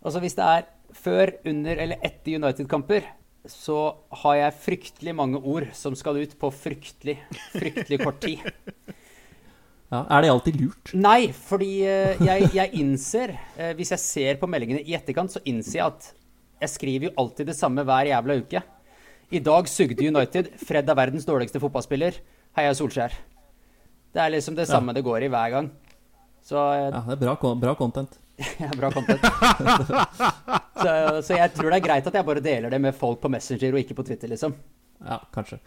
Altså 0.03 0.19
hvis 0.23 0.35
det 0.35 0.43
er 0.45 0.65
før, 0.93 1.31
under 1.45 1.75
eller 1.77 1.97
etter 2.01 2.35
United-kamper, 2.39 3.03
så 3.51 3.77
har 4.23 4.35
jeg 4.39 4.55
fryktelig 4.63 5.13
mange 5.15 5.39
ord 5.41 5.67
som 5.77 5.95
skal 5.97 6.19
ut 6.21 6.33
på 6.39 6.49
fryktelig, 6.53 7.17
fryktelig 7.55 7.99
kort 8.03 8.19
tid. 8.23 8.43
ja, 9.93 10.01
Er 10.09 10.21
det 10.25 10.31
alltid 10.33 10.59
lurt? 10.61 10.93
Nei, 10.97 11.31
fordi 11.33 11.71
eh, 11.87 12.19
jeg, 12.27 12.49
jeg 12.57 12.73
innser 12.81 13.33
eh, 13.55 13.73
Hvis 13.77 13.93
jeg 13.95 14.03
ser 14.03 14.39
på 14.41 14.49
meldingene 14.51 14.83
i 14.83 14.95
etterkant, 14.97 15.31
så 15.33 15.41
innser 15.47 15.79
jeg 15.79 15.85
at 15.87 16.09
jeg 16.63 16.73
skriver 16.73 17.07
jo 17.09 17.15
alltid 17.21 17.51
det 17.51 17.55
samme 17.57 17.83
hver 17.85 18.07
jævla 18.09 18.35
uke. 18.41 18.63
I 19.29 19.39
dag 19.45 19.67
sugde 19.69 20.07
United. 20.07 20.47
Fred 20.57 20.87
er 20.89 20.97
verdens 20.97 21.27
dårligste 21.27 21.59
fotballspiller. 21.61 22.15
Heia 22.57 22.71
Solskjær. 22.73 23.13
Det 24.15 24.23
er 24.23 24.31
liksom 24.33 24.55
det 24.57 24.65
Ja. 24.65 24.71
samme 24.73 24.95
det 24.97 25.03
går 25.05 25.27
i 25.27 25.29
hver 25.29 25.51
gang. 25.53 25.67
Så 26.41 26.57
eh, 26.57 26.87
Ja, 26.89 27.03
det 27.05 27.17
er 27.17 27.21
bra, 27.35 27.53
bra 27.61 27.75
content. 27.77 28.17
ja, 28.63 28.69
bra 28.77 28.91
content. 28.93 29.21
så, 30.83 30.91
så 31.25 31.39
jeg 31.39 31.53
tror 31.55 31.71
det 31.71 31.79
er 31.79 31.85
greit 31.87 32.07
at 32.09 32.17
jeg 32.19 32.27
bare 32.27 32.43
deler 32.43 32.73
det 32.73 32.79
med 32.81 32.95
folk 32.97 33.21
på 33.23 33.31
Messenger 33.33 33.73
og 33.73 33.81
ikke 33.81 33.97
på 33.97 34.05
Twitter, 34.07 34.29
liksom. 34.33 34.53
Ja, 35.01 35.19
kanskje. 35.33 35.59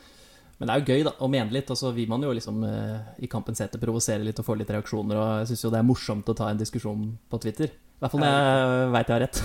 Men 0.60 0.68
det 0.68 0.74
er 0.74 0.82
jo 0.82 0.92
gøy 0.92 1.04
da, 1.06 1.14
å 1.24 1.28
mene 1.32 1.54
litt, 1.56 1.70
og 1.72 1.78
så 1.80 1.90
vil 1.96 2.08
man 2.10 2.20
jo 2.22 2.34
liksom 2.36 2.60
eh, 2.68 3.22
i 3.24 3.28
kampens 3.32 3.62
hete 3.64 3.80
provosere 3.80 4.20
litt 4.26 4.42
og 4.42 4.44
få 4.44 4.58
litt 4.60 4.70
reaksjoner. 4.70 5.16
Og 5.16 5.30
jeg 5.40 5.48
syns 5.50 5.64
jo 5.64 5.70
det 5.72 5.80
er 5.80 5.86
morsomt 5.88 6.28
å 6.28 6.36
ta 6.36 6.50
en 6.52 6.60
diskusjon 6.60 7.06
på 7.32 7.40
Twitter. 7.40 7.72
I 7.72 8.04
hvert 8.04 8.12
fall 8.12 8.22
når 8.22 8.34
jeg 8.36 8.90
veit 8.92 9.10
jeg 9.10 9.16
har 9.16 9.24
rett. 9.24 9.38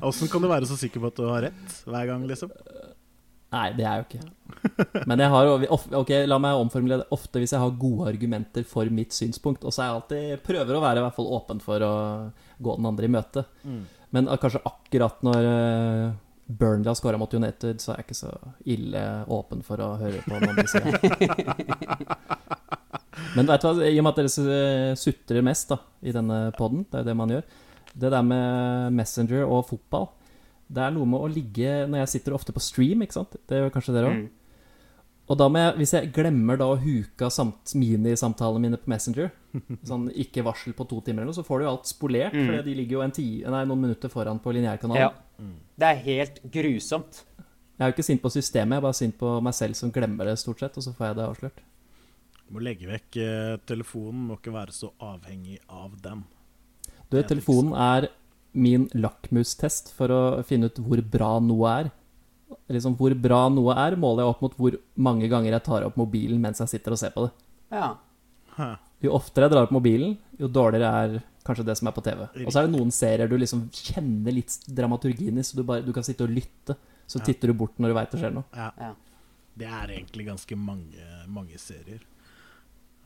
Åssen 0.08 0.32
kan 0.32 0.44
du 0.44 0.48
være 0.48 0.68
så 0.68 0.76
sikker 0.80 1.04
på 1.04 1.12
at 1.12 1.20
du 1.20 1.28
har 1.28 1.46
rett 1.50 1.76
hver 1.84 2.08
gang, 2.10 2.24
liksom? 2.32 2.52
Nei, 3.54 3.68
det 3.76 3.84
er 3.86 3.92
jeg 3.92 4.02
jo 4.02 4.06
ikke. 4.08 5.04
Men 5.06 5.20
jeg 5.22 5.30
har 5.30 5.50
Ok, 6.00 6.10
la 6.26 6.38
meg 6.42 6.58
omformulere 6.58 7.04
det. 7.04 7.10
Ofte 7.14 7.42
hvis 7.42 7.54
jeg 7.54 7.62
har 7.62 7.78
gode 7.78 8.08
argumenter 8.10 8.66
for 8.68 8.90
mitt 8.90 9.14
synspunkt, 9.14 9.64
og 9.64 9.74
så 9.74 9.84
er 9.84 9.90
jeg 9.90 9.98
alltid 10.00 10.44
prøver 10.46 10.78
å 10.78 10.82
være 10.82 11.02
i 11.02 11.06
hvert 11.06 11.18
fall 11.18 11.32
åpen 11.38 11.62
for 11.62 11.84
å 11.86 11.94
gå 12.64 12.76
den 12.80 12.90
andre 12.90 13.08
i 13.08 13.14
møte. 13.14 13.46
Men 14.14 14.30
uh, 14.30 14.38
kanskje 14.40 14.62
akkurat 14.66 15.22
når 15.26 15.48
uh, 15.48 16.14
Burnley 16.46 16.90
har 16.90 16.98
skåra 16.98 17.18
mot 17.20 17.34
United, 17.34 17.80
så 17.82 17.92
er 17.92 18.02
jeg 18.02 18.08
ikke 18.08 18.18
så 18.18 18.32
ille 18.74 19.04
åpen 19.32 19.62
for 19.66 19.80
å 19.80 19.94
høre 20.00 20.22
på 20.26 20.38
noen 20.38 20.58
de 20.58 20.66
sier. 20.68 20.94
Men 23.34 23.48
vet 23.48 23.62
du 23.62 23.68
hva, 23.68 23.86
i 23.86 23.98
og 23.98 24.04
med 24.04 24.12
at 24.12 24.18
dere 24.20 24.56
eh, 24.58 24.92
sutrer 24.98 25.46
mest 25.46 25.72
da, 25.72 25.78
i 26.06 26.12
denne 26.14 26.50
poden, 26.58 26.84
det 26.90 27.00
er 27.00 27.04
jo 27.04 27.08
det 27.08 27.16
man 27.18 27.32
gjør 27.32 27.46
Det 27.94 28.10
der 28.12 28.26
med 28.26 28.94
Messenger 28.94 29.42
og 29.46 29.64
fotball 29.70 30.06
Det 30.68 30.80
er 30.80 30.94
noe 30.94 31.04
med 31.06 31.20
å 31.20 31.26
ligge 31.28 31.84
Når 31.90 31.98
jeg 32.04 32.08
sitter 32.14 32.34
ofte 32.36 32.52
på 32.56 32.62
stream, 32.64 33.02
ikke 33.04 33.18
sant? 33.18 33.34
Det 33.48 33.58
gjør 33.60 33.72
kanskje 33.74 33.94
dere 33.94 34.08
òg? 34.10 34.22
Mm. 34.24 34.30
Og 35.24 35.38
da 35.40 35.46
må 35.48 35.56
jeg, 35.60 35.74
hvis 35.80 35.92
jeg 35.96 36.08
glemmer 36.12 36.58
da 36.60 36.66
å 36.68 36.76
huke 36.76 37.24
av 37.24 37.30
samt, 37.32 37.72
minisamtalene 37.80 38.60
mine 38.60 38.76
på 38.76 38.90
Messenger, 38.92 39.30
sånn 39.88 40.10
ikke 40.20 40.42
varsel 40.44 40.74
på 40.76 40.84
to 40.90 40.98
timer 41.00 41.22
eller 41.22 41.30
noe, 41.32 41.38
så 41.38 41.44
får 41.46 41.62
du 41.62 41.64
jo 41.64 41.70
alt 41.70 41.88
spolert, 41.88 42.34
Mm. 42.36 42.50
for 42.50 42.66
de 42.66 42.74
ligger 42.76 42.98
jo 42.98 43.04
en 43.06 43.14
ti, 43.16 43.26
nei, 43.40 43.62
noen 43.64 43.80
minutter 43.86 44.12
foran 44.12 44.40
på 44.44 44.52
lineærkanalen. 44.52 45.00
Ja. 45.00 45.46
Det 45.80 45.88
er 45.88 46.02
helt 46.04 46.42
grusomt. 46.52 47.22
Jeg 47.38 47.80
er 47.86 47.88
jo 47.88 47.94
ikke 47.96 48.04
sint 48.06 48.20
på 48.22 48.30
systemet, 48.34 48.76
jeg 48.76 48.82
er 48.82 48.84
bare 48.84 48.98
sint 49.00 49.16
på 49.18 49.30
meg 49.42 49.54
selv 49.56 49.74
som 49.80 49.90
glemmer 49.96 50.28
det 50.28 50.36
stort 50.42 50.60
sett, 50.60 50.76
og 50.76 50.84
så 50.84 50.92
får 50.92 51.06
jeg 51.08 51.16
det 51.16 51.24
avslørt. 51.30 51.64
Du 52.44 52.52
må 52.58 52.60
legge 52.68 52.86
vekk 52.92 53.16
eh, 53.24 53.56
telefonen, 53.64 54.26
må 54.28 54.36
ikke 54.36 54.52
være 54.52 54.76
så 54.76 54.92
avhengig 55.00 55.56
av 55.72 55.96
den. 56.04 56.20
Du, 57.08 57.16
er 57.16 57.24
telefonen 57.32 57.72
er 57.72 58.10
min 58.54 58.88
lakmustest 58.94 59.92
for 59.96 60.08
å 60.14 60.22
finne 60.46 60.70
ut 60.70 60.78
hvor 60.80 61.02
bra 61.10 61.32
noe 61.42 61.70
er. 61.80 61.90
Liksom 62.70 62.94
Hvor 62.96 63.12
bra 63.18 63.48
noe 63.50 63.74
er, 63.74 63.96
måler 63.98 64.22
jeg 64.22 64.30
opp 64.34 64.42
mot 64.44 64.54
hvor 64.56 64.76
mange 64.96 65.28
ganger 65.28 65.52
jeg 65.56 65.64
tar 65.66 65.84
opp 65.88 65.96
mobilen 65.98 66.40
mens 66.40 66.60
jeg 66.62 66.68
sitter 66.76 66.94
og 66.94 66.98
ser 67.00 67.10
på 67.10 67.24
det. 67.26 67.32
Ja. 67.74 67.88
Jo 69.02 69.12
oftere 69.16 69.48
jeg 69.48 69.52
drar 69.56 69.66
opp 69.66 69.72
mobilen, 69.74 70.16
jo 70.38 70.46
dårligere 70.48 70.90
er 71.04 71.16
kanskje 71.44 71.64
det 71.66 71.74
som 71.76 71.88
er 71.90 71.96
på 71.96 72.04
TV. 72.06 72.22
Og 72.46 72.52
så 72.54 72.60
er 72.62 72.68
det 72.68 72.72
noen 72.76 72.92
serier 72.94 73.28
du 73.28 73.34
liksom 73.36 73.66
kjenner 73.74 74.32
litt 74.32 74.54
dramaturgien 74.70 75.36
i, 75.40 75.44
så 75.44 75.58
du, 75.58 75.64
bare, 75.66 75.82
du 75.84 75.90
kan 75.92 76.06
sitte 76.06 76.24
og 76.24 76.30
lytte. 76.32 76.76
Så 77.10 77.18
Ja. 77.20 77.24
titter 77.26 77.48
du 77.50 77.54
bort 77.58 77.74
når 77.78 77.88
du 77.92 77.94
veit 77.98 78.10
det 78.14 78.20
skjer 78.22 78.32
noe. 78.32 78.44
Ja. 78.56 78.70
Ja. 78.80 78.94
Det 79.58 79.66
er 79.66 79.88
egentlig 79.98 80.24
ganske 80.26 80.56
mange, 80.56 81.04
mange 81.28 81.58
serier. 81.58 82.00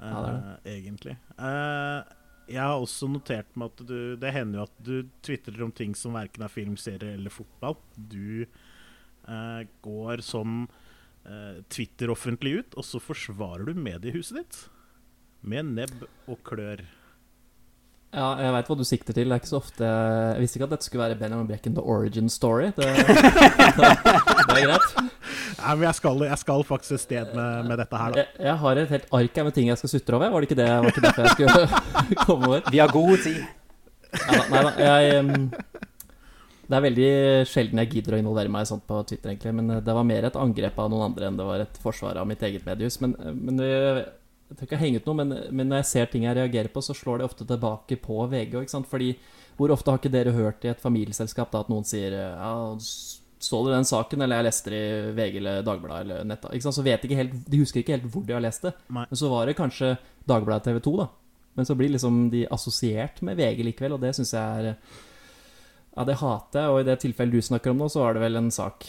eh, 0.00 0.06
Ja, 0.12 0.20
det 0.26 0.76
Egentlig. 0.76 1.16
Eh, 1.38 2.02
jeg 2.48 2.64
har 2.64 2.80
også 2.80 3.08
notert 3.12 3.50
meg 3.58 3.72
at 3.72 3.84
du 3.88 4.16
Det 4.20 4.32
hender 4.34 4.62
jo 4.62 4.66
at 4.66 4.82
du 4.84 4.94
tvitrer 5.24 5.64
om 5.66 5.72
ting 5.74 5.94
som 5.98 6.16
verken 6.16 6.44
er 6.46 6.52
film, 6.52 6.76
serie 6.80 7.16
eller 7.18 7.32
fotball. 7.32 7.76
Du 7.96 8.44
eh, 8.44 9.62
går 9.84 10.24
sånn 10.24 10.62
eh, 11.28 11.60
Twitter 11.68 12.12
offentlig 12.14 12.54
ut, 12.62 12.78
og 12.80 12.86
så 12.88 13.02
forsvarer 13.02 13.68
du 13.68 13.78
mediehuset 13.78 14.40
ditt. 14.40 14.62
Med 15.44 15.74
nebb 15.76 16.06
og 16.26 16.40
klør. 16.46 16.82
Ja, 18.08 18.28
jeg 18.40 18.52
veit 18.54 18.68
hva 18.70 18.74
du 18.78 18.84
sikter 18.88 19.12
til. 19.16 19.28
Det 19.28 19.36
er 19.36 19.42
ikke 19.42 19.50
så 19.50 19.58
ofte 19.60 19.84
Jeg 19.84 20.40
visste 20.40 20.56
ikke 20.56 20.68
at 20.70 20.72
dette 20.72 20.86
skulle 20.88 21.04
være 21.04 21.18
Benjamin 21.20 21.48
Brekken 21.50 21.74
the 21.76 21.84
origin 21.84 22.30
story. 22.32 22.70
Det, 22.76 22.88
det, 22.88 23.16
det 23.76 24.56
er 24.56 24.62
greit. 24.64 24.94
Nei, 25.58 25.74
men 25.74 25.84
jeg 25.84 25.98
skal, 25.98 26.24
jeg 26.24 26.40
skal 26.40 26.64
faktisk 26.64 26.96
et 26.96 27.04
sted 27.04 27.34
med, 27.36 27.68
med 27.68 27.82
dette 27.82 28.00
her, 28.00 28.14
da. 28.14 28.24
Jeg, 28.24 28.46
jeg 28.48 28.56
har 28.62 28.80
et 28.80 28.94
helt 28.94 29.12
ark 29.20 29.40
her 29.40 29.48
med 29.48 29.56
ting 29.58 29.68
jeg 29.68 29.80
skal 29.82 29.92
sutre 29.92 30.16
over. 30.16 30.32
Var 30.32 30.40
det 30.40 30.48
ikke 30.48 30.60
det 30.62 30.70
var 30.72 30.90
ikke 30.92 31.04
derfor 31.04 31.26
jeg 31.26 31.36
skulle 31.36 31.68
komme 32.24 32.50
over? 32.52 32.72
Vi 32.72 32.80
har 32.80 32.94
god 32.96 33.24
tid. 33.26 33.42
Ja. 34.16 34.42
Nei, 34.48 34.62
da 34.64 34.94
jeg, 34.96 35.50
det 36.68 36.76
er 36.76 36.84
veldig 36.84 37.10
sjelden 37.48 37.80
jeg 37.80 37.92
gidder 37.94 38.16
å 38.16 38.20
involvere 38.20 38.52
meg 38.52 38.66
sånt 38.68 38.84
på 38.88 39.00
Twitter, 39.08 39.32
egentlig. 39.32 39.54
Men 39.56 39.72
eh, 39.72 39.84
det 39.84 39.94
var 39.96 40.04
mer 40.08 40.26
et 40.28 40.36
angrep 40.36 40.80
av 40.80 40.90
noen 40.92 41.06
andre 41.10 41.28
enn 41.30 41.38
det 41.38 41.46
var 41.48 41.64
et 41.64 41.78
forsvar 41.80 42.20
av 42.20 42.28
mitt 42.28 42.42
eget 42.44 42.66
mediehus. 42.68 42.98
Men, 43.04 43.14
eh, 43.20 43.36
men 43.36 43.62
jeg, 44.48 44.56
tror 44.56 44.66
ikke 44.66 44.76
jeg 44.76 44.84
henger 44.84 45.02
ut 45.02 45.08
noe, 45.10 45.18
men, 45.20 45.34
men 45.52 45.70
når 45.70 45.82
jeg 45.82 45.88
ser 45.92 46.10
ting 46.12 46.24
jeg 46.24 46.38
reagerer 46.38 46.72
på, 46.72 46.82
så 46.84 46.96
slår 46.96 47.20
det 47.20 47.28
ofte 47.28 47.46
tilbake 47.48 47.98
på 48.00 48.18
VG 48.32 48.56
ikke 48.62 48.72
sant. 48.72 48.88
Fordi 48.88 49.12
hvor 49.58 49.72
ofte 49.74 49.92
har 49.92 50.00
ikke 50.00 50.12
dere 50.14 50.32
hørt 50.36 50.64
i 50.64 50.70
et 50.72 50.82
familieselskap 50.82 51.50
da 51.52 51.64
at 51.64 51.70
noen 51.72 51.86
sier 51.86 52.14
ja, 52.14 52.52
så 53.38 53.60
du 53.62 53.70
den 53.70 53.86
saken, 53.86 54.22
eller 54.24 54.40
jeg 54.40 54.48
leste 54.48 54.72
det 54.72 54.80
i 54.82 55.10
VG 55.14 55.36
eller 55.40 55.66
Dagbladet 55.66 56.06
eller 56.06 56.26
netta. 56.26 56.50
Ikke 56.54 56.66
sant? 56.66 56.76
Så 56.78 56.84
vet 56.86 57.04
ikke 57.06 57.18
helt, 57.18 57.36
de 57.46 57.60
husker 57.60 57.82
ikke 57.82 57.94
helt 57.94 58.08
hvor 58.10 58.24
de 58.26 58.34
har 58.34 58.42
lest 58.42 58.66
det. 58.66 58.74
Nei. 58.94 59.04
Men 59.10 59.20
så 59.20 59.30
var 59.30 59.46
det 59.46 59.58
kanskje 59.58 59.92
Dagbladet 60.28 60.66
TV 60.66 60.80
2, 60.88 60.94
da. 60.98 61.08
Men 61.58 61.66
så 61.66 61.74
blir 61.78 61.92
liksom 61.92 62.24
de 62.30 62.44
assosiert 62.54 63.22
med 63.26 63.38
VG 63.38 63.62
likevel, 63.66 63.96
og 63.96 64.02
det 64.02 64.14
syns 64.18 64.34
jeg 64.34 64.64
er 64.64 64.72
Ja, 64.72 66.04
det 66.06 66.18
hater 66.20 66.64
jeg, 66.64 66.72
og 66.72 66.80
i 66.80 66.86
det 66.86 66.98
tilfellet 67.02 67.34
du 67.34 67.46
snakker 67.46 67.74
om 67.74 67.80
nå, 67.82 67.88
så 67.90 68.04
var 68.04 68.14
det 68.14 68.22
vel 68.22 68.38
en 68.38 68.52
sak 68.54 68.86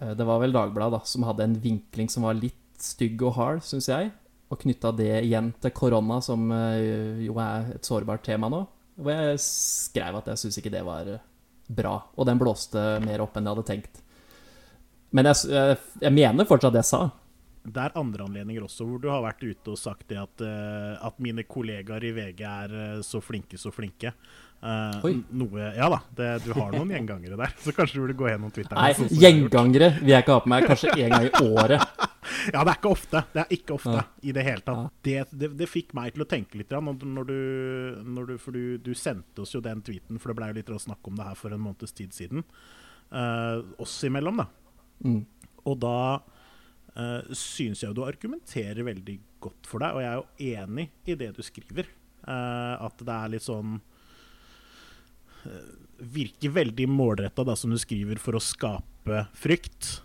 eh, 0.00 0.14
Det 0.16 0.24
var 0.24 0.40
vel 0.40 0.54
Dagbladet, 0.56 1.00
da, 1.00 1.08
som 1.08 1.26
hadde 1.28 1.44
en 1.44 1.58
vinkling 1.60 2.12
som 2.12 2.24
var 2.28 2.38
litt 2.38 2.56
stygg 2.80 3.20
og 3.24 3.36
hard, 3.36 3.64
syns 3.64 3.88
jeg. 3.92 4.12
Og 4.46 4.60
knytta 4.62 4.92
det 4.94 5.12
igjen 5.24 5.50
til 5.62 5.74
korona, 5.74 6.20
som 6.22 6.46
eh, 6.54 7.24
jo 7.26 7.38
er 7.42 7.72
et 7.74 7.86
sårbart 7.86 8.22
tema 8.26 8.50
nå. 8.52 8.62
Hvor 8.96 9.12
jeg 9.12 9.42
skrev 9.42 10.20
at 10.20 10.30
jeg 10.30 10.44
syns 10.44 10.60
ikke 10.60 10.72
det 10.72 10.84
var 10.86 11.10
eh, 11.10 11.22
bra. 11.66 11.98
Og 12.14 12.28
den 12.28 12.38
blåste 12.40 12.84
mer 13.02 13.24
opp 13.24 13.36
enn 13.36 13.48
jeg 13.48 13.56
hadde 13.56 13.68
tenkt. 13.72 14.02
Men 15.16 15.30
jeg, 15.30 15.50
jeg, 15.50 15.78
jeg 16.04 16.14
mener 16.14 16.46
fortsatt 16.48 16.76
det 16.76 16.84
jeg 16.84 16.92
sa. 16.92 17.02
Det 17.66 17.82
er 17.82 17.98
andre 17.98 18.28
anledninger 18.28 18.62
også 18.62 18.86
hvor 18.86 19.00
du 19.02 19.08
har 19.10 19.24
vært 19.24 19.42
ute 19.42 19.72
og 19.72 19.80
sagt 19.80 20.06
det 20.12 20.20
at, 20.22 20.42
eh, 20.46 20.94
at 21.02 21.18
mine 21.22 21.42
kollegaer 21.50 22.06
i 22.06 22.14
VG 22.14 22.42
er 22.46 22.76
så 23.06 23.18
flinke, 23.24 23.58
så 23.58 23.74
flinke. 23.74 24.14
Uh, 24.56 25.18
Noe, 25.36 25.66
ja 25.76 25.86
da, 25.92 25.98
det, 26.16 26.28
du 26.46 26.54
har 26.56 26.70
noen 26.72 26.88
gjengangere 26.94 27.36
der, 27.38 27.52
så 27.60 27.74
kanskje 27.76 27.98
du 27.98 28.06
burde 28.06 28.16
gå 28.18 28.30
gjennom 28.30 28.54
Twitter. 28.54 28.78
Nei, 28.78 29.10
gjengangere 29.20 29.90
vil 29.98 30.14
jeg 30.14 30.24
ikke 30.24 30.38
ha 30.38 30.42
på 30.42 30.50
meg 30.54 30.68
kanskje 30.70 30.94
én 30.96 31.12
gang 31.12 31.26
i 31.28 31.50
året. 31.50 32.05
Ja, 32.52 32.62
det 32.62 32.72
er 32.72 32.78
ikke 32.78 32.92
ofte. 32.92 33.22
Det 33.32 33.42
er 33.42 33.52
ikke 33.56 33.74
ofte 33.76 33.94
Ja. 33.96 34.04
i 34.22 34.32
det 34.36 34.44
hele 34.46 34.64
tatt. 34.66 34.92
Det, 35.02 35.16
det, 35.32 35.50
det 35.58 35.68
fikk 35.70 35.94
meg 35.96 36.14
til 36.14 36.24
å 36.24 36.28
tenke 36.30 36.60
litt, 36.60 36.70
når, 36.70 37.28
du, 37.28 37.38
når 38.04 38.30
du, 38.30 38.34
for 38.42 38.56
du, 38.56 38.76
du 38.82 38.92
sendte 38.98 39.42
oss 39.42 39.54
jo 39.54 39.62
den 39.64 39.82
tweeten, 39.86 40.20
for 40.22 40.32
det 40.32 40.38
ble 40.38 40.50
jo 40.52 40.58
litt 40.60 40.72
snakk 40.86 41.08
om 41.08 41.18
det 41.18 41.28
her 41.30 41.38
for 41.38 41.54
en 41.54 41.64
måneds 41.64 41.96
tid 41.96 42.14
siden. 42.16 42.44
Uh, 43.10 43.62
oss 43.82 43.96
imellom, 44.06 44.42
da. 44.42 44.48
Mm. 45.06 45.22
Og 45.66 45.78
da 45.82 45.98
uh, 46.20 47.34
syns 47.34 47.82
jeg 47.84 47.94
du 47.96 48.04
argumenterer 48.06 48.86
veldig 48.86 49.18
godt 49.42 49.68
for 49.68 49.82
deg, 49.82 49.96
og 49.96 50.02
jeg 50.02 50.10
er 50.10 50.18
jo 50.20 50.64
enig 50.64 50.88
i 51.06 51.18
det 51.18 51.32
du 51.36 51.42
skriver. 51.46 51.90
Uh, 52.26 52.74
at 52.82 53.02
det 53.06 53.14
er 53.14 53.30
litt 53.36 53.44
sånn 53.46 53.76
uh, 55.46 55.74
Virker 55.96 56.50
veldig 56.52 56.88
målretta, 56.92 57.44
som 57.56 57.70
du 57.72 57.78
skriver, 57.80 58.18
for 58.20 58.36
å 58.36 58.42
skape 58.42 59.22
frykt. 59.38 60.02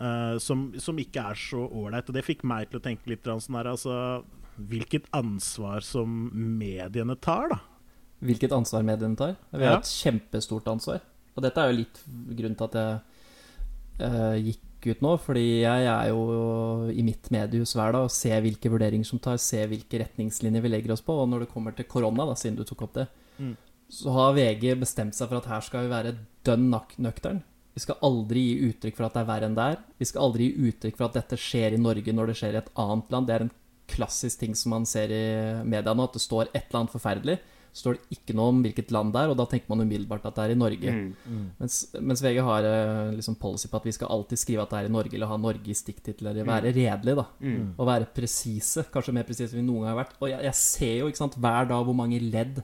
Eh, 0.00 0.36
som, 0.42 0.72
som 0.78 0.98
ikke 0.98 1.22
er 1.32 1.34
så 1.38 1.64
ålreit. 1.68 2.08
Og 2.08 2.14
det 2.18 2.24
fikk 2.26 2.44
meg 2.48 2.70
til 2.70 2.80
å 2.80 2.84
tenke 2.84 3.08
litt 3.10 3.24
sånn 3.28 3.56
her, 3.60 3.70
altså 3.74 4.24
Hvilket 4.58 5.04
ansvar 5.14 5.84
som 5.86 6.10
mediene 6.58 7.14
tar, 7.22 7.52
da. 7.52 7.58
Hvilket 8.26 8.50
ansvar 8.56 8.82
mediene 8.82 9.14
tar. 9.14 9.36
Vi 9.52 9.62
har 9.62 9.76
Ja. 9.76 9.78
et 9.78 9.86
kjempestort 9.86 10.66
ansvar. 10.66 10.98
Og 11.36 11.44
dette 11.44 11.62
er 11.62 11.70
jo 11.70 11.76
litt 11.78 12.00
grunnen 12.34 12.56
til 12.58 12.66
at 12.66 12.74
jeg 12.74 12.98
uh, 14.02 14.34
gikk 14.42 14.88
ut 14.96 15.00
nå. 15.06 15.12
Fordi 15.22 15.44
jeg 15.62 15.86
er 15.86 16.08
jo 16.10 16.90
i 16.90 17.04
mitt 17.06 17.30
mediehus 17.30 17.76
hver 17.78 17.94
dag 17.94 18.08
og 18.08 18.10
ser 18.10 18.42
hvilke 18.42 18.72
vurderinger 18.72 19.06
som 19.06 19.20
tar, 19.22 19.38
ser 19.38 19.70
hvilke 19.70 20.00
retningslinjer 20.02 20.64
vi 20.66 20.72
legger 20.74 20.96
oss 20.96 21.04
på. 21.06 21.14
Og 21.22 21.30
når 21.30 21.44
det 21.46 21.52
kommer 21.54 21.76
til 21.78 21.86
korona, 21.86 22.26
da, 22.26 22.34
siden 22.34 22.58
du 22.58 22.64
tok 22.66 22.82
opp 22.88 22.94
det, 22.98 23.06
Mm. 23.38 23.54
så 23.88 24.10
har 24.10 24.32
VG 24.34 24.74
bestemt 24.80 25.14
seg 25.14 25.28
for 25.30 25.38
at 25.38 25.46
her 25.46 25.60
skal 25.62 25.84
vi 25.86 25.94
være 25.94 26.16
dønn 26.42 26.66
nøktern. 26.98 27.44
Vi 27.78 27.84
skal 27.84 28.00
aldri 28.02 28.40
gi 28.42 28.70
uttrykk 28.72 28.96
for 28.98 29.06
at 29.06 29.14
det 29.14 29.20
er 29.22 29.28
verre 29.28 29.46
enn 29.46 29.54
det 29.54 29.64
er. 29.70 29.82
Vi 30.02 30.06
skal 30.08 30.24
aldri 30.24 30.48
gi 30.48 30.70
uttrykk 30.72 30.96
for 30.98 31.06
at 31.06 31.20
dette 31.20 31.36
skjer 31.38 31.76
i 31.76 31.78
Norge 31.78 32.14
når 32.14 32.32
det 32.32 32.40
skjer 32.40 32.56
i 32.56 32.58
et 32.58 32.72
annet 32.82 33.12
land. 33.14 33.28
Det 33.28 33.34
er 33.36 33.44
en 33.44 33.52
klassisk 33.88 34.40
ting 34.40 34.56
som 34.58 34.74
man 34.74 34.86
ser 34.88 35.12
i 35.14 35.28
media 35.62 35.94
nå, 35.94 36.08
at 36.08 36.16
det 36.18 36.24
står 36.24 36.48
et 36.50 36.64
eller 36.64 36.80
annet 36.80 36.96
forferdelig. 36.96 37.36
Så 37.70 37.84
står 37.84 37.98
det 37.98 38.16
ikke 38.16 38.34
noe 38.34 38.50
om 38.50 38.64
hvilket 38.64 38.90
land 38.90 39.12
det 39.14 39.20
er, 39.22 39.30
og 39.30 39.38
da 39.38 39.46
tenker 39.46 39.70
man 39.70 39.84
umiddelbart 39.84 40.26
at 40.26 40.34
det 40.34 40.46
er 40.48 40.54
i 40.54 40.58
Norge. 40.58 40.94
Mm. 40.96 41.44
Mens, 41.60 41.76
mens 42.10 42.22
VG 42.24 42.40
har 42.48 42.66
eh, 42.66 43.12
liksom 43.14 43.36
policy 43.38 43.70
på 43.70 43.78
at 43.78 43.86
vi 43.86 43.94
skal 43.94 44.10
alltid 44.16 44.42
skrive 44.42 44.64
at 44.64 44.72
det 44.74 44.80
er 44.80 44.88
i 44.88 44.94
Norge, 44.96 45.14
eller 45.14 45.30
ha 45.30 45.38
Norge 45.38 45.70
i 45.70 45.76
stikktitler. 45.78 46.40
Være 46.48 46.72
redelig, 46.74 47.14
da. 47.20 47.26
Mm. 47.44 47.76
Og 47.76 47.90
være 47.92 48.08
presise. 48.16 48.88
Kanskje 48.90 49.14
mer 49.14 49.28
presise 49.28 49.54
enn 49.54 49.62
vi 49.62 49.68
noen 49.68 49.86
gang 49.86 49.92
har 49.92 50.00
vært. 50.00 50.18
Og 50.18 50.32
jeg, 50.32 50.42
jeg 50.48 50.60
ser 50.64 50.96
jo 51.04 51.12
ikke 51.12 51.22
sant, 51.22 51.38
hver 51.38 51.70
dag 51.70 51.86
hvor 51.86 52.00
mange 52.00 52.18
ledd 52.24 52.58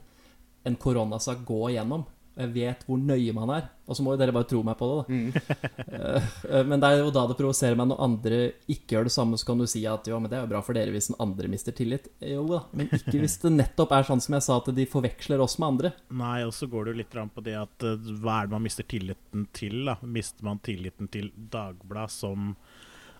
en 0.67 0.75
koronasak 0.81 1.45
går 1.47 1.77
igjennom. 1.77 2.03
Jeg 2.35 2.51
vet 2.51 2.81
hvor 2.83 2.99
nøye 2.99 3.31
man 3.35 3.51
er. 3.55 3.69
Og 3.87 3.95
så 3.95 4.03
må 4.03 4.11
jo 4.11 4.19
dere 4.19 4.33
bare 4.35 4.47
tro 4.49 4.59
meg 4.65 4.75
på 4.79 4.87
det, 4.89 4.95
da. 4.97 5.15
Mm. 5.15 5.75
Eh, 5.95 6.25
eh, 6.49 6.63
men 6.67 6.81
det 6.81 6.89
er 6.89 6.99
jo 6.99 7.11
da 7.13 7.21
det 7.29 7.37
provoserer 7.39 7.77
meg 7.79 7.87
når 7.87 8.01
andre 8.03 8.39
ikke 8.71 8.95
gjør 8.95 9.07
det 9.07 9.13
samme, 9.13 9.37
så 9.39 9.47
kan 9.47 9.61
du 9.61 9.67
si 9.69 9.83
at 9.87 10.07
jo, 10.09 10.17
men 10.19 10.31
det 10.31 10.37
er 10.37 10.43
jo 10.43 10.49
bra 10.51 10.61
for 10.65 10.75
dere 10.75 10.91
hvis 10.91 11.07
den 11.11 11.19
andre 11.23 11.49
mister 11.51 11.75
tillit. 11.77 12.09
Jo 12.19 12.43
da, 12.49 12.59
men 12.75 12.89
ikke 12.89 13.19
hvis 13.21 13.37
det 13.43 13.53
nettopp 13.53 13.93
er 13.95 14.07
sånn 14.09 14.23
som 14.25 14.35
jeg 14.35 14.45
sa, 14.47 14.57
at 14.59 14.71
de 14.75 14.87
forveksler 14.89 15.43
oss 15.45 15.55
med 15.61 15.67
andre. 15.69 15.93
Nei, 16.17 16.39
og 16.47 16.51
så 16.57 16.67
går 16.71 16.87
det 16.89 16.95
jo 16.95 16.99
litt 17.03 17.15
på 17.37 17.45
det 17.45 17.55
at 17.61 17.87
eh, 17.87 18.09
hva 18.19 18.41
er 18.41 18.49
det 18.49 18.57
man 18.57 18.65
mister 18.65 18.89
tilliten 18.95 19.47
til? 19.55 19.77
da? 19.87 19.95
Mister 20.17 20.49
man 20.49 20.59
tilliten 20.65 21.11
til 21.13 21.31
Dagbladet 21.35 22.17
som 22.17 22.51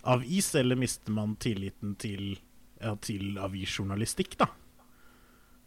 avis, 0.06 0.52
eller 0.60 0.78
mister 0.78 1.16
man 1.16 1.38
tilliten 1.42 1.96
til, 2.02 2.36
ja, 2.82 2.98
til 3.02 3.40
avisjournalistikk, 3.42 4.36
da? 4.42 4.52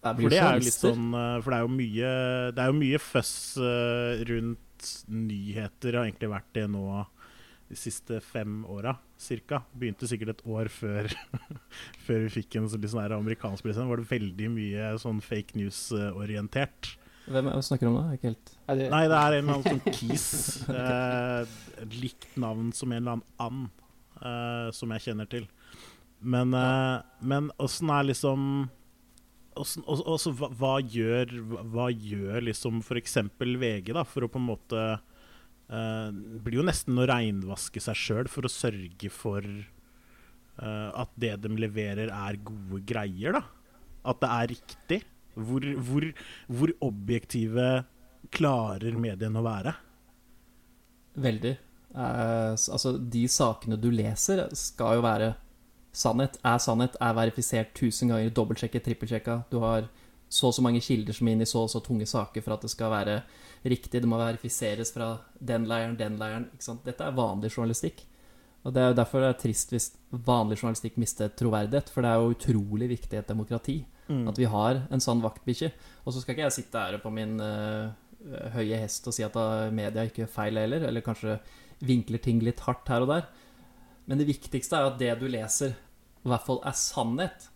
For 0.02 0.30
det 0.30 0.38
er 0.38 0.58
jo 0.60 0.64
litt 0.68 0.76
sånn 0.78 1.08
eh, 1.18 1.36
For 1.42 1.50
det 1.50 1.56
er 1.58 1.64
jo 1.64 1.70
mye 1.74 2.10
Det 2.54 2.62
er 2.62 2.68
jo 2.70 2.76
mye 2.78 2.98
føss 3.02 3.32
eh, 3.58 4.20
rundt 4.30 4.90
nyheter, 5.10 5.96
har 5.98 6.06
egentlig 6.06 6.28
vært 6.30 6.52
det 6.54 6.68
nå 6.70 6.84
de 7.68 7.76
siste 7.76 8.20
fem 8.24 8.62
åra, 8.70 8.94
cirka. 9.20 9.58
Begynte 9.76 10.06
sikkert 10.08 10.30
et 10.36 10.44
år 10.48 10.70
før, 10.72 11.10
før 12.06 12.22
vi 12.24 12.30
fikk 12.38 12.56
en 12.56 12.68
sånn 12.72 12.86
sånn 12.88 13.12
amerikansk 13.18 13.66
president. 13.66 13.90
Var 13.90 14.00
det 14.00 14.08
veldig 14.08 14.46
mye 14.54 14.86
sånn 15.02 15.18
fake 15.20 15.58
news-orientert. 15.58 16.94
Hvem 17.28 17.50
er- 17.50 17.60
snakker 17.66 17.84
du 17.84 17.90
om 17.90 17.98
da? 17.98 18.14
Ikke 18.16 18.30
helt 18.30 18.54
du- 18.78 18.88
Nei, 18.94 19.02
det 19.10 19.18
er 19.18 19.36
en 19.36 19.50
eller 19.50 19.58
annen 19.58 19.68
sånn 19.68 19.92
Kis. 19.98 20.68
Eh, 20.70 21.44
likt 22.00 22.30
navn 22.40 22.72
som 22.72 22.92
en 22.92 23.02
eller 23.02 23.18
annen 23.18 23.26
and, 23.38 23.68
eh, 24.22 24.70
som 24.72 24.90
jeg 24.96 25.00
kjenner 25.10 25.28
til. 25.28 25.44
Men, 26.22 26.54
eh, 26.54 27.02
men 27.20 27.50
åssen 27.60 27.90
er 27.92 28.08
liksom 28.14 28.70
også, 29.58 30.32
hva, 30.38 30.50
hva 30.58 30.74
gjør, 30.80 31.34
hva, 31.72 31.88
gjør 31.90 32.46
liksom 32.48 32.82
f.eks. 32.84 33.18
VG 33.38 33.92
da, 33.96 34.04
for 34.06 34.26
å 34.26 34.30
på 34.32 34.40
en 34.40 34.48
måte 34.48 34.84
Det 35.68 36.38
blir 36.46 36.62
jo 36.62 36.64
nesten 36.64 36.96
å 36.96 37.04
reinvaske 37.10 37.82
seg 37.84 37.98
sjøl 37.98 38.30
for 38.32 38.48
å 38.48 38.52
sørge 38.52 39.10
for 39.12 39.44
uh, 39.44 40.90
at 40.96 41.12
det 41.20 41.34
de 41.44 41.50
leverer, 41.60 42.08
er 42.08 42.40
gode 42.40 42.80
greier, 42.88 43.36
da. 43.36 43.42
At 44.08 44.22
det 44.22 44.30
er 44.32 44.50
riktig. 44.54 45.00
Hvor, 45.36 45.66
hvor, 45.84 46.06
hvor 46.48 46.72
objektive 46.88 47.68
klarer 48.34 48.96
mediene 48.98 49.38
å 49.42 49.44
være? 49.44 49.74
Veldig. 51.18 51.54
Eh, 51.94 52.52
altså, 52.52 52.94
de 52.98 53.24
sakene 53.30 53.78
du 53.80 53.90
leser, 53.92 54.44
skal 54.56 54.98
jo 54.98 55.04
være 55.06 55.32
sannhet. 55.92 56.38
Er 56.44 56.58
sannhet, 56.62 56.96
er 57.00 57.16
verifisert 57.16 57.74
tusen 57.74 58.12
ganger, 58.12 58.30
dobbeltsjekket, 58.34 58.84
trippelsjekka. 58.84 59.42
Du 59.50 59.58
har 59.64 59.88
så 60.28 60.50
og 60.50 60.54
så 60.54 60.62
mange 60.62 60.82
kilder 60.84 61.16
som 61.16 61.28
er 61.28 61.36
inn 61.36 61.44
i 61.44 61.48
så 61.48 61.64
og 61.64 61.72
så 61.72 61.80
tunge 61.84 62.06
saker 62.06 62.44
for 62.44 62.56
at 62.56 62.64
det 62.66 62.72
skal 62.74 62.92
være 62.92 63.20
riktig. 63.64 64.02
Det 64.02 64.08
må 64.08 64.20
verifiseres 64.20 64.92
fra 64.92 65.14
den 65.40 65.64
leiren, 65.70 65.96
den 65.96 66.18
leiren. 66.20 66.50
Dette 66.84 67.04
er 67.04 67.16
vanlig 67.16 67.54
journalistikk. 67.54 68.04
Og 68.66 68.74
det 68.74 68.82
er 68.82 68.90
jo 68.90 68.98
derfor 68.98 69.22
det 69.22 69.30
er 69.30 69.38
trist 69.40 69.70
hvis 69.72 69.92
vanlig 70.10 70.58
journalistikk 70.58 70.98
mister 71.00 71.30
troverdighet, 71.32 71.88
for 71.88 72.04
det 72.04 72.10
er 72.10 72.20
jo 72.20 72.34
utrolig 72.34 72.90
viktig 72.90 73.16
i 73.16 73.22
et 73.22 73.30
demokrati 73.30 73.78
Mm. 74.08 74.28
at 74.30 74.38
vi 74.40 74.48
har 74.48 74.82
en 74.88 75.02
sånn 75.04 75.20
vaktbikkje. 75.20 75.70
Og 76.06 76.14
så 76.14 76.22
skal 76.22 76.34
ikke 76.34 76.46
jeg 76.46 76.56
sitte 76.62 76.80
her 76.80 76.96
på 77.02 77.10
min 77.12 77.36
uh, 77.44 77.92
høye 78.54 78.80
hest 78.80 79.06
og 79.08 79.14
si 79.14 79.24
at 79.26 79.36
media 79.74 80.06
ikke 80.08 80.24
gjør 80.24 80.32
feil 80.32 80.60
heller, 80.60 80.86
eller 80.88 81.04
kanskje 81.04 81.36
vinkler 81.84 82.22
ting 82.24 82.40
litt 82.42 82.62
hardt 82.64 82.88
her 82.88 83.04
og 83.04 83.12
der. 83.12 83.28
Men 84.08 84.18
det 84.20 84.26
viktigste 84.30 84.78
er 84.78 84.88
at 84.88 84.98
det 85.00 85.12
du 85.20 85.26
leser, 85.30 85.74
i 86.24 86.28
hvert 86.32 86.44
fall 86.46 86.60
er 86.66 86.76
sannhet. 86.76 87.48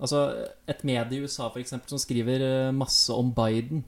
Altså, 0.00 0.22
et 0.70 0.82
medie 0.86 1.18
i 1.18 1.24
USA 1.26 1.48
for 1.50 1.60
eksempel, 1.60 1.90
som 1.92 2.00
skriver 2.00 2.42
eh, 2.46 2.72
masse 2.74 3.12
om 3.12 3.32
Biden, 3.34 3.84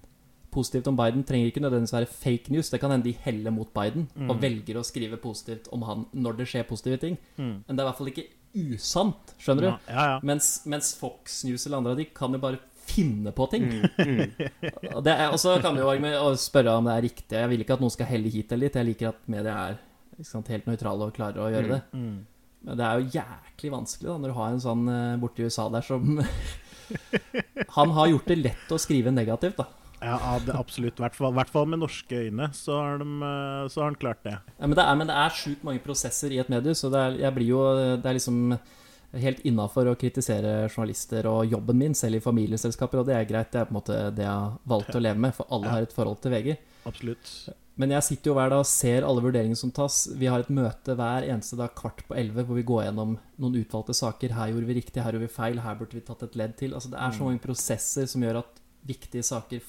positivt 0.50 0.88
om 0.90 0.96
Biden, 0.98 1.22
trenger 1.24 1.46
ikke 1.52 1.62
nødvendigvis 1.62 1.94
være 1.94 2.10
fake 2.10 2.50
news. 2.50 2.70
Det 2.72 2.80
kan 2.82 2.90
hende 2.90 3.06
de 3.06 3.12
heller 3.22 3.54
mot 3.54 3.70
Biden 3.74 4.08
og 4.28 4.34
Mm. 4.36 4.42
velger 4.42 4.80
å 4.80 4.84
skrive 4.84 5.16
positivt 5.22 5.68
om 5.72 5.82
han 5.86 6.06
når 6.12 6.36
det 6.40 6.48
skjer 6.50 6.66
positive 6.66 6.98
ting. 6.98 7.18
Mm. 7.38 7.62
Men 7.66 7.76
det 7.76 7.78
er 7.78 7.86
i 7.86 7.90
hvert 7.90 8.00
fall 8.00 8.10
ikke 8.12 8.26
usant, 8.74 9.34
skjønner 9.38 9.62
du? 9.62 9.68
Ja, 9.68 9.78
ja, 9.86 10.06
ja. 10.16 10.18
Mens, 10.26 10.48
mens 10.66 10.94
Fox 10.98 11.44
News 11.46 11.66
eller 11.66 11.78
andre 11.78 11.92
av 11.94 12.00
de 12.02 12.08
kan 12.10 12.32
jo 12.34 12.40
bare 12.42 12.58
finne 12.90 13.30
på 13.30 13.46
ting. 13.52 13.68
Mm, 13.70 13.84
mm. 13.98 14.50
Og 14.96 15.06
Og 15.06 15.38
så 15.38 15.54
kan 15.62 15.76
vi 15.78 16.10
jo 16.10 16.34
spørre 16.34 16.74
om 16.74 16.84
det 16.88 16.96
er 16.96 17.06
riktig. 17.06 17.36
Jeg 17.38 17.48
vil 17.52 17.62
ikke 17.62 17.76
at 17.78 17.84
noen 17.84 17.94
skal 17.94 18.10
helle 18.10 18.28
hit 18.34 18.50
eller 18.50 18.66
dit. 18.66 18.74
Jeg 18.80 18.88
liker 18.90 19.12
at 19.12 19.22
media 19.30 19.54
er 19.68 19.78
sant, 20.26 20.50
helt 20.52 20.68
nøytrale 20.68 21.08
og 21.08 21.16
klarer 21.16 21.42
å 21.44 21.50
gjøre 21.52 21.74
det. 21.74 21.80
Mm. 21.96 22.16
Men 22.66 22.76
det 22.76 22.86
er 22.86 23.00
jo 23.00 23.12
jæklig 23.16 23.72
vanskelig 23.72 24.10
da 24.10 24.16
når 24.20 24.32
du 24.32 24.36
har 24.36 24.54
en 24.54 24.64
sånn 24.64 24.88
eh, 24.92 25.18
borti 25.20 25.46
USA 25.48 25.68
der 25.72 25.84
som 25.86 26.20
Han 27.76 27.92
har 27.96 28.10
gjort 28.10 28.32
det 28.32 28.40
lett 28.40 28.72
å 28.74 28.80
skrive 28.80 29.12
negativt, 29.14 29.60
da. 29.60 29.68
Ja, 30.00 30.38
det 30.40 30.54
absolutt. 30.56 30.96
I 30.96 31.04
hvert 31.04 31.18
hvert 31.20 31.52
fall 31.52 31.66
med 31.68 31.82
norske 31.82 32.22
øyne 32.24 32.48
så 32.56 32.78
har, 32.80 33.00
de, 33.02 33.08
eh, 33.26 33.64
så 33.68 33.82
har 33.82 33.90
han 33.90 33.98
klart 34.00 34.22
det. 34.24 34.36
Ja, 34.56 34.66
men 34.66 34.76
det 34.76 34.84
er, 34.84 34.98
men 34.98 35.10
det 35.10 35.16
er 35.22 35.36
sjukt 35.36 35.64
mange 35.66 35.82
prosesser 35.84 36.32
i 36.32 36.40
et 36.42 36.52
medie, 36.52 36.74
så 36.76 36.90
det 36.92 37.00
er, 37.00 37.18
jeg 37.26 37.36
blir 37.36 37.50
jo 37.52 37.64
Det 38.00 38.08
er 38.08 38.16
liksom 38.16 38.58
helt 39.20 39.40
innafor 39.46 39.90
å 39.90 39.96
kritisere 39.98 40.68
journalister 40.68 41.26
og 41.26 41.50
jobben 41.50 41.78
min, 41.78 41.96
selv 41.98 42.20
i 42.20 42.24
familieselskaper, 42.24 43.02
og 43.02 43.08
det 43.08 43.16
er 43.16 43.26
greit. 43.28 43.50
Det 43.52 43.62
er 43.62 43.66
på 43.68 43.74
en 43.74 43.80
måte 43.80 43.96
det 44.14 44.24
jeg 44.24 44.30
har 44.30 44.58
valgt 44.70 44.94
å 44.94 45.02
leve 45.02 45.18
med, 45.26 45.34
for 45.36 45.50
alle 45.50 45.72
har 45.72 45.86
et 45.86 45.94
forhold 45.94 46.20
til 46.22 46.34
VG. 46.36 46.52
Absolutt. 46.88 47.32
Men 47.80 47.94
jeg 47.94 48.04
sitter 48.04 48.30
jo 48.30 48.36
hver 48.36 48.50
dag 48.52 48.60
og 48.60 48.68
ser 48.68 49.06
alle 49.08 49.22
vurderinger 49.24 49.56
som 49.56 49.70
tas. 49.72 50.02
Vi 50.20 50.28
har 50.28 50.42
et 50.42 50.52
møte 50.52 50.96
hver 50.98 51.24
eneste 51.24 51.56
dag 51.56 51.72
kvart 51.78 52.02
på 52.04 52.16
elleve 52.18 52.44
hvor 52.44 52.58
vi 52.58 52.64
går 52.68 52.82
gjennom 52.88 53.14
noen 53.40 53.60
utvalgte 53.62 53.96
saker. 53.96 54.34
Her 54.36 54.50
gjorde 54.52 54.68
vi 54.68 54.76
riktig, 54.76 55.00
her 55.00 55.16
gjorde 55.16 55.28
vi 55.28 55.32
feil, 55.32 55.62
her 55.64 55.78
burde 55.78 55.96
vi 55.96 56.02
tatt 56.04 56.26
et 56.26 56.36
ledd 56.36 56.58
til. 56.60 56.74
Altså 56.76 56.92
Det 56.92 56.98
er 57.00 57.16
så 57.16 57.28
mange 57.28 57.40
prosesser 57.44 58.10
som 58.10 58.26
gjør 58.26 58.42
at 58.42 58.60
viktige 58.90 59.24
saker 59.24 59.64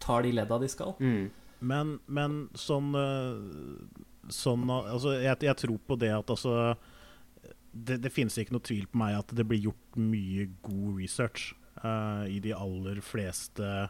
tar 0.00 0.24
de 0.24 0.32
ledda 0.38 0.60
de 0.62 0.72
skal. 0.72 0.94
Mm. 1.04 1.28
Men, 1.68 1.92
men 2.06 2.40
sånn, 2.56 2.92
eh, 2.96 4.32
sånn 4.32 4.64
Altså, 4.70 5.16
jeg, 5.18 5.40
jeg 5.42 5.58
tror 5.58 5.78
på 5.90 5.96
det 5.98 6.12
at 6.14 6.28
altså 6.30 6.76
Det, 7.72 7.96
det 7.98 8.12
finnes 8.14 8.36
ikke 8.38 8.54
noe 8.54 8.62
tvil 8.62 8.86
på 8.86 9.00
meg 9.00 9.16
at 9.18 9.34
det 9.34 9.46
blir 9.48 9.66
gjort 9.66 9.98
mye 9.98 10.46
god 10.62 11.00
research 11.00 11.50
uh, 11.82 12.24
i 12.30 12.38
de 12.42 12.54
aller 12.54 13.02
fleste 13.04 13.88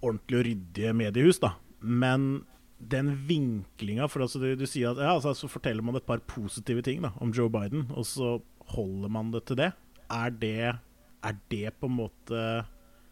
ordentlige 0.00 0.40
og 0.40 0.46
ryddige 0.48 0.94
mediehus, 0.96 1.38
da. 1.42 1.54
Men 1.80 2.44
den 2.80 3.10
vinklinga 3.28 4.06
For 4.08 4.24
altså, 4.24 4.40
du, 4.40 4.54
du 4.56 4.64
sier 4.68 4.94
at 4.94 5.00
ja, 5.02 5.14
altså, 5.14 5.34
så 5.36 5.48
forteller 5.52 5.84
man 5.84 5.98
et 5.98 6.06
par 6.08 6.22
positive 6.24 6.80
ting 6.86 7.02
da, 7.04 7.10
om 7.20 7.32
Joe 7.36 7.50
Biden, 7.52 7.86
og 7.92 8.06
så 8.08 8.38
holder 8.72 9.12
man 9.12 9.32
det 9.34 9.44
til 9.50 9.58
det. 9.60 9.72
Er 10.10 10.30
det, 10.32 10.74
er 11.22 11.34
det 11.52 11.74
på 11.80 11.90
en 11.90 11.96
måte 11.98 12.44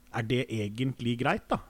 Er 0.08 0.24
det 0.24 0.46
egentlig 0.48 1.18
greit, 1.20 1.44
da? 1.50 1.60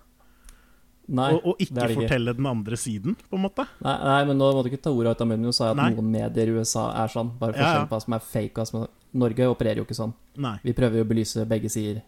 Nei, 1.09 1.31
og, 1.33 1.41
og 1.49 1.57
det 1.57 1.65
ikke 1.65 1.73
er 1.73 1.81
det 1.89 1.95
ikke. 1.95 2.03
fortelle 2.03 2.33
den 2.37 2.47
andre 2.51 2.77
siden, 2.77 3.15
på 3.31 3.39
en 3.39 3.45
måte. 3.47 3.65
Nei, 3.81 3.95
nei, 4.05 4.19
men 4.29 4.37
nå 4.37 4.51
må 4.53 4.61
du 4.63 4.69
ikke 4.69 4.83
ta 4.85 4.91
ordet 4.93 5.15
ut 5.17 5.23
av 5.25 5.31
munnen. 5.31 5.49
Du 5.49 5.57
sa 5.57 5.71
at 5.73 5.79
Nei. 5.81 5.87
noen 5.95 6.11
medier 6.13 6.51
i 6.53 6.57
USA 6.59 6.83
er 7.01 7.09
sånn. 7.09 7.31
Bare 7.41 7.57
Ja, 7.57 7.71
ja. 7.79 7.87
på 7.89 7.97
hva 7.97 8.01
som 8.05 8.17
er 8.19 8.21
fake. 8.21 8.61
er... 8.67 8.91
Norge 9.17 9.47
opererer 9.49 9.81
jo 9.81 9.87
ikke 9.89 9.97
sånn. 9.97 10.13
Nei. 10.37 10.59
Vi 10.61 10.75
prøver 10.77 11.01
jo 11.01 11.07
å 11.07 11.09
belyse 11.09 11.47
begge 11.49 11.71
sider 11.73 12.03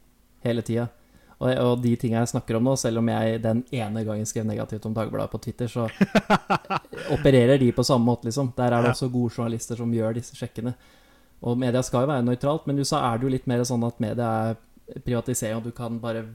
hele 0.45 0.61
tida. 0.61 0.91
Og, 1.41 1.49
og 1.57 1.79
de 1.81 1.95
tinga 1.97 2.21
jeg 2.21 2.29
snakker 2.35 2.59
om 2.59 2.67
nå, 2.69 2.75
selv 2.77 3.01
om 3.01 3.09
jeg 3.09 3.39
den 3.41 3.63
ene 3.73 4.03
gangen 4.05 4.27
skrev 4.29 4.45
negativt 4.45 4.85
om 4.87 4.93
Dagbladet 4.95 5.31
på 5.33 5.39
Twitter, 5.41 5.71
så 5.73 5.87
opererer 7.17 7.59
de 7.59 7.71
på 7.73 7.85
samme 7.87 8.05
måte, 8.05 8.29
liksom. 8.29 8.53
Der 8.57 8.67
er 8.73 8.83
det 8.83 8.91
Ja. 8.91 8.93
også 8.93 9.09
gode 9.13 9.33
journalister 9.33 9.77
som 9.77 9.93
gjør 9.95 10.15
disse 10.19 10.37
sjekkene. 10.37 10.75
Og 11.43 11.57
media 11.59 11.81
skal 11.83 12.05
jo 12.05 12.11
være 12.13 12.27
nøytralt, 12.27 12.67
men 12.69 12.77
i 12.77 12.81
USA 12.85 13.01
er 13.15 13.19
det 13.19 13.25
jo 13.25 13.33
litt 13.33 13.47
mer 13.49 13.65
sånn 13.65 13.87
at 13.87 14.01
media 14.01 14.29
er 14.51 15.01
privatisering, 15.07 15.57
og 15.57 15.65
du 15.65 15.71
kan 15.73 15.99
bare 16.03 16.27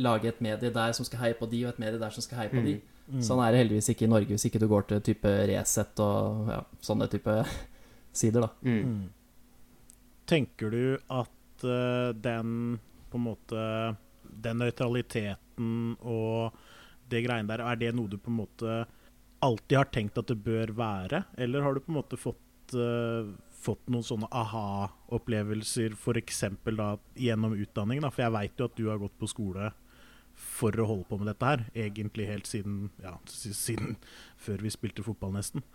lage 0.00 0.28
et 0.28 0.40
medie 0.40 0.70
der 0.72 0.92
som 0.96 1.04
skal 1.04 1.20
heie 1.20 1.34
på 1.36 1.46
de, 1.50 1.64
og 1.66 1.74
et 1.74 1.78
medie 1.82 2.00
der 2.00 2.10
som 2.10 2.22
skal 2.24 2.38
heie 2.38 2.48
på 2.54 2.62
de. 2.64 2.78
Mm. 3.12 3.20
Sånn 3.20 3.42
er 3.44 3.52
det 3.52 3.58
heldigvis 3.60 3.90
ikke 3.92 4.06
i 4.06 4.08
Norge, 4.08 4.32
hvis 4.32 4.46
ikke 4.48 4.62
du 4.62 4.66
går 4.70 4.86
til 4.88 5.00
type 5.04 5.28
Resett 5.50 6.00
og 6.00 6.48
ja, 6.48 6.62
sånne 6.80 7.10
type 7.12 7.34
sider, 8.16 8.46
da. 8.46 8.48
Mm. 8.64 8.80
Mm. 8.94 9.04
Tenker 10.26 10.70
du 10.72 10.96
at 11.12 11.64
uh, 11.68 12.14
den 12.16 12.78
på 13.12 13.20
en 13.20 13.26
måte 13.26 13.60
Den 14.42 14.62
nøytraliteten 14.62 15.96
og 16.00 16.56
det 17.10 17.24
greiene 17.26 17.50
der, 17.50 17.62
er 17.62 17.78
det 17.78 17.92
noe 17.94 18.10
du 18.10 18.16
på 18.18 18.32
en 18.32 18.40
måte 18.42 18.78
alltid 19.44 19.76
har 19.76 19.90
tenkt 19.92 20.18
at 20.18 20.30
det 20.30 20.40
bør 20.44 20.72
være? 20.76 21.24
Eller 21.36 21.64
har 21.64 21.74
du 21.74 21.82
på 21.84 21.92
en 21.92 21.98
måte 21.98 22.18
fått, 22.20 22.74
uh, 22.76 23.28
fått 23.64 23.90
noen 23.92 24.06
sånne 24.06 24.30
aha-opplevelser, 24.32 25.96
f.eks. 25.98 26.44
gjennom 27.20 27.56
utdanning? 27.58 28.00
Da? 28.04 28.12
For 28.14 28.24
jeg 28.24 28.36
veit 28.38 28.60
jo 28.60 28.68
at 28.70 28.78
du 28.78 28.86
har 28.88 29.02
gått 29.02 29.18
på 29.20 29.30
skole 29.30 29.72
for 30.34 30.74
å 30.80 30.86
holde 30.88 31.06
på 31.06 31.18
med 31.20 31.28
dette 31.30 31.46
her, 31.46 31.66
egentlig 31.78 32.26
helt 32.26 32.48
siden 32.50 32.88
ja, 33.02 33.12
siden 33.30 33.94
før 34.40 34.64
vi 34.64 34.72
spilte 34.74 35.04
fotball, 35.06 35.36
nesten. 35.36 35.66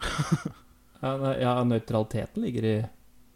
Ja 0.98 1.52
nøytraliteten 1.62 2.42
ligger 2.42 2.64
i, 2.66 2.78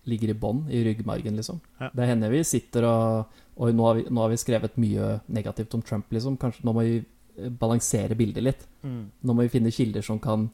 ligger 0.08 0.32
i 0.32 0.38
bånn, 0.38 0.64
i 0.70 0.82
ryggmargen, 0.84 1.36
liksom. 1.38 1.60
Ja. 1.78 1.90
Det 1.94 2.08
hender 2.08 2.32
vi 2.32 2.42
sitter 2.46 2.88
og 2.88 3.38
Oi, 3.62 3.68
nå 3.76 3.84
har 3.84 3.98
vi, 3.98 4.02
nå 4.08 4.22
har 4.22 4.30
vi 4.32 4.38
skrevet 4.40 4.78
mye 4.80 5.18
negativt 5.28 5.74
om 5.76 5.82
Trump, 5.84 6.06
liksom. 6.08 6.38
Kanskje 6.40 6.64
nå 6.64 6.72
må 6.72 6.84
vi 6.86 6.94
eh, 7.02 7.50
balansere 7.52 8.16
bildet 8.16 8.46
litt. 8.46 8.62
Nå 8.82 9.34
må 9.36 9.44
vi 9.44 9.52
finne 9.52 9.70
kilder 9.74 10.02
som 10.06 10.16
kan 10.24 10.46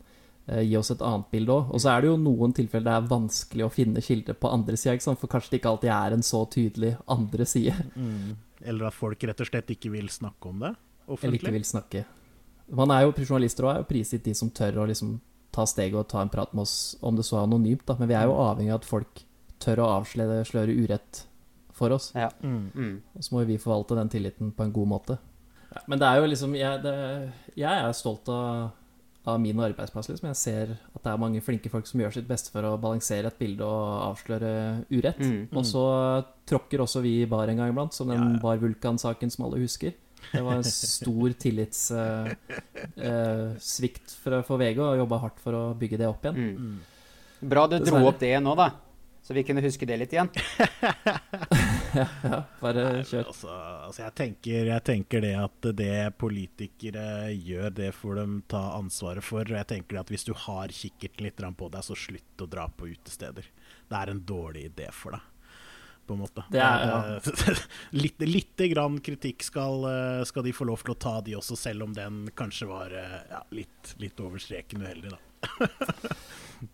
eh, 0.48 0.64
gi 0.66 0.74
oss 0.76 0.90
et 0.90 1.04
annet 1.06 1.28
bilde 1.30 1.54
òg. 1.54 1.70
Og 1.70 1.84
så 1.84 1.92
er 1.92 2.02
det 2.02 2.10
jo 2.10 2.16
noen 2.18 2.56
tilfeller 2.58 2.88
det 2.88 2.96
er 2.96 3.12
vanskelig 3.12 3.68
å 3.68 3.70
finne 3.70 4.02
kilder 4.02 4.34
på 4.34 4.50
andre 4.50 4.74
sida, 4.74 5.14
for 5.14 5.30
kanskje 5.30 5.54
det 5.54 5.60
ikke 5.60 5.72
alltid 5.76 5.92
er 5.94 6.16
en 6.16 6.26
så 6.26 6.42
tydelig 6.50 6.92
andre 7.14 7.46
side. 7.46 7.86
Mm. 7.94 8.34
Eller 8.66 8.90
at 8.90 8.98
folk 8.98 9.22
rett 9.30 9.46
og 9.46 9.52
slett 9.52 9.70
ikke 9.76 9.94
vil 9.94 10.10
snakke 10.10 10.50
om 10.50 10.66
det 10.66 10.74
Eller 11.22 11.38
ikke 11.38 11.54
vil 11.54 11.68
snakke. 11.70 12.02
Man 12.74 12.90
er 12.90 13.06
jo, 13.06 13.14
Journalister 13.22 13.68
og 13.68 13.72
er 13.76 13.80
jo 13.84 13.88
prisgitt 13.94 14.26
de 14.26 14.34
som 14.36 14.50
tør 14.50 14.82
å 14.82 14.90
liksom 14.90 15.14
ta 15.54 15.64
steget 15.70 15.96
og 15.96 16.10
ta 16.10 16.20
en 16.20 16.32
prat 16.32 16.50
med 16.52 16.66
oss, 16.66 16.98
om 17.00 17.16
det 17.16 17.24
så 17.24 17.38
er 17.38 17.46
anonymt, 17.46 17.86
da. 17.86 17.96
Men 17.98 18.10
vi 18.10 18.18
er 18.18 18.26
jo 18.28 18.36
avhengig 18.42 18.74
av 18.74 18.82
at 18.82 18.90
folk 18.90 19.22
tør 19.62 19.84
å 19.84 19.90
avsløre 19.98 20.72
urett 20.72 21.28
for 21.78 21.94
oss. 21.94 22.10
Ja. 22.16 22.30
Mm. 22.42 22.70
Mm. 22.74 22.96
Og 23.14 23.22
så 23.24 23.34
må 23.34 23.44
vi 23.48 23.62
forvalte 23.62 23.94
den 23.98 24.10
tilliten 24.12 24.46
på 24.54 24.62
en 24.66 24.74
god 24.74 24.88
måte. 24.96 25.14
Ja, 25.68 25.80
men 25.86 25.98
det 26.00 26.06
er 26.08 26.16
jo 26.16 26.28
liksom 26.30 26.54
Jeg, 26.56 26.80
det, 26.80 26.94
jeg 27.60 27.68
er 27.68 27.92
stolt 27.92 28.28
av, 28.32 28.70
av 29.28 29.36
min 29.42 29.60
arbeidsplass, 29.62 30.08
liksom. 30.10 30.28
Jeg 30.32 30.40
ser 30.40 30.66
at 30.72 31.02
det 31.04 31.10
er 31.12 31.20
mange 31.20 31.44
flinke 31.44 31.70
folk 31.72 31.86
som 31.88 32.00
gjør 32.02 32.12
sitt 32.16 32.30
beste 32.30 32.48
for 32.54 32.62
å 32.64 32.80
balansere 32.80 33.26
et 33.30 33.40
bilde 33.40 33.64
og 33.66 33.86
avsløre 34.08 34.50
urett. 34.90 35.22
Mm. 35.22 35.42
Og 35.52 35.64
så 35.68 35.84
tråkker 36.48 36.78
også 36.84 36.98
vi 37.04 37.12
i 37.22 37.30
bar 37.30 37.48
en 37.52 37.60
gang 37.60 37.70
iblant, 37.74 37.94
som 37.94 38.06
den 38.10 38.18
Ja, 38.18 38.22
ja. 38.34 38.40
Bar 38.42 38.56
Vulkan-saken 38.64 39.30
som 39.34 39.40
alle 39.46 39.58
husker. 39.62 39.92
Det 40.32 40.42
var 40.42 40.54
en 40.58 40.66
stor 40.66 41.28
tillitssvikt 41.44 44.08
for, 44.18 44.32
for 44.48 44.56
VG, 44.60 44.78
og 44.82 45.00
jobba 45.04 45.16
hardt 45.22 45.38
for 45.44 45.52
å 45.54 45.62
bygge 45.78 46.00
det 46.00 46.08
opp 46.10 46.22
igjen. 46.26 46.36
Mm. 46.36 46.54
Mm. 46.58 46.78
Bra 47.52 47.62
du 47.70 47.76
dro 47.78 47.96
opp 48.08 48.18
det 48.18 48.40
nå, 48.42 48.52
da. 48.58 48.68
Så 49.28 49.34
vi 49.34 49.42
kunne 49.44 49.60
huske 49.60 49.84
det 49.84 49.96
litt 50.00 50.12
igjen. 50.14 50.30
Ja, 51.92 52.04
ja, 52.32 52.38
bare 52.62 52.84
Nei, 52.86 53.02
kjør. 53.04 53.26
Altså, 53.28 53.48
altså 53.84 54.00
jeg, 54.06 54.14
tenker, 54.16 54.70
jeg 54.70 54.84
tenker 54.88 55.20
det 55.20 55.32
at 55.36 55.68
det 55.76 55.96
politikere 56.16 57.04
gjør, 57.36 57.68
det 57.76 57.90
får 57.92 58.22
de 58.22 58.24
ta 58.48 58.62
ansvaret 58.78 59.26
for. 59.26 59.44
Og 59.44 59.58
jeg 59.58 59.68
tenker 59.68 60.00
at 60.00 60.08
hvis 60.08 60.24
du 60.24 60.32
har 60.46 60.72
kikkerten 60.72 61.28
litt 61.28 61.44
på 61.60 61.68
deg, 61.74 61.84
så 61.84 61.98
slutt 62.06 62.40
å 62.40 62.48
dra 62.48 62.64
på 62.72 62.88
utesteder. 62.88 63.52
Det 63.84 64.00
er 64.00 64.14
en 64.14 64.24
dårlig 64.32 64.64
idé 64.70 64.88
for 64.96 65.18
deg. 65.18 65.28
På 66.08 66.16
en 66.16 66.22
måte. 66.24 66.42
Det 66.50 66.60
er- 66.64 66.88
ja. 66.88 67.54
litt, 68.02 68.18
lite 68.24 68.68
grann 68.72 68.96
kritikk 69.04 69.44
skal, 69.44 69.84
eh, 69.92 70.24
skal 70.28 70.42
de 70.48 70.54
få 70.56 70.64
lov 70.70 70.80
til 70.86 70.94
å 70.94 70.98
ta, 70.98 71.18
de 71.26 71.36
også, 71.36 71.56
selv 71.60 71.84
om 71.84 71.92
den 71.96 72.22
kanskje 72.38 72.68
var 72.70 72.94
eh, 72.96 73.18
ja, 73.30 73.42
litt, 73.52 73.94
litt 74.00 74.20
over 74.24 74.40
streken 74.40 74.82
uheldig, 74.86 75.12
da. 75.12 75.18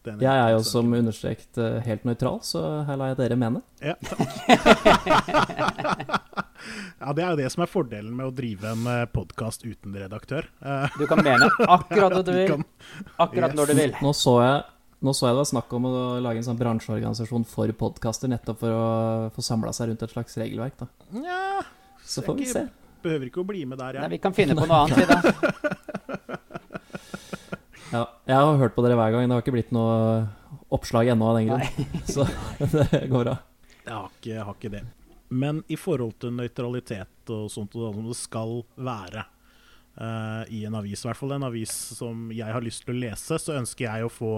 Den 0.07 0.16
Jeg 0.23 0.33
er 0.40 0.55
jo 0.55 0.62
som 0.64 0.88
understreket 0.97 1.59
eh, 1.61 1.75
helt 1.85 2.07
nøytral, 2.09 2.38
så 2.47 2.62
her 2.88 2.97
lar 2.97 3.11
jeg 3.12 3.18
dere 3.18 3.37
mene. 3.37 3.61
Ja, 3.85 3.92
ja, 7.01 7.12
det 7.12 7.25
er 7.25 7.31
jo 7.35 7.38
det 7.42 7.51
som 7.53 7.64
er 7.64 7.70
fordelen 7.70 8.14
med 8.16 8.31
å 8.31 8.33
drive 8.35 8.70
en 8.73 8.87
podkast 9.12 9.66
uten 9.66 9.97
redaktør. 9.99 10.49
Eh, 10.64 10.87
Du 10.99 11.05
kan 11.11 11.20
mene 11.25 11.51
akkurat 11.66 12.14
hva 12.16 12.23
du 12.25 12.31
du 12.31 12.38
vil, 12.38 12.64
akkurat 13.20 13.53
når 13.59 13.73
du 13.73 13.75
vil. 13.83 13.92
Nå 14.01 14.14
så 14.16 14.38
jeg, 14.40 14.62
nå 15.05 15.12
så 15.12 15.29
jeg 15.29 15.35
det 15.37 15.43
var 15.43 15.51
snakk 15.51 15.75
om 15.77 15.88
å 15.88 15.93
lage 16.25 16.40
en 16.40 16.47
sånn 16.47 16.59
bransjeorganisasjon 16.61 17.45
for 17.49 17.73
podkaster, 17.81 18.31
nettopp 18.33 18.62
for 18.62 18.73
å 18.73 18.87
få 19.37 19.45
samla 19.45 19.75
seg 19.77 19.90
rundt 19.90 20.05
et 20.07 20.14
slags 20.14 20.38
regelverk. 20.40 20.79
da. 20.81 20.88
Ja, 21.25 21.62
Så 22.05 22.25
får 22.25 22.38
vi 22.40 22.49
se. 22.49 22.64
behøver 23.05 23.29
ikke 23.29 23.43
å 23.45 23.49
bli 23.49 23.64
med 23.69 23.79
der, 23.79 24.01
Nei, 24.01 24.14
vi 24.17 24.23
kan 24.23 24.33
finne 24.37 24.57
på 24.57 24.64
noe 24.64 24.85
annet, 24.87 24.97
vi, 24.97 25.05
da. 25.09 25.21
Ja, 27.95 28.09
jeg 28.27 28.35
har 28.35 28.57
hørt 28.59 28.75
på 28.75 28.83
dere 28.83 28.97
hver 28.99 29.12
gang. 29.14 29.29
Det 29.29 29.37
har 29.37 29.45
ikke 29.45 29.55
blitt 29.55 29.71
noe 29.75 30.25
oppslag 30.75 31.12
ennå 31.12 31.29
av 31.31 31.37
den 31.38 31.51
grunn. 31.53 31.87
Så 32.11 32.27
det 32.59 33.05
går 33.12 33.29
bra. 33.29 33.37
Jeg 33.85 33.93
har 33.93 34.09
ikke, 34.09 34.33
jeg 34.33 34.47
har 34.49 34.57
ikke 34.57 34.73
det. 34.73 34.83
Men 35.35 35.61
i 35.71 35.77
forhold 35.79 36.17
til 36.23 36.35
nøytralitet 36.35 37.31
og 37.35 37.47
sånt, 37.53 37.77
og 37.79 37.95
som 37.95 38.09
det 38.09 38.17
skal 38.19 38.57
være 38.88 39.25
uh, 40.01 40.43
i 40.51 40.64
en 40.67 40.75
avis, 40.81 41.05
i 41.05 41.09
hvert 41.09 41.21
fall 41.21 41.37
en 41.37 41.47
avis 41.47 41.73
som 42.01 42.29
jeg 42.35 42.51
har 42.57 42.64
lyst 42.64 42.83
til 42.85 42.97
å 42.97 43.03
lese, 43.05 43.38
så 43.38 43.57
ønsker 43.61 43.87
jeg 43.87 44.09
å 44.09 44.12
få 44.12 44.33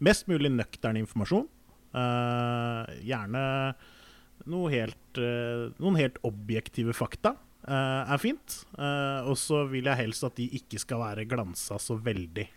mest 0.00 0.26
mulig 0.30 0.50
nøktern 0.52 0.96
informasjon. 1.00 1.46
Uh, 1.94 2.82
gjerne 3.06 3.42
noe 4.50 4.70
helt, 4.72 5.20
uh, 5.20 5.70
noen 5.78 5.96
helt 6.00 6.18
objektive 6.26 6.92
fakta. 6.96 7.36
uh, 7.68 8.02
er 8.12 8.18
fint. 8.20 8.58
Og 8.76 9.36
så 9.40 9.62
vil 9.70 9.84
jeg 9.88 9.96
helst 10.02 10.24
at 10.26 10.34
de 10.36 10.48
ikke 10.58 10.78
skal 10.82 10.98
være 11.00 11.24
glansa 11.30 11.78
så 11.80 11.96
veldig. 11.96 12.48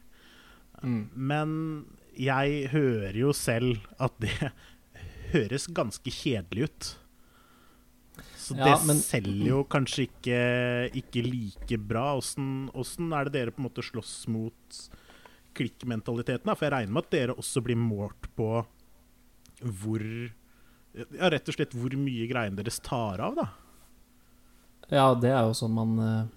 Mm. 0.83 1.03
Men 1.15 1.53
jeg 2.17 2.67
hører 2.73 3.15
jo 3.15 3.31
selv 3.33 3.77
at 4.03 4.13
det 4.19 4.33
høres 5.33 5.67
ganske 5.69 6.11
kjedelig 6.11 6.67
ut. 6.67 6.89
Så 8.37 8.55
Ja, 8.57 8.73
det 8.77 8.87
men- 8.87 8.99
selger 9.03 9.47
jo 9.49 9.63
kanskje 9.67 10.07
ikke, 10.07 10.37
ikke 10.95 11.23
like 11.25 11.77
bra. 11.77 12.15
Åssen 12.17 13.11
er 13.13 13.25
det 13.27 13.33
dere 13.33 13.51
på 13.51 13.59
en 13.61 13.67
måte 13.69 13.83
slåss 13.83 14.27
mot 14.31 14.77
klikkmentaliteten? 15.57 16.51
For 16.53 16.67
jeg 16.67 16.73
regner 16.75 16.93
med 16.97 17.07
at 17.07 17.13
dere 17.15 17.35
også 17.37 17.63
blir 17.65 17.79
målt 17.79 18.29
på 18.37 18.49
hvor 19.81 20.03
Ja, 21.13 21.29
rett 21.29 21.49
og 21.49 21.53
slett 21.57 21.73
hvor 21.77 21.93
mye 21.99 22.25
greiene 22.29 22.57
deres 22.57 22.79
tar 22.81 23.21
av, 23.21 23.35
da. 23.37 23.47
Ja, 24.89 25.11
det 25.19 25.29
er 25.29 25.43
jo 25.45 25.55
sånn 25.57 25.73
man 25.75 25.97
uh, 25.99 26.29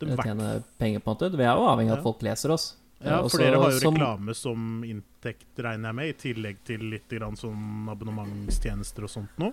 tjener 0.00 0.62
penger 0.80 1.02
på 1.04 1.12
en 1.12 1.14
måte. 1.14 1.28
Vi 1.36 1.44
er 1.44 1.58
jo 1.58 1.68
avhengig 1.70 1.92
av 1.92 2.00
at 2.00 2.06
folk 2.06 2.24
leser 2.26 2.54
oss. 2.54 2.72
Ja, 3.02 3.18
Eh, 3.18 3.18
for 3.18 3.26
også 3.26 3.38
dere 3.42 3.58
har 3.58 3.70
jo 3.70 3.78
som- 3.82 3.94
reklame 3.96 4.34
som 4.34 4.84
inntekt, 4.86 5.58
regner 5.58 5.88
jeg 5.90 5.94
med, 5.94 6.08
i 6.08 6.12
tillegg 6.22 6.58
til 6.64 6.84
litt 6.90 7.08
grann 7.10 7.34
sånn 7.36 7.88
abonnementstjenester 7.90 9.02
og 9.02 9.10
sånt 9.10 9.38
noe. 9.42 9.52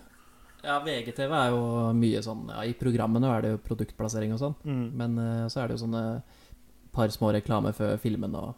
Ja, 0.64 0.80
VGTV 0.84 1.32
er 1.34 1.50
jo 1.50 1.94
mye 1.96 2.22
sånn 2.22 2.50
ja, 2.50 2.62
I 2.68 2.74
programmene 2.74 3.30
er 3.32 3.42
det 3.42 3.52
jo 3.54 3.62
produktplassering 3.64 4.34
og 4.34 4.40
sånn. 4.40 4.56
Mm. 4.66 4.92
Men 4.94 5.18
uh, 5.18 5.48
så 5.48 5.64
er 5.64 5.68
det 5.68 5.78
jo 5.78 5.86
sånne 5.88 6.22
par 6.92 7.08
små 7.10 7.32
reklamer 7.34 7.74
før 7.74 7.98
filmen 7.98 8.36
og, 8.36 8.56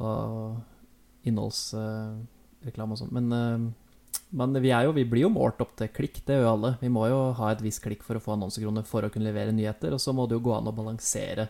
og 0.00 1.28
innholdsreklame 1.28 2.96
og 2.96 3.00
sånn. 3.00 3.12
Men, 3.16 3.32
eh, 3.32 4.20
men 4.30 4.60
vi, 4.62 4.70
er 4.74 4.86
jo, 4.86 4.94
vi 4.96 5.04
blir 5.08 5.26
jo 5.26 5.32
målt 5.34 5.60
opp 5.62 5.74
til 5.78 5.90
klikk, 5.94 6.22
det 6.26 6.38
gjør 6.38 6.46
jo 6.46 6.54
alle. 6.54 6.72
Vi 6.80 6.92
må 6.92 7.06
jo 7.10 7.20
ha 7.38 7.50
et 7.52 7.62
visst 7.64 7.82
klikk 7.84 8.02
for 8.06 8.18
å 8.18 8.22
få 8.22 8.36
annonsekroner 8.36 8.86
for 8.86 9.06
å 9.06 9.10
kunne 9.12 9.28
levere 9.28 9.54
nyheter. 9.54 9.94
Og 9.96 10.02
så 10.02 10.14
må 10.16 10.26
det 10.28 10.38
jo 10.38 10.46
gå 10.48 10.56
an 10.56 10.70
å 10.70 10.76
balansere 10.76 11.48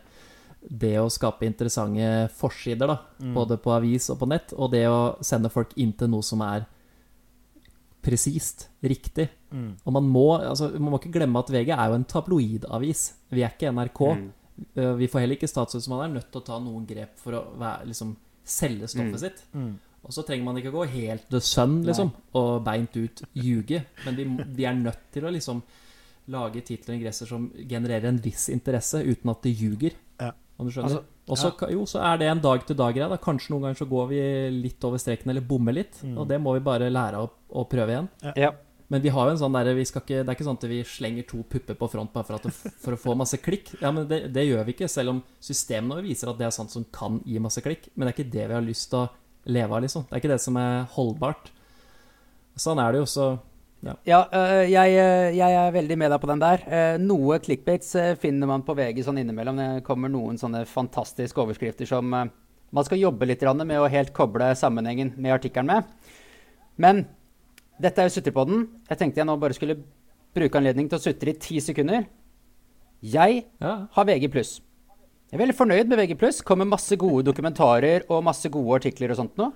det 0.61 0.97
å 1.01 1.09
skape 1.09 1.47
interessante 1.49 2.29
forsider, 2.37 2.87
da, 2.87 2.99
Mm. 3.21 3.33
både 3.35 3.57
på 3.57 3.73
avis 3.73 4.11
og 4.11 4.19
på 4.21 4.29
nett, 4.29 4.53
og 4.53 4.71
det 4.73 4.85
å 4.89 5.17
sende 5.25 5.49
folk 5.49 5.73
inn 5.77 5.93
til 5.93 6.09
noe 6.09 6.23
som 6.23 6.43
er 6.43 6.67
presist, 8.03 8.69
riktig. 8.83 9.29
Mm. 9.53 9.77
Og 9.85 9.93
man 9.93 10.05
må, 10.09 10.27
altså, 10.41 10.71
man 10.79 10.93
må 10.93 11.01
ikke 11.01 11.13
glemme 11.13 11.41
at 11.41 11.51
VG 11.53 11.73
er 11.75 11.89
jo 11.89 11.95
en 11.99 12.05
tabloidavis. 12.05 13.13
Vi 13.31 13.43
er 13.45 13.53
ikke 13.53 13.73
NRK. 13.73 14.01
Mm. 14.17 14.31
Uh, 14.77 14.95
Vi 14.97 15.09
får 15.09 15.21
heller 15.21 15.37
ikke 15.37 15.49
så 15.49 15.65
man 15.89 16.05
er 16.05 16.15
nødt 16.21 16.31
til 16.33 16.41
å 16.41 16.45
ta 16.45 16.59
noen 16.59 16.87
grep 16.87 17.19
for 17.21 17.33
å 17.33 17.43
være, 17.59 17.87
liksom, 17.87 18.17
selge 18.51 18.89
stoffet 18.91 19.15
Mm. 19.15 19.23
sitt. 19.23 19.45
Mm. 19.55 19.79
Og 20.05 20.15
så 20.17 20.23
trenger 20.27 20.45
man 20.47 20.57
ikke 20.57 20.73
gå 20.73 20.87
helt 20.89 21.27
the 21.31 21.41
sun, 21.45 21.83
liksom, 21.85 22.11
og 22.35 22.65
beint 22.65 22.95
ut 22.97 23.23
ljuge. 23.37 23.83
Men 24.07 24.17
vi, 24.17 24.25
de, 24.57 24.65
er 24.65 24.75
nødt 24.79 25.03
til 25.13 25.27
å 25.29 25.33
liksom 25.35 25.63
lage 26.31 26.63
titler 26.65 26.95
og 26.95 27.01
ingresser 27.01 27.27
som 27.29 27.51
genererer 27.69 28.09
en 28.09 28.19
viss 28.23 28.49
interesse, 28.53 29.03
uten 29.05 29.31
at 29.33 29.43
det 29.43 29.53
ljuger. 29.59 29.93
Ja. 30.21 30.33
Om 30.59 30.67
du 30.69 30.73
skjønner? 30.73 31.01
Altså, 31.01 31.05
og 31.31 31.39
så, 31.39 31.51
ka- 31.57 31.71
jo, 31.73 31.85
så 31.87 32.01
er 32.03 32.17
det 32.19 32.29
en 32.31 32.41
dag-til-dag-greie. 32.41 33.09
da. 33.09 33.17
Kanskje 33.19 33.51
noen 33.53 33.63
ganger 33.69 33.79
så 33.81 33.89
går 33.89 34.09
vi 34.09 34.23
litt 34.63 34.85
over 34.85 34.99
streken 34.99 35.31
eller 35.31 35.41
bommer 35.47 35.73
litt. 35.77 36.01
Mm. 36.03 36.17
Og 36.19 36.27
det 36.29 36.41
må 36.41 36.55
vi 36.57 36.61
bare 36.65 36.89
lære 36.91 37.21
å, 37.21 37.31
å 37.53 37.65
prøve 37.69 37.89
igjen. 37.95 38.09
Ja. 38.37 38.51
Men 38.90 39.03
vi 39.05 39.12
har 39.14 39.29
jo 39.29 39.37
en 39.37 39.38
sånn 39.38 39.55
der, 39.55 39.68
vi 39.79 39.85
skal 39.87 40.03
ikke, 40.03 40.24
det 40.24 40.33
er 40.33 40.35
ikke 40.35 40.44
sånn 40.48 40.59
at 40.59 40.64
vi 40.66 40.81
slenger 40.83 41.26
to 41.29 41.44
pupper 41.46 41.76
på 41.79 41.88
front 41.92 42.11
bare 42.11 42.26
for, 42.26 42.42
det, 42.42 42.72
for 42.83 42.96
å 42.96 42.98
få 42.98 43.14
masse 43.18 43.38
klikk. 43.38 43.70
Ja, 43.79 43.92
men 43.94 44.09
det, 44.11 44.24
det 44.35 44.48
gjør 44.48 44.64
vi 44.66 44.74
ikke, 44.74 44.88
selv 44.90 45.12
om 45.12 45.20
systemene 45.38 46.03
viser 46.03 46.33
at 46.33 46.40
det 46.40 46.48
er 46.48 46.57
sånt 46.57 46.74
som 46.74 46.87
kan 46.90 47.20
gi 47.22 47.38
masse 47.42 47.62
klikk. 47.62 47.87
Men 47.94 48.09
det 48.09 48.11
er 48.11 48.16
ikke 48.16 48.33
det 48.35 48.48
vi 48.50 48.57
har 48.57 48.66
lyst 48.66 48.88
til 48.90 49.05
å 49.05 49.11
leve 49.55 49.76
av, 49.76 49.85
liksom. 49.85 50.09
Det 50.09 50.16
er 50.16 50.22
ikke 50.24 50.33
det 50.33 50.40
som 50.42 50.59
er 50.59 50.90
holdbart. 50.96 51.53
Sånn 52.59 52.83
er 52.83 52.90
det 52.90 53.05
jo, 53.05 53.07
så 53.14 53.29
Ja, 54.05 54.24
øh, 54.26 54.66
jeg, 54.68 54.98
øh, 54.98 55.31
jeg 55.38 55.55
er 55.61 55.70
veldig 55.72 55.96
med 56.03 56.11
deg 56.12 56.20
på 56.20 56.29
den 56.33 56.42
der. 56.42 56.66
Eh, 56.66 56.98
Noe 57.00 57.38
clickbaits 57.40 57.94
øh, 57.96 58.11
finner 58.20 58.50
man 58.50 58.66
på 58.66 58.74
VG 58.76 59.05
sånn 59.07 59.22
innimellom. 59.22 59.57
Det 59.57 59.87
kommer 59.87 60.11
noen 60.12 60.37
sånne 60.37 60.66
fantastiske 60.68 61.40
overskrifter 61.40 61.88
som 61.88 62.11
øh, 62.12 62.26
man 62.74 62.87
skal 62.87 63.00
jobbe 63.00 63.31
litt 63.31 63.46
med 63.62 63.79
å 63.79 63.88
helt 63.88 64.12
koble 64.12 64.50
sammenhengen 64.59 65.14
med 65.16 65.38
artikkelen 65.38 65.70
med. 65.70 66.12
Men 66.76 67.07
dette 67.81 68.03
er 68.03 68.09
jo 68.09 68.14
Sutrepodden. 68.16 68.66
Jeg 68.90 69.01
tenkte 69.01 69.23
jeg 69.23 69.29
nå 69.29 69.37
bare 69.40 69.57
skulle 69.57 69.79
bruke 70.37 70.61
anledning 70.61 70.88
til 70.90 70.99
å 70.99 71.03
sutre 71.03 71.33
i 71.33 71.38
ti 71.40 71.61
sekunder. 71.62 72.05
Jeg 73.01 73.45
ja. 73.62 73.73
har 73.95 74.09
VG+. 74.09 74.29
Jeg 75.31 75.38
er 75.38 75.43
veldig 75.45 75.57
fornøyd 75.57 75.90
med 75.90 76.01
VG+. 76.03 76.16
Kommer 76.47 76.69
masse 76.69 76.97
gode 77.01 77.25
dokumentarer 77.31 78.05
og 78.11 78.25
masse 78.27 78.51
gode 78.53 78.81
artikler 78.81 79.14
og 79.14 79.21
sånt 79.23 79.40
nå. 79.40 79.51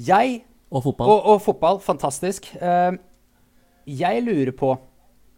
Jeg 0.00 0.42
Og 0.70 0.84
fotball. 0.84 1.10
og, 1.12 1.26
og 1.34 1.42
fotball, 1.44 1.80
fantastisk. 1.84 2.48
Uh, 2.56 2.96
jeg 3.90 4.22
lurer 4.24 4.52
på, 4.56 4.74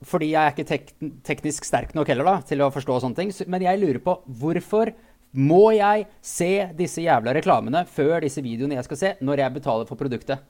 fordi 0.06 0.32
jeg 0.32 0.42
er 0.42 0.54
ikke 0.54 0.68
tek 0.68 0.92
teknisk 1.26 1.66
sterk 1.66 1.94
nok 1.96 2.10
heller 2.10 2.28
da, 2.28 2.36
til 2.46 2.62
å 2.62 2.70
forstå 2.74 3.00
sånne 3.02 3.18
ting, 3.18 3.32
men 3.50 3.64
jeg 3.64 3.80
lurer 3.80 4.00
på 4.02 4.16
hvorfor 4.26 4.92
må 5.32 5.70
jeg 5.72 6.04
se 6.20 6.50
disse 6.76 7.00
jævla 7.00 7.32
reklamene 7.32 7.86
før 7.88 8.20
disse 8.20 8.42
videoene 8.44 8.76
jeg 8.76 8.88
skal 8.90 9.00
se, 9.00 9.12
når 9.24 9.44
jeg 9.44 9.56
betaler 9.56 9.88
for 9.88 10.00
produktet? 10.00 10.42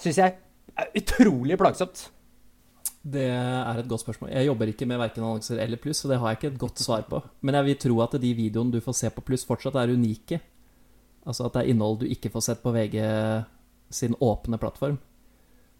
Syns 0.00 0.18
jeg 0.20 0.36
er 0.74 0.90
utrolig 0.98 1.58
plagsomt. 1.60 2.08
Det 3.04 3.26
er 3.28 3.78
et 3.82 3.88
godt 3.88 4.00
spørsmål. 4.00 4.30
Jeg 4.32 4.48
jobber 4.48 4.70
ikke 4.72 4.86
med 4.88 5.00
verken 5.00 5.24
annonser 5.26 5.60
eller 5.60 5.80
pluss, 5.80 6.00
så 6.00 6.08
det 6.08 6.18
har 6.20 6.32
jeg 6.32 6.38
ikke 6.40 6.52
et 6.54 6.60
godt 6.62 6.80
svar 6.80 7.04
på. 7.08 7.20
Men 7.44 7.58
jeg 7.58 7.68
vil 7.68 7.80
tro 7.84 7.98
at 8.04 8.16
de 8.20 8.30
videoene 8.36 8.72
du 8.72 8.80
får 8.84 8.96
se 8.96 9.10
på 9.12 9.24
pluss, 9.28 9.44
fortsatt 9.44 9.76
er 9.76 9.92
unike. 9.92 10.40
Altså 11.24 11.46
at 11.46 11.56
det 11.56 11.64
er 11.64 11.72
innhold 11.72 12.00
du 12.00 12.06
ikke 12.08 12.32
får 12.32 12.46
sett 12.48 12.62
på 12.64 12.72
VG 12.72 12.96
sin 13.92 14.16
åpne 14.24 14.58
plattform. 14.60 14.96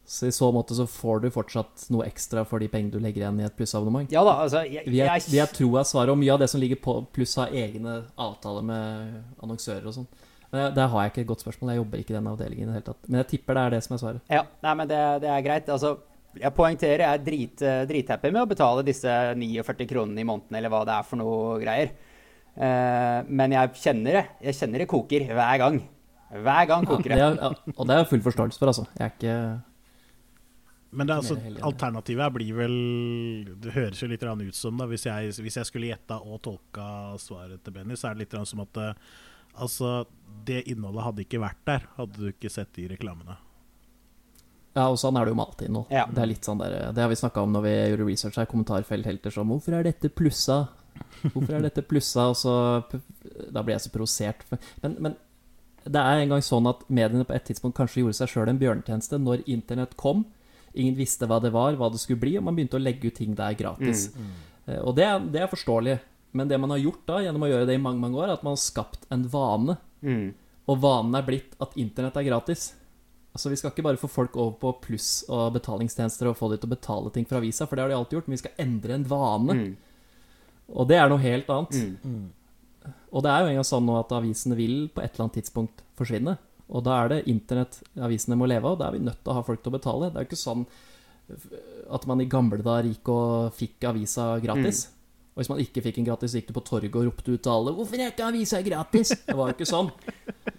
Så 0.05 0.29
i 0.29 0.35
så 0.37 0.50
måte 0.53 0.77
så 0.77 0.85
får 0.88 1.22
du 1.24 1.31
fortsatt 1.33 1.87
noe 1.94 2.05
ekstra 2.05 2.42
for 2.44 2.61
de 2.61 2.68
pengene 2.68 2.92
du 2.92 3.00
legger 3.00 3.22
igjen 3.24 3.40
i 3.40 3.46
et 3.46 3.57
plussabonnement. 3.57 4.12
Ja 4.12 4.20
da, 4.27 4.35
altså 4.44 4.61
jeg, 4.68 4.85
Vi 4.85 5.00
er, 5.00 5.14
jeg, 5.14 5.24
vi 5.33 5.40
er 5.40 5.48
tro 5.48 5.70
er 5.81 5.88
svaret, 5.88 6.12
og 6.12 6.20
mye 6.20 6.35
av 6.35 6.42
det 6.42 6.50
som 6.53 6.61
ligger 6.61 6.81
på 6.85 6.98
pluss, 7.16 7.38
har 7.40 7.55
egne 7.57 8.03
avtaler 8.20 8.66
med 8.68 9.14
annonsører 9.40 9.88
og 9.88 9.96
sånn. 9.96 10.11
Men 10.55 10.69
jeg- 10.69 10.75
Der 10.79 10.88
har 10.93 11.03
jeg 11.03 11.11
ikke 11.12 11.23
et 11.25 11.31
godt 11.33 11.43
spørsmål. 11.43 11.71
Jeg 11.75 11.81
jobber 11.83 11.99
ikke 11.99 12.14
i 12.14 12.19
den 12.21 12.27
avdelingen 12.31 12.62
i 12.62 12.71
det 12.71 12.75
hele 12.79 12.87
tatt. 12.87 13.09
Men 13.09 13.19
jeg 13.25 13.27
tipper 13.33 13.55
det 13.59 13.62
er 13.67 13.71
det 13.75 13.83
som 13.85 13.95
er 13.97 14.03
svaret. 14.05 14.21
Ja, 14.31 14.43
nei, 14.62 14.75
men 14.79 14.88
det, 14.88 15.01
det 15.25 15.31
er 15.35 15.43
greit. 15.43 15.69
Altså, 15.75 15.97
jeg 16.38 16.55
poengterer 16.55 17.03
jeg 17.03 17.11
er 17.19 17.25
drit, 17.27 17.62
eh, 17.62 17.85
drithappy 17.90 18.31
med 18.31 18.43
å 18.45 18.51
betale 18.51 18.85
disse 18.87 19.11
49 19.35 19.88
kronene 19.90 20.23
i 20.23 20.29
måneden, 20.29 20.55
eller 20.61 20.71
hva 20.71 20.85
det 20.87 20.95
er 20.95 21.03
for 21.09 21.19
noe 21.19 21.59
greier. 21.59 21.90
Uh, 22.55 23.27
men 23.27 23.51
jeg 23.51 23.73
kjenner 23.83 24.21
det. 24.21 24.25
Jeg 24.47 24.55
kjenner 24.61 24.79
det 24.85 24.87
koker 24.87 25.27
hver 25.35 25.59
gang. 25.59 25.81
Hver 26.31 26.67
gang 26.71 26.87
koker 26.87 27.11
Det 27.11 27.19
det. 27.19 27.25
er, 27.27 27.38
ja, 27.43 27.73
og 27.77 27.87
det 27.90 27.97
er 27.97 28.05
full 28.11 28.23
forståelse 28.23 28.59
for, 28.61 28.71
altså. 28.71 28.87
Jeg 28.99 29.07
er 29.07 29.14
ikke 29.19 29.35
Men 30.95 31.07
det 31.09 31.14
er 31.14 31.21
altså, 31.23 31.37
alternativet 31.67 32.23
her 32.23 32.31
blir 32.31 32.55
vel 32.55 32.75
Det 33.61 33.73
høres 33.75 34.01
jo 34.03 34.07
litt 34.07 34.23
ut 34.23 34.55
som, 34.55 34.79
da, 34.79 34.87
hvis 34.87 35.07
jeg, 35.07 35.33
hvis 35.43 35.57
jeg 35.59 35.67
skulle 35.67 35.90
gjetta 35.90 36.21
og 36.23 36.40
tolka 36.43 37.19
svaret 37.19 37.62
til 37.64 37.75
Benny, 37.75 37.95
så 37.99 38.11
er 38.11 38.14
det 38.14 38.29
litt 38.29 38.47
som 38.47 38.61
at 38.62 38.77
eh, 38.77 38.93
Altså, 39.61 40.07
det 40.45 40.64
innholdet 40.69 41.05
hadde 41.07 41.25
ikke 41.25 41.40
vært 41.40 41.61
der, 41.67 41.85
hadde 41.97 42.19
du 42.21 42.29
ikke 42.33 42.51
sett 42.51 42.73
de 42.75 42.88
reklamene. 42.90 43.37
Ja, 44.75 44.88
og 44.90 44.97
sånn 44.99 45.14
er 45.17 45.25
det 45.29 45.31
jo 45.31 45.38
med 45.38 45.47
alltid 45.47 45.71
nå. 45.71 45.85
Ja. 45.95 46.05
Det 46.11 46.19
er 46.25 46.27
litt 46.33 46.47
sånn 46.47 46.59
der, 46.59 46.93
det 46.93 47.03
har 47.05 47.09
vi 47.12 47.19
snakka 47.21 47.45
om 47.47 47.53
når 47.55 47.62
vi 47.62 47.75
gjorde 47.93 48.07
research 48.09 48.38
her. 48.40 48.49
Kommentarfelthelter 48.51 49.31
som 49.33 49.49
'Hvorfor 49.49 49.73
er 49.79 49.83
dette 49.87 50.09
plussa?' 50.11 50.69
Hvorfor 51.33 51.55
er 51.55 51.62
dette 51.62 51.83
plussa? 51.83 52.29
Og 52.31 52.37
så 52.37 52.85
Da 53.53 53.62
blir 53.62 53.75
jeg 53.79 53.83
så 53.87 53.90
provosert. 53.95 54.45
Men, 54.83 54.97
men 55.01 55.17
det 55.85 56.01
er 56.01 56.21
en 56.23 56.29
gang 56.29 56.40
sånn 56.43 56.67
at 56.69 56.83
mediene 56.90 57.25
på 57.25 57.35
et 57.35 57.45
tidspunkt 57.45 57.77
kanskje 57.77 58.03
gjorde 58.03 58.14
seg 58.19 58.29
sjøl 58.29 58.49
en 58.49 58.59
bjørnetjeneste 58.59 59.19
når 59.21 59.45
internett 59.47 59.97
kom. 59.97 60.25
Ingen 60.75 60.97
visste 60.97 61.27
hva 61.27 61.40
det 61.40 61.53
var, 61.53 61.75
hva 61.77 61.90
det 61.93 62.01
skulle 62.01 62.19
bli, 62.21 62.37
og 62.38 62.45
man 62.45 62.57
begynte 62.57 62.75
å 62.79 62.83
legge 62.83 63.07
ut 63.07 63.14
ting 63.14 63.35
der 63.35 63.55
gratis. 63.55 64.11
Eh, 64.67 64.79
Og 64.83 64.97
det, 64.97 65.05
er- 65.05 65.21
det 65.31 65.40
er 65.43 65.47
forståelig. 65.47 66.01
Men 66.35 66.51
det 66.51 66.59
man 66.59 66.73
har 66.75 66.83
gjort 66.83 67.05
da, 67.07 67.20
gjennom 67.23 67.44
å 67.47 67.51
gjøre 67.51 67.66
det 67.68 67.77
i 67.79 67.83
mange 67.83 68.03
mange 68.03 68.18
år, 68.18 68.29
er 68.29 68.38
at 68.38 68.47
man 68.47 68.57
har 68.57 68.62
skapt 68.62 69.07
en 69.14 69.27
vane. 69.31 69.77
Mm. 70.03 70.33
Og 70.70 70.81
vanen 70.83 71.18
er 71.18 71.27
blitt 71.27 71.55
at 71.62 71.77
internett 71.79 72.16
er 72.18 72.27
gratis. 72.27 72.73
Altså 73.35 73.51
Vi 73.51 73.59
skal 73.59 73.73
ikke 73.73 73.85
bare 73.87 74.01
få 74.01 74.11
folk 74.11 74.37
over 74.38 74.55
på 74.59 74.73
pluss 74.87 75.11
og 75.27 75.57
betalingstjenester 75.57 76.31
og 76.31 76.38
få 76.38 76.53
de 76.53 76.59
til 76.59 76.70
å 76.70 76.75
betale 76.75 77.12
ting 77.14 77.27
for 77.27 77.40
avisa, 77.40 77.66
for 77.66 77.77
det 77.77 77.85
har 77.85 77.92
de 77.92 77.99
alltid 77.99 78.18
gjort, 78.18 78.31
men 78.31 78.37
vi 78.37 78.42
skal 78.44 78.64
endre 78.64 78.97
en 78.97 79.07
vane. 79.11 79.57
Mm. 79.61 80.73
Og 80.75 80.88
det 80.88 80.99
er 80.99 81.12
noe 81.12 81.23
helt 81.23 81.51
annet. 81.53 81.79
Mm. 82.03 82.94
Og 83.14 83.25
det 83.25 83.31
er 83.31 83.42
jo 83.42 83.53
engang 83.53 83.68
sånn 83.68 83.87
nå 83.87 83.99
at 83.99 84.14
avisene 84.16 84.59
vil 84.59 84.77
på 84.90 85.03
et 85.03 85.14
eller 85.14 85.27
annet 85.27 85.38
tidspunkt 85.40 85.85
forsvinne. 85.99 86.37
Og 86.75 86.83
da 86.87 86.97
er 87.03 87.12
det 87.12 87.20
internett 87.31 87.79
avisene 88.01 88.38
må 88.40 88.49
leve 88.51 88.70
av, 88.70 88.79
da 88.81 88.88
er 88.88 88.97
vi 88.97 89.05
nødt 89.05 89.20
til 89.23 89.35
å 89.35 89.38
ha 89.38 89.44
folk 89.47 89.62
til 89.62 89.70
å 89.70 89.77
betale. 89.77 90.11
Det 90.11 90.18
er 90.18 90.27
jo 90.27 90.31
ikke 90.33 90.40
sånn 90.40 90.66
at 91.94 92.07
man 92.09 92.20
i 92.20 92.29
gamle 92.29 92.61
dager 92.64 92.90
gikk 92.90 93.11
og 93.12 93.55
fikk 93.57 93.87
avisa 93.90 94.35
gratis. 94.42 94.87
Og 95.35 95.42
hvis 95.42 95.49
man 95.51 95.59
ikke 95.59 95.83
fikk 95.83 95.97
en 95.99 96.07
gratis, 96.07 96.35
gikk 96.38 96.47
du 96.47 96.55
på 96.55 96.62
torget 96.62 96.94
og 96.94 97.09
ropte 97.09 97.33
ut 97.35 97.42
til 97.42 97.51
alle 97.51 97.73
'Hvorfor 97.75 97.99
er 97.99 98.12
ikke 98.12 98.29
avisa 98.29 98.61
gratis?' 98.62 99.27
Det 99.27 99.35
var 99.35 99.51
jo 99.51 99.55
ikke 99.57 99.66
sånn. 99.66 99.90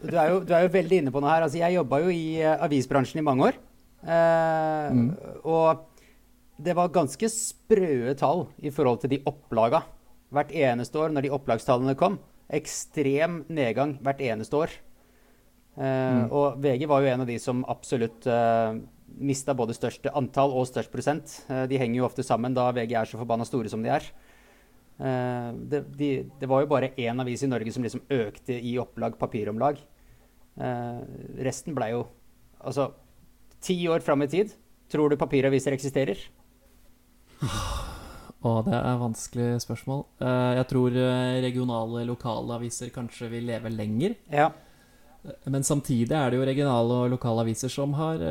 Du 0.04 0.16
er, 0.18 0.30
jo, 0.30 0.40
du 0.44 0.52
er 0.54 0.64
jo 0.68 0.74
veldig 0.74 0.98
inne 1.00 1.12
på 1.16 1.22
noe 1.24 1.32
her. 1.32 1.44
Altså, 1.48 1.58
jeg 1.64 1.76
jobba 1.78 2.02
jo 2.04 2.10
i 2.12 2.42
eh, 2.44 2.58
avisbransjen 2.60 3.20
i 3.20 3.24
mange 3.24 3.48
år. 3.48 3.56
Eh, 4.04 4.92
Og 5.46 5.80
det 6.62 6.76
var 6.76 6.90
ganske 6.90 7.28
sprø 7.32 8.14
tall 8.20 8.48
i 8.62 8.70
forhold 8.70 9.00
til 9.02 9.10
de 9.16 9.24
opplaga 9.26 9.84
hvert 10.34 10.52
eneste 10.52 11.00
år 11.00 11.10
når 11.16 11.22
de 11.24 11.30
opplagstallene 11.32 11.96
kom. 11.96 12.20
Ekstrem 12.52 13.46
nedgang 13.50 13.98
hvert 14.04 14.20
eneste 14.20 14.54
år. 14.60 14.70
Eh, 15.78 16.28
Og 16.32 16.60
VG 16.62 16.86
var 16.88 17.02
jo 17.02 17.08
en 17.14 17.22
av 17.22 17.28
de 17.28 17.40
som 17.40 17.64
absolutt 17.68 18.28
eh, 18.28 18.76
mista 19.20 19.56
både 19.56 19.74
største 19.76 20.12
antall 20.14 20.52
og 20.52 20.68
størst 20.68 20.92
prosent. 20.92 21.46
Eh, 21.50 21.66
de 21.72 21.80
henger 21.80 22.02
jo 22.02 22.06
ofte 22.10 22.24
sammen 22.24 22.54
da 22.54 22.72
VG 22.76 22.94
er 22.94 23.06
så 23.06 23.18
forbanna 23.18 23.46
store 23.48 23.70
som 23.72 23.82
de 23.84 23.90
er. 23.90 24.04
Eh, 24.96 25.50
det, 25.72 25.82
de, 26.00 26.10
det 26.40 26.48
var 26.48 26.64
jo 26.64 26.70
bare 26.72 26.94
én 26.96 27.20
avis 27.20 27.44
i 27.44 27.50
Norge 27.52 27.74
som 27.76 27.84
liksom 27.84 28.06
økte 28.16 28.56
i 28.56 28.78
opplag, 28.80 29.18
papiromlag. 29.20 29.82
Eh, 30.56 31.02
resten 31.44 31.76
blei 31.76 31.92
jo 31.96 32.06
Altså, 32.66 32.88
ti 33.62 33.76
år 33.92 34.02
fram 34.02 34.24
i 34.24 34.28
tid, 34.32 34.56
tror 34.90 35.12
du 35.12 35.20
papiraviser 35.22 35.76
eksisterer? 35.76 36.18
Å, 37.46 38.54
det 38.66 38.74
er 38.80 38.98
vanskelig 38.98 39.60
spørsmål. 39.62 40.02
Eh, 40.24 40.54
Jeg 40.58 40.68
tror 40.72 40.96
regionale, 41.46 42.06
lokale 42.10 42.58
aviser 42.58 42.90
kanskje 42.96 43.30
vil 43.36 43.46
leve 43.52 43.70
lenger. 43.70 44.16
Ja. 44.34 44.48
Men 45.46 45.68
samtidig 45.68 46.16
er 46.16 46.32
det 46.32 46.40
jo 46.40 46.48
regionale 46.48 46.98
og 47.04 47.14
lokale 47.14 47.46
aviser 47.46 47.70
som 47.70 47.94
har 48.00 48.24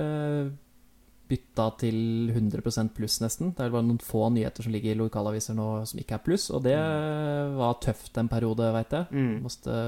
bytta 1.29 1.67
til 1.81 1.97
100% 2.35 2.93
pluss, 2.97 3.17
nesten. 3.23 3.55
Det 3.57 3.65
er 3.65 3.73
bare 3.73 3.87
noen 3.87 4.01
få 4.03 4.27
nyheter 4.35 4.67
som 4.67 4.75
ligger 4.75 4.93
i 4.93 4.99
lokalaviser 4.99 5.57
nå 5.57 5.69
som 5.89 6.01
ikke 6.03 6.19
er 6.19 6.25
pluss, 6.27 6.51
og 6.53 6.67
det 6.67 6.77
var 7.57 7.79
tøft 7.85 8.19
en 8.21 8.29
periode, 8.29 8.69
veit 8.77 8.93
jeg. 8.93 9.09
Mm. 9.15 9.39
Måste 9.45 9.79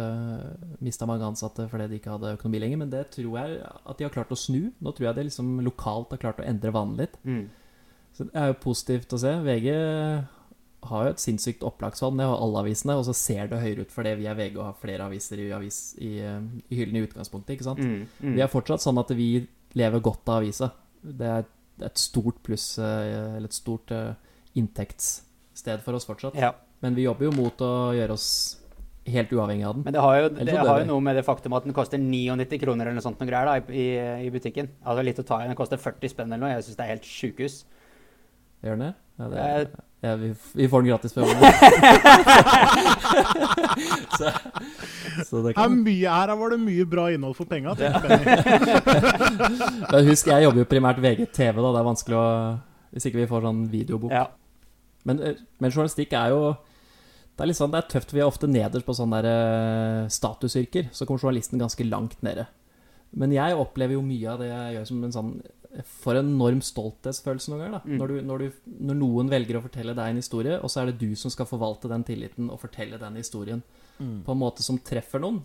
Mista 0.84 1.08
mange 1.08 1.28
ansatte 1.28 1.68
fordi 1.72 1.90
de 1.90 2.00
ikke 2.00 2.14
hadde 2.14 2.36
økonomi 2.38 2.62
lenger, 2.62 2.80
men 2.80 2.94
det 2.94 3.04
tror 3.16 3.36
jeg 3.42 3.60
at 3.66 3.98
de 3.98 4.08
har 4.08 4.14
klart 4.14 4.32
å 4.32 4.40
snu. 4.40 4.70
Nå 4.80 4.94
tror 4.96 5.10
jeg 5.10 5.18
det 5.18 5.28
liksom 5.28 5.60
lokalt 5.66 6.16
har 6.16 6.22
klart 6.24 6.40
å 6.40 6.48
endre 6.48 6.72
vanen 6.74 7.04
litt. 7.04 7.20
Mm. 7.28 7.44
Så 8.16 8.30
det 8.30 8.40
er 8.40 8.48
jo 8.48 8.62
positivt 8.62 9.12
å 9.12 9.20
se. 9.20 9.34
VG 9.44 9.68
har 10.86 11.04
jo 11.04 11.12
et 11.12 11.20
sinnssykt 11.22 11.64
opplagsfall. 11.66 12.14
Det 12.16 12.26
har 12.28 12.40
alle 12.40 12.62
avisene, 12.64 12.96
og 12.96 13.04
så 13.08 13.14
ser 13.16 13.50
det 13.50 13.60
høyere 13.60 13.84
ut 13.84 13.92
fordi 13.92 14.14
vi 14.22 14.28
er 14.30 14.38
VG 14.38 14.56
og 14.56 14.70
har 14.70 14.80
flere 14.80 15.10
aviser 15.10 15.42
i, 15.42 15.50
avis, 15.52 15.80
i, 16.00 16.16
eh, 16.24 16.40
i 16.70 16.80
hyllene 16.80 17.02
i 17.02 17.08
utgangspunktet. 17.10 17.56
ikke 17.56 17.68
sant? 17.68 17.82
Mm. 17.82 18.06
Mm. 18.22 18.34
Vi 18.38 18.44
er 18.44 18.52
fortsatt 18.52 18.84
sånn 18.84 19.02
at 19.02 19.12
vi 19.18 19.30
lever 19.76 20.04
godt 20.04 20.32
av 20.32 20.40
avisa. 20.40 20.70
Det 21.06 21.30
er 21.30 21.48
et 21.86 22.00
stort 22.00 22.38
pluss, 22.46 22.78
eh, 22.78 23.36
eller 23.36 23.50
et 23.50 23.56
stort 23.56 23.92
eh, 23.94 24.14
inntektssted 24.56 25.82
for 25.84 25.98
oss 25.98 26.08
fortsatt. 26.08 26.38
Ja. 26.40 26.54
Men 26.84 26.96
vi 26.96 27.06
jobber 27.06 27.28
jo 27.28 27.34
mot 27.36 27.60
å 27.64 27.72
gjøre 27.96 28.16
oss 28.16 28.28
helt 29.06 29.30
uavhengig 29.32 29.64
av 29.66 29.76
den. 29.76 29.84
Men 29.86 29.94
det 29.94 30.02
har 30.02 30.16
jo, 30.18 30.28
det 30.34 30.56
har 30.56 30.80
jo 30.82 30.88
noe 30.88 31.04
med 31.04 31.16
det 31.18 31.24
faktum 31.26 31.54
at 31.56 31.66
den 31.66 31.76
koster 31.76 32.00
99 32.00 32.58
kroner 32.62 32.88
eller 32.88 32.98
noe 32.98 33.04
sånt 33.04 33.20
noe 33.22 33.28
greier 33.28 33.48
da, 33.48 33.56
i, 33.70 33.86
i, 34.26 34.30
butikken. 34.34 34.72
Altså 34.82 35.04
litt 35.06 35.20
å 35.22 35.26
ta 35.26 35.40
i. 35.42 35.50
Den 35.50 35.58
koster 35.58 35.80
40 35.80 36.12
spenn 36.12 36.32
eller 36.32 36.42
noe. 36.42 36.54
Jeg 36.56 36.66
syns 36.66 36.78
det 36.80 36.86
er 36.86 36.94
helt 36.96 37.06
sjukehus. 37.08 37.60
Gjør 38.64 38.78
den 38.78 38.88
det? 38.88 38.94
Ja, 39.20 39.28
det 39.30 39.44
Eh, 39.46 39.84
ja, 40.00 40.16
vi, 40.16 40.34
vi 40.52 40.68
får 40.68 40.82
den 40.82 40.88
gratis 40.88 41.12
på 41.12 41.20
jobben. 41.20 41.42
så, 44.18 44.30
så 45.24 45.42
det 45.42 45.54
Her, 45.56 45.68
mye, 45.72 46.10
her 46.10 46.32
var 46.36 46.52
det 46.52 46.58
mye 46.60 46.84
bra 46.88 47.06
innhold 47.14 47.36
for 47.38 47.48
penga. 47.48 47.72
tenker 47.78 48.04
Benny. 48.04 48.24
Husk, 50.10 50.28
jeg 50.28 50.44
jobber 50.44 50.62
jo 50.62 50.68
primært 50.68 51.00
VGTV, 51.00 51.56
da. 51.62 51.70
Det 51.72 51.80
er 51.80 51.88
vanskelig 51.88 52.18
å 52.20 52.26
Hvis 52.92 53.08
ikke 53.08 53.22
vi 53.22 53.30
får 53.30 53.48
sånn 53.48 53.62
videobok. 53.72 54.12
Ja. 54.12 54.26
Men, 55.08 55.22
eh, 55.22 55.40
men 55.62 55.72
journalistikk 55.72 56.12
er 56.18 56.34
jo 56.34 56.40
Det 57.36 57.44
er 57.44 57.50
litt 57.50 57.58
sånn, 57.58 57.72
det 57.72 57.80
er 57.82 57.90
tøft. 57.96 58.12
Vi 58.12 58.20
er 58.20 58.28
ofte 58.28 58.48
nederst 58.48 58.86
på 58.86 58.94
sånne 58.96 59.18
der, 59.24 59.28
eh, 59.32 60.12
statusyrker. 60.12 60.92
Så 60.92 61.04
kommer 61.08 61.20
journalisten 61.24 61.60
ganske 61.60 61.84
langt 61.88 62.20
nede. 62.24 62.46
Men 63.16 63.32
jeg 63.32 63.56
opplever 63.56 63.96
jo 63.96 64.04
mye 64.04 64.28
av 64.28 64.38
det 64.40 64.48
jeg 64.48 64.76
gjør 64.76 64.86
som 64.88 65.04
en 65.04 65.12
sånn 65.12 65.32
For 65.84 66.16
en 66.16 66.30
enorm 66.30 66.62
stolthetsfølelse 66.64 67.50
noen 67.52 67.60
ganger. 67.64 67.78
da 67.78 67.80
Mm. 67.84 67.98
når, 68.00 68.08
du, 68.08 68.20
når, 68.22 68.38
du, 68.38 68.70
når 68.88 68.96
noen 69.00 69.28
velger 69.30 69.58
å 69.58 69.64
fortelle 69.64 69.94
deg 69.94 70.10
en 70.10 70.20
historie, 70.22 70.60
og 70.60 70.70
så 70.70 70.82
er 70.82 70.86
det 70.90 71.00
du 71.00 71.16
som 71.16 71.30
skal 71.30 71.46
forvalte 71.46 71.88
den 71.88 72.04
tilliten 72.04 72.50
og 72.50 72.60
fortelle 72.60 72.98
den 72.98 73.16
historien 73.16 73.62
på 73.98 74.32
en 74.32 74.38
måte 74.38 74.62
som 74.62 74.78
treffer 74.78 75.20
noen. 75.20 75.42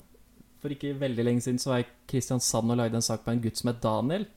For 0.61 0.73
ikke 0.73 0.93
veldig 0.99 1.23
lenge 1.25 1.41
siden 1.41 1.59
så 1.59 1.71
var 1.71 1.81
jeg 1.81 1.87
i 1.87 1.93
Kristiansand 2.13 2.71
og 2.71 2.77
lagde 2.77 2.99
en 2.99 3.05
sak 3.05 3.23
på 3.25 3.31
en 3.31 3.41
gutt 3.41 3.57
som 3.57 3.71
het 3.71 3.81
Daniel. 3.81 4.27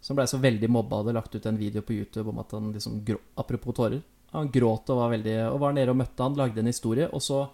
Som 0.00 0.16
blei 0.16 0.26
så 0.30 0.40
veldig 0.40 0.70
mobba 0.72 0.96
og 0.96 1.04
hadde 1.04 1.16
lagt 1.18 1.34
ut 1.34 1.46
en 1.46 1.58
video 1.60 1.82
på 1.84 1.98
YouTube 1.98 2.30
om 2.30 2.38
at 2.40 2.54
han 2.56 2.70
liksom 2.72 3.02
Apropos 3.36 3.76
tårer. 3.76 4.00
Han 4.32 4.48
gråt 4.50 4.88
og 4.90 4.96
var 5.02 5.10
veldig 5.10 5.34
Og 5.50 5.58
var 5.60 5.74
nede 5.76 5.90
og 5.90 5.98
møtte 6.00 6.22
han, 6.22 6.38
lagde 6.38 6.62
en 6.62 6.70
historie, 6.70 7.08
og 7.10 7.20
så 7.20 7.48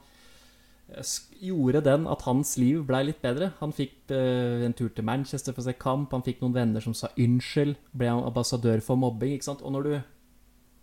gjorde 1.42 1.82
den 1.84 2.06
at 2.06 2.22
hans 2.28 2.54
liv 2.60 2.84
blei 2.86 3.02
litt 3.08 3.18
bedre. 3.22 3.50
Han 3.60 3.74
fikk 3.74 4.12
eh, 4.14 4.62
en 4.66 4.74
tur 4.76 4.92
til 4.94 5.06
Manchester 5.06 5.54
for 5.54 5.64
å 5.64 5.66
se 5.66 5.74
kamp, 5.78 6.12
han 6.14 6.24
fikk 6.26 6.42
noen 6.42 6.54
venner 6.54 6.84
som 6.84 6.94
sa 6.94 7.10
unnskyld, 7.18 7.74
ble 7.96 8.12
han 8.12 8.22
ambassadør 8.26 8.82
for 8.84 9.00
mobbing, 9.00 9.34
ikke 9.34 9.48
sant. 9.48 9.64
Og 9.66 9.74
når 9.74 9.88
du, 9.88 9.96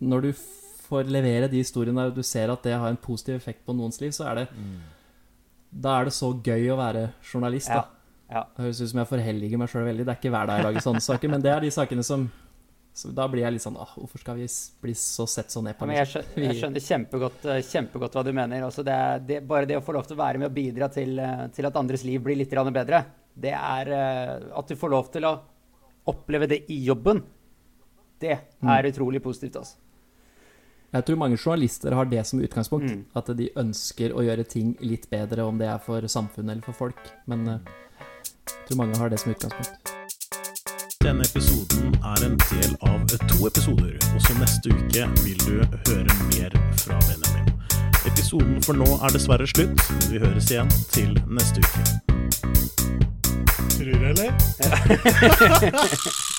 når 0.04 0.26
du 0.26 0.30
får 0.84 1.08
levere 1.08 1.48
de 1.48 1.62
historiene 1.62 2.10
og 2.10 2.18
du 2.18 2.22
ser 2.26 2.52
at 2.52 2.62
det 2.66 2.76
har 2.76 2.92
en 2.92 3.00
positiv 3.00 3.38
effekt 3.38 3.64
på 3.64 3.76
noens 3.76 4.00
liv, 4.02 4.12
så 4.12 4.28
er 4.30 4.42
det 4.42 4.46
Da 5.74 5.98
er 5.98 6.04
det 6.06 6.14
så 6.14 6.30
gøy 6.36 6.68
å 6.70 6.78
være 6.78 7.08
journalist, 7.24 7.72
da. 7.72 7.86
Ja. 8.28 8.36
ja. 8.36 8.46
Det 8.54 8.66
høres 8.66 8.82
ut 8.84 8.92
som 8.92 9.00
jeg 9.00 9.10
forhelliger 9.10 9.58
meg 9.58 9.72
sjøl 9.72 9.88
veldig. 9.88 10.04
Det 10.04 10.12
er 10.12 10.20
ikke 10.20 10.34
hver 10.36 10.46
dag 10.50 10.60
jeg 10.60 10.68
lager 10.68 10.84
sånne 10.84 11.02
saker, 11.08 11.32
men 11.32 11.42
det 11.42 11.50
er 11.50 11.64
de 11.64 11.72
sakene 11.74 12.04
som 12.06 12.28
så 12.94 13.10
Da 13.10 13.26
blir 13.30 13.42
jeg 13.42 13.56
litt 13.56 13.64
sånn 13.64 13.76
ah, 13.80 13.90
Hvorfor 13.98 14.22
skal 14.22 14.38
vi 14.38 14.46
bli 14.84 14.94
så 14.98 15.26
sett 15.30 15.50
så 15.50 15.60
ned 15.66 15.74
på? 15.78 15.86
Men 15.90 15.98
jeg 15.98 16.12
skjønner, 16.12 16.44
jeg 16.46 16.58
skjønner 16.60 16.84
kjempegodt, 16.84 17.46
eh, 17.50 17.62
kjempegodt 17.66 18.14
hva 18.14 18.22
du 18.22 18.30
mener. 18.36 18.62
Altså 18.62 18.84
det 18.86 18.98
det, 19.26 19.40
bare 19.50 19.66
det 19.66 19.80
å 19.80 19.82
få 19.84 19.96
lov 19.96 20.06
til 20.06 20.14
å 20.14 20.20
være 20.22 20.38
med 20.38 20.52
og 20.52 20.54
bidra 20.54 20.88
til, 20.94 21.18
eh, 21.18 21.46
til 21.56 21.66
at 21.66 21.78
andres 21.80 22.04
liv 22.06 22.22
blir 22.22 22.38
litt 22.38 22.54
bedre, 22.54 23.04
det 23.34 23.50
er 23.50 23.90
eh, 23.90 24.46
At 24.54 24.70
du 24.70 24.76
får 24.78 24.92
lov 24.94 25.10
til 25.10 25.26
å 25.26 25.32
oppleve 26.06 26.46
det 26.46 26.60
i 26.70 26.84
jobben, 26.84 27.24
det 28.20 28.38
er 28.62 28.86
utrolig 28.86 29.20
positivt. 29.22 29.56
altså. 29.56 29.76
Jeg 30.94 31.04
tror 31.04 31.18
mange 31.18 31.36
journalister 31.36 31.92
har 31.92 32.04
det 32.04 32.22
som 32.24 32.38
utgangspunkt. 32.38 32.92
Mm. 32.92 33.04
At 33.16 33.32
de 33.36 33.50
ønsker 33.58 34.14
å 34.14 34.22
gjøre 34.22 34.46
ting 34.46 34.76
litt 34.80 35.10
bedre, 35.10 35.42
om 35.42 35.58
det 35.58 35.66
er 35.66 35.82
for 35.82 36.06
samfunnet 36.06 36.52
eller 36.52 36.62
for 36.62 36.78
folk. 36.78 37.02
Men 37.26 37.44
jeg 37.48 38.68
tror 38.68 38.82
mange 38.84 39.02
har 39.02 39.10
det 39.10 39.18
som 39.18 39.34
utgangspunkt. 39.34 40.03
Denne 41.04 41.20
episoden 41.20 41.94
er 42.04 42.24
en 42.24 42.38
del 42.50 42.76
av 42.80 43.02
to 43.28 43.46
episoder, 43.46 43.92
og 44.14 44.22
så 44.24 44.32
neste 44.38 44.72
uke 44.72 45.04
vil 45.20 45.38
du 45.44 45.60
høre 45.60 46.16
mer 46.30 46.56
fra 46.80 46.96
Benjamin. 47.04 47.52
Episoden 48.08 48.62
for 48.64 48.72
nå 48.72 48.88
er 49.04 49.12
dessverre 49.12 49.46
slutt. 49.52 49.84
Vi 50.08 50.22
høres 50.24 50.48
igjen 50.48 50.72
til 50.96 51.12
neste 51.28 51.60
uke. 51.60 51.84
Tror 53.76 53.92
du, 53.92 54.06
eller? 54.14 54.32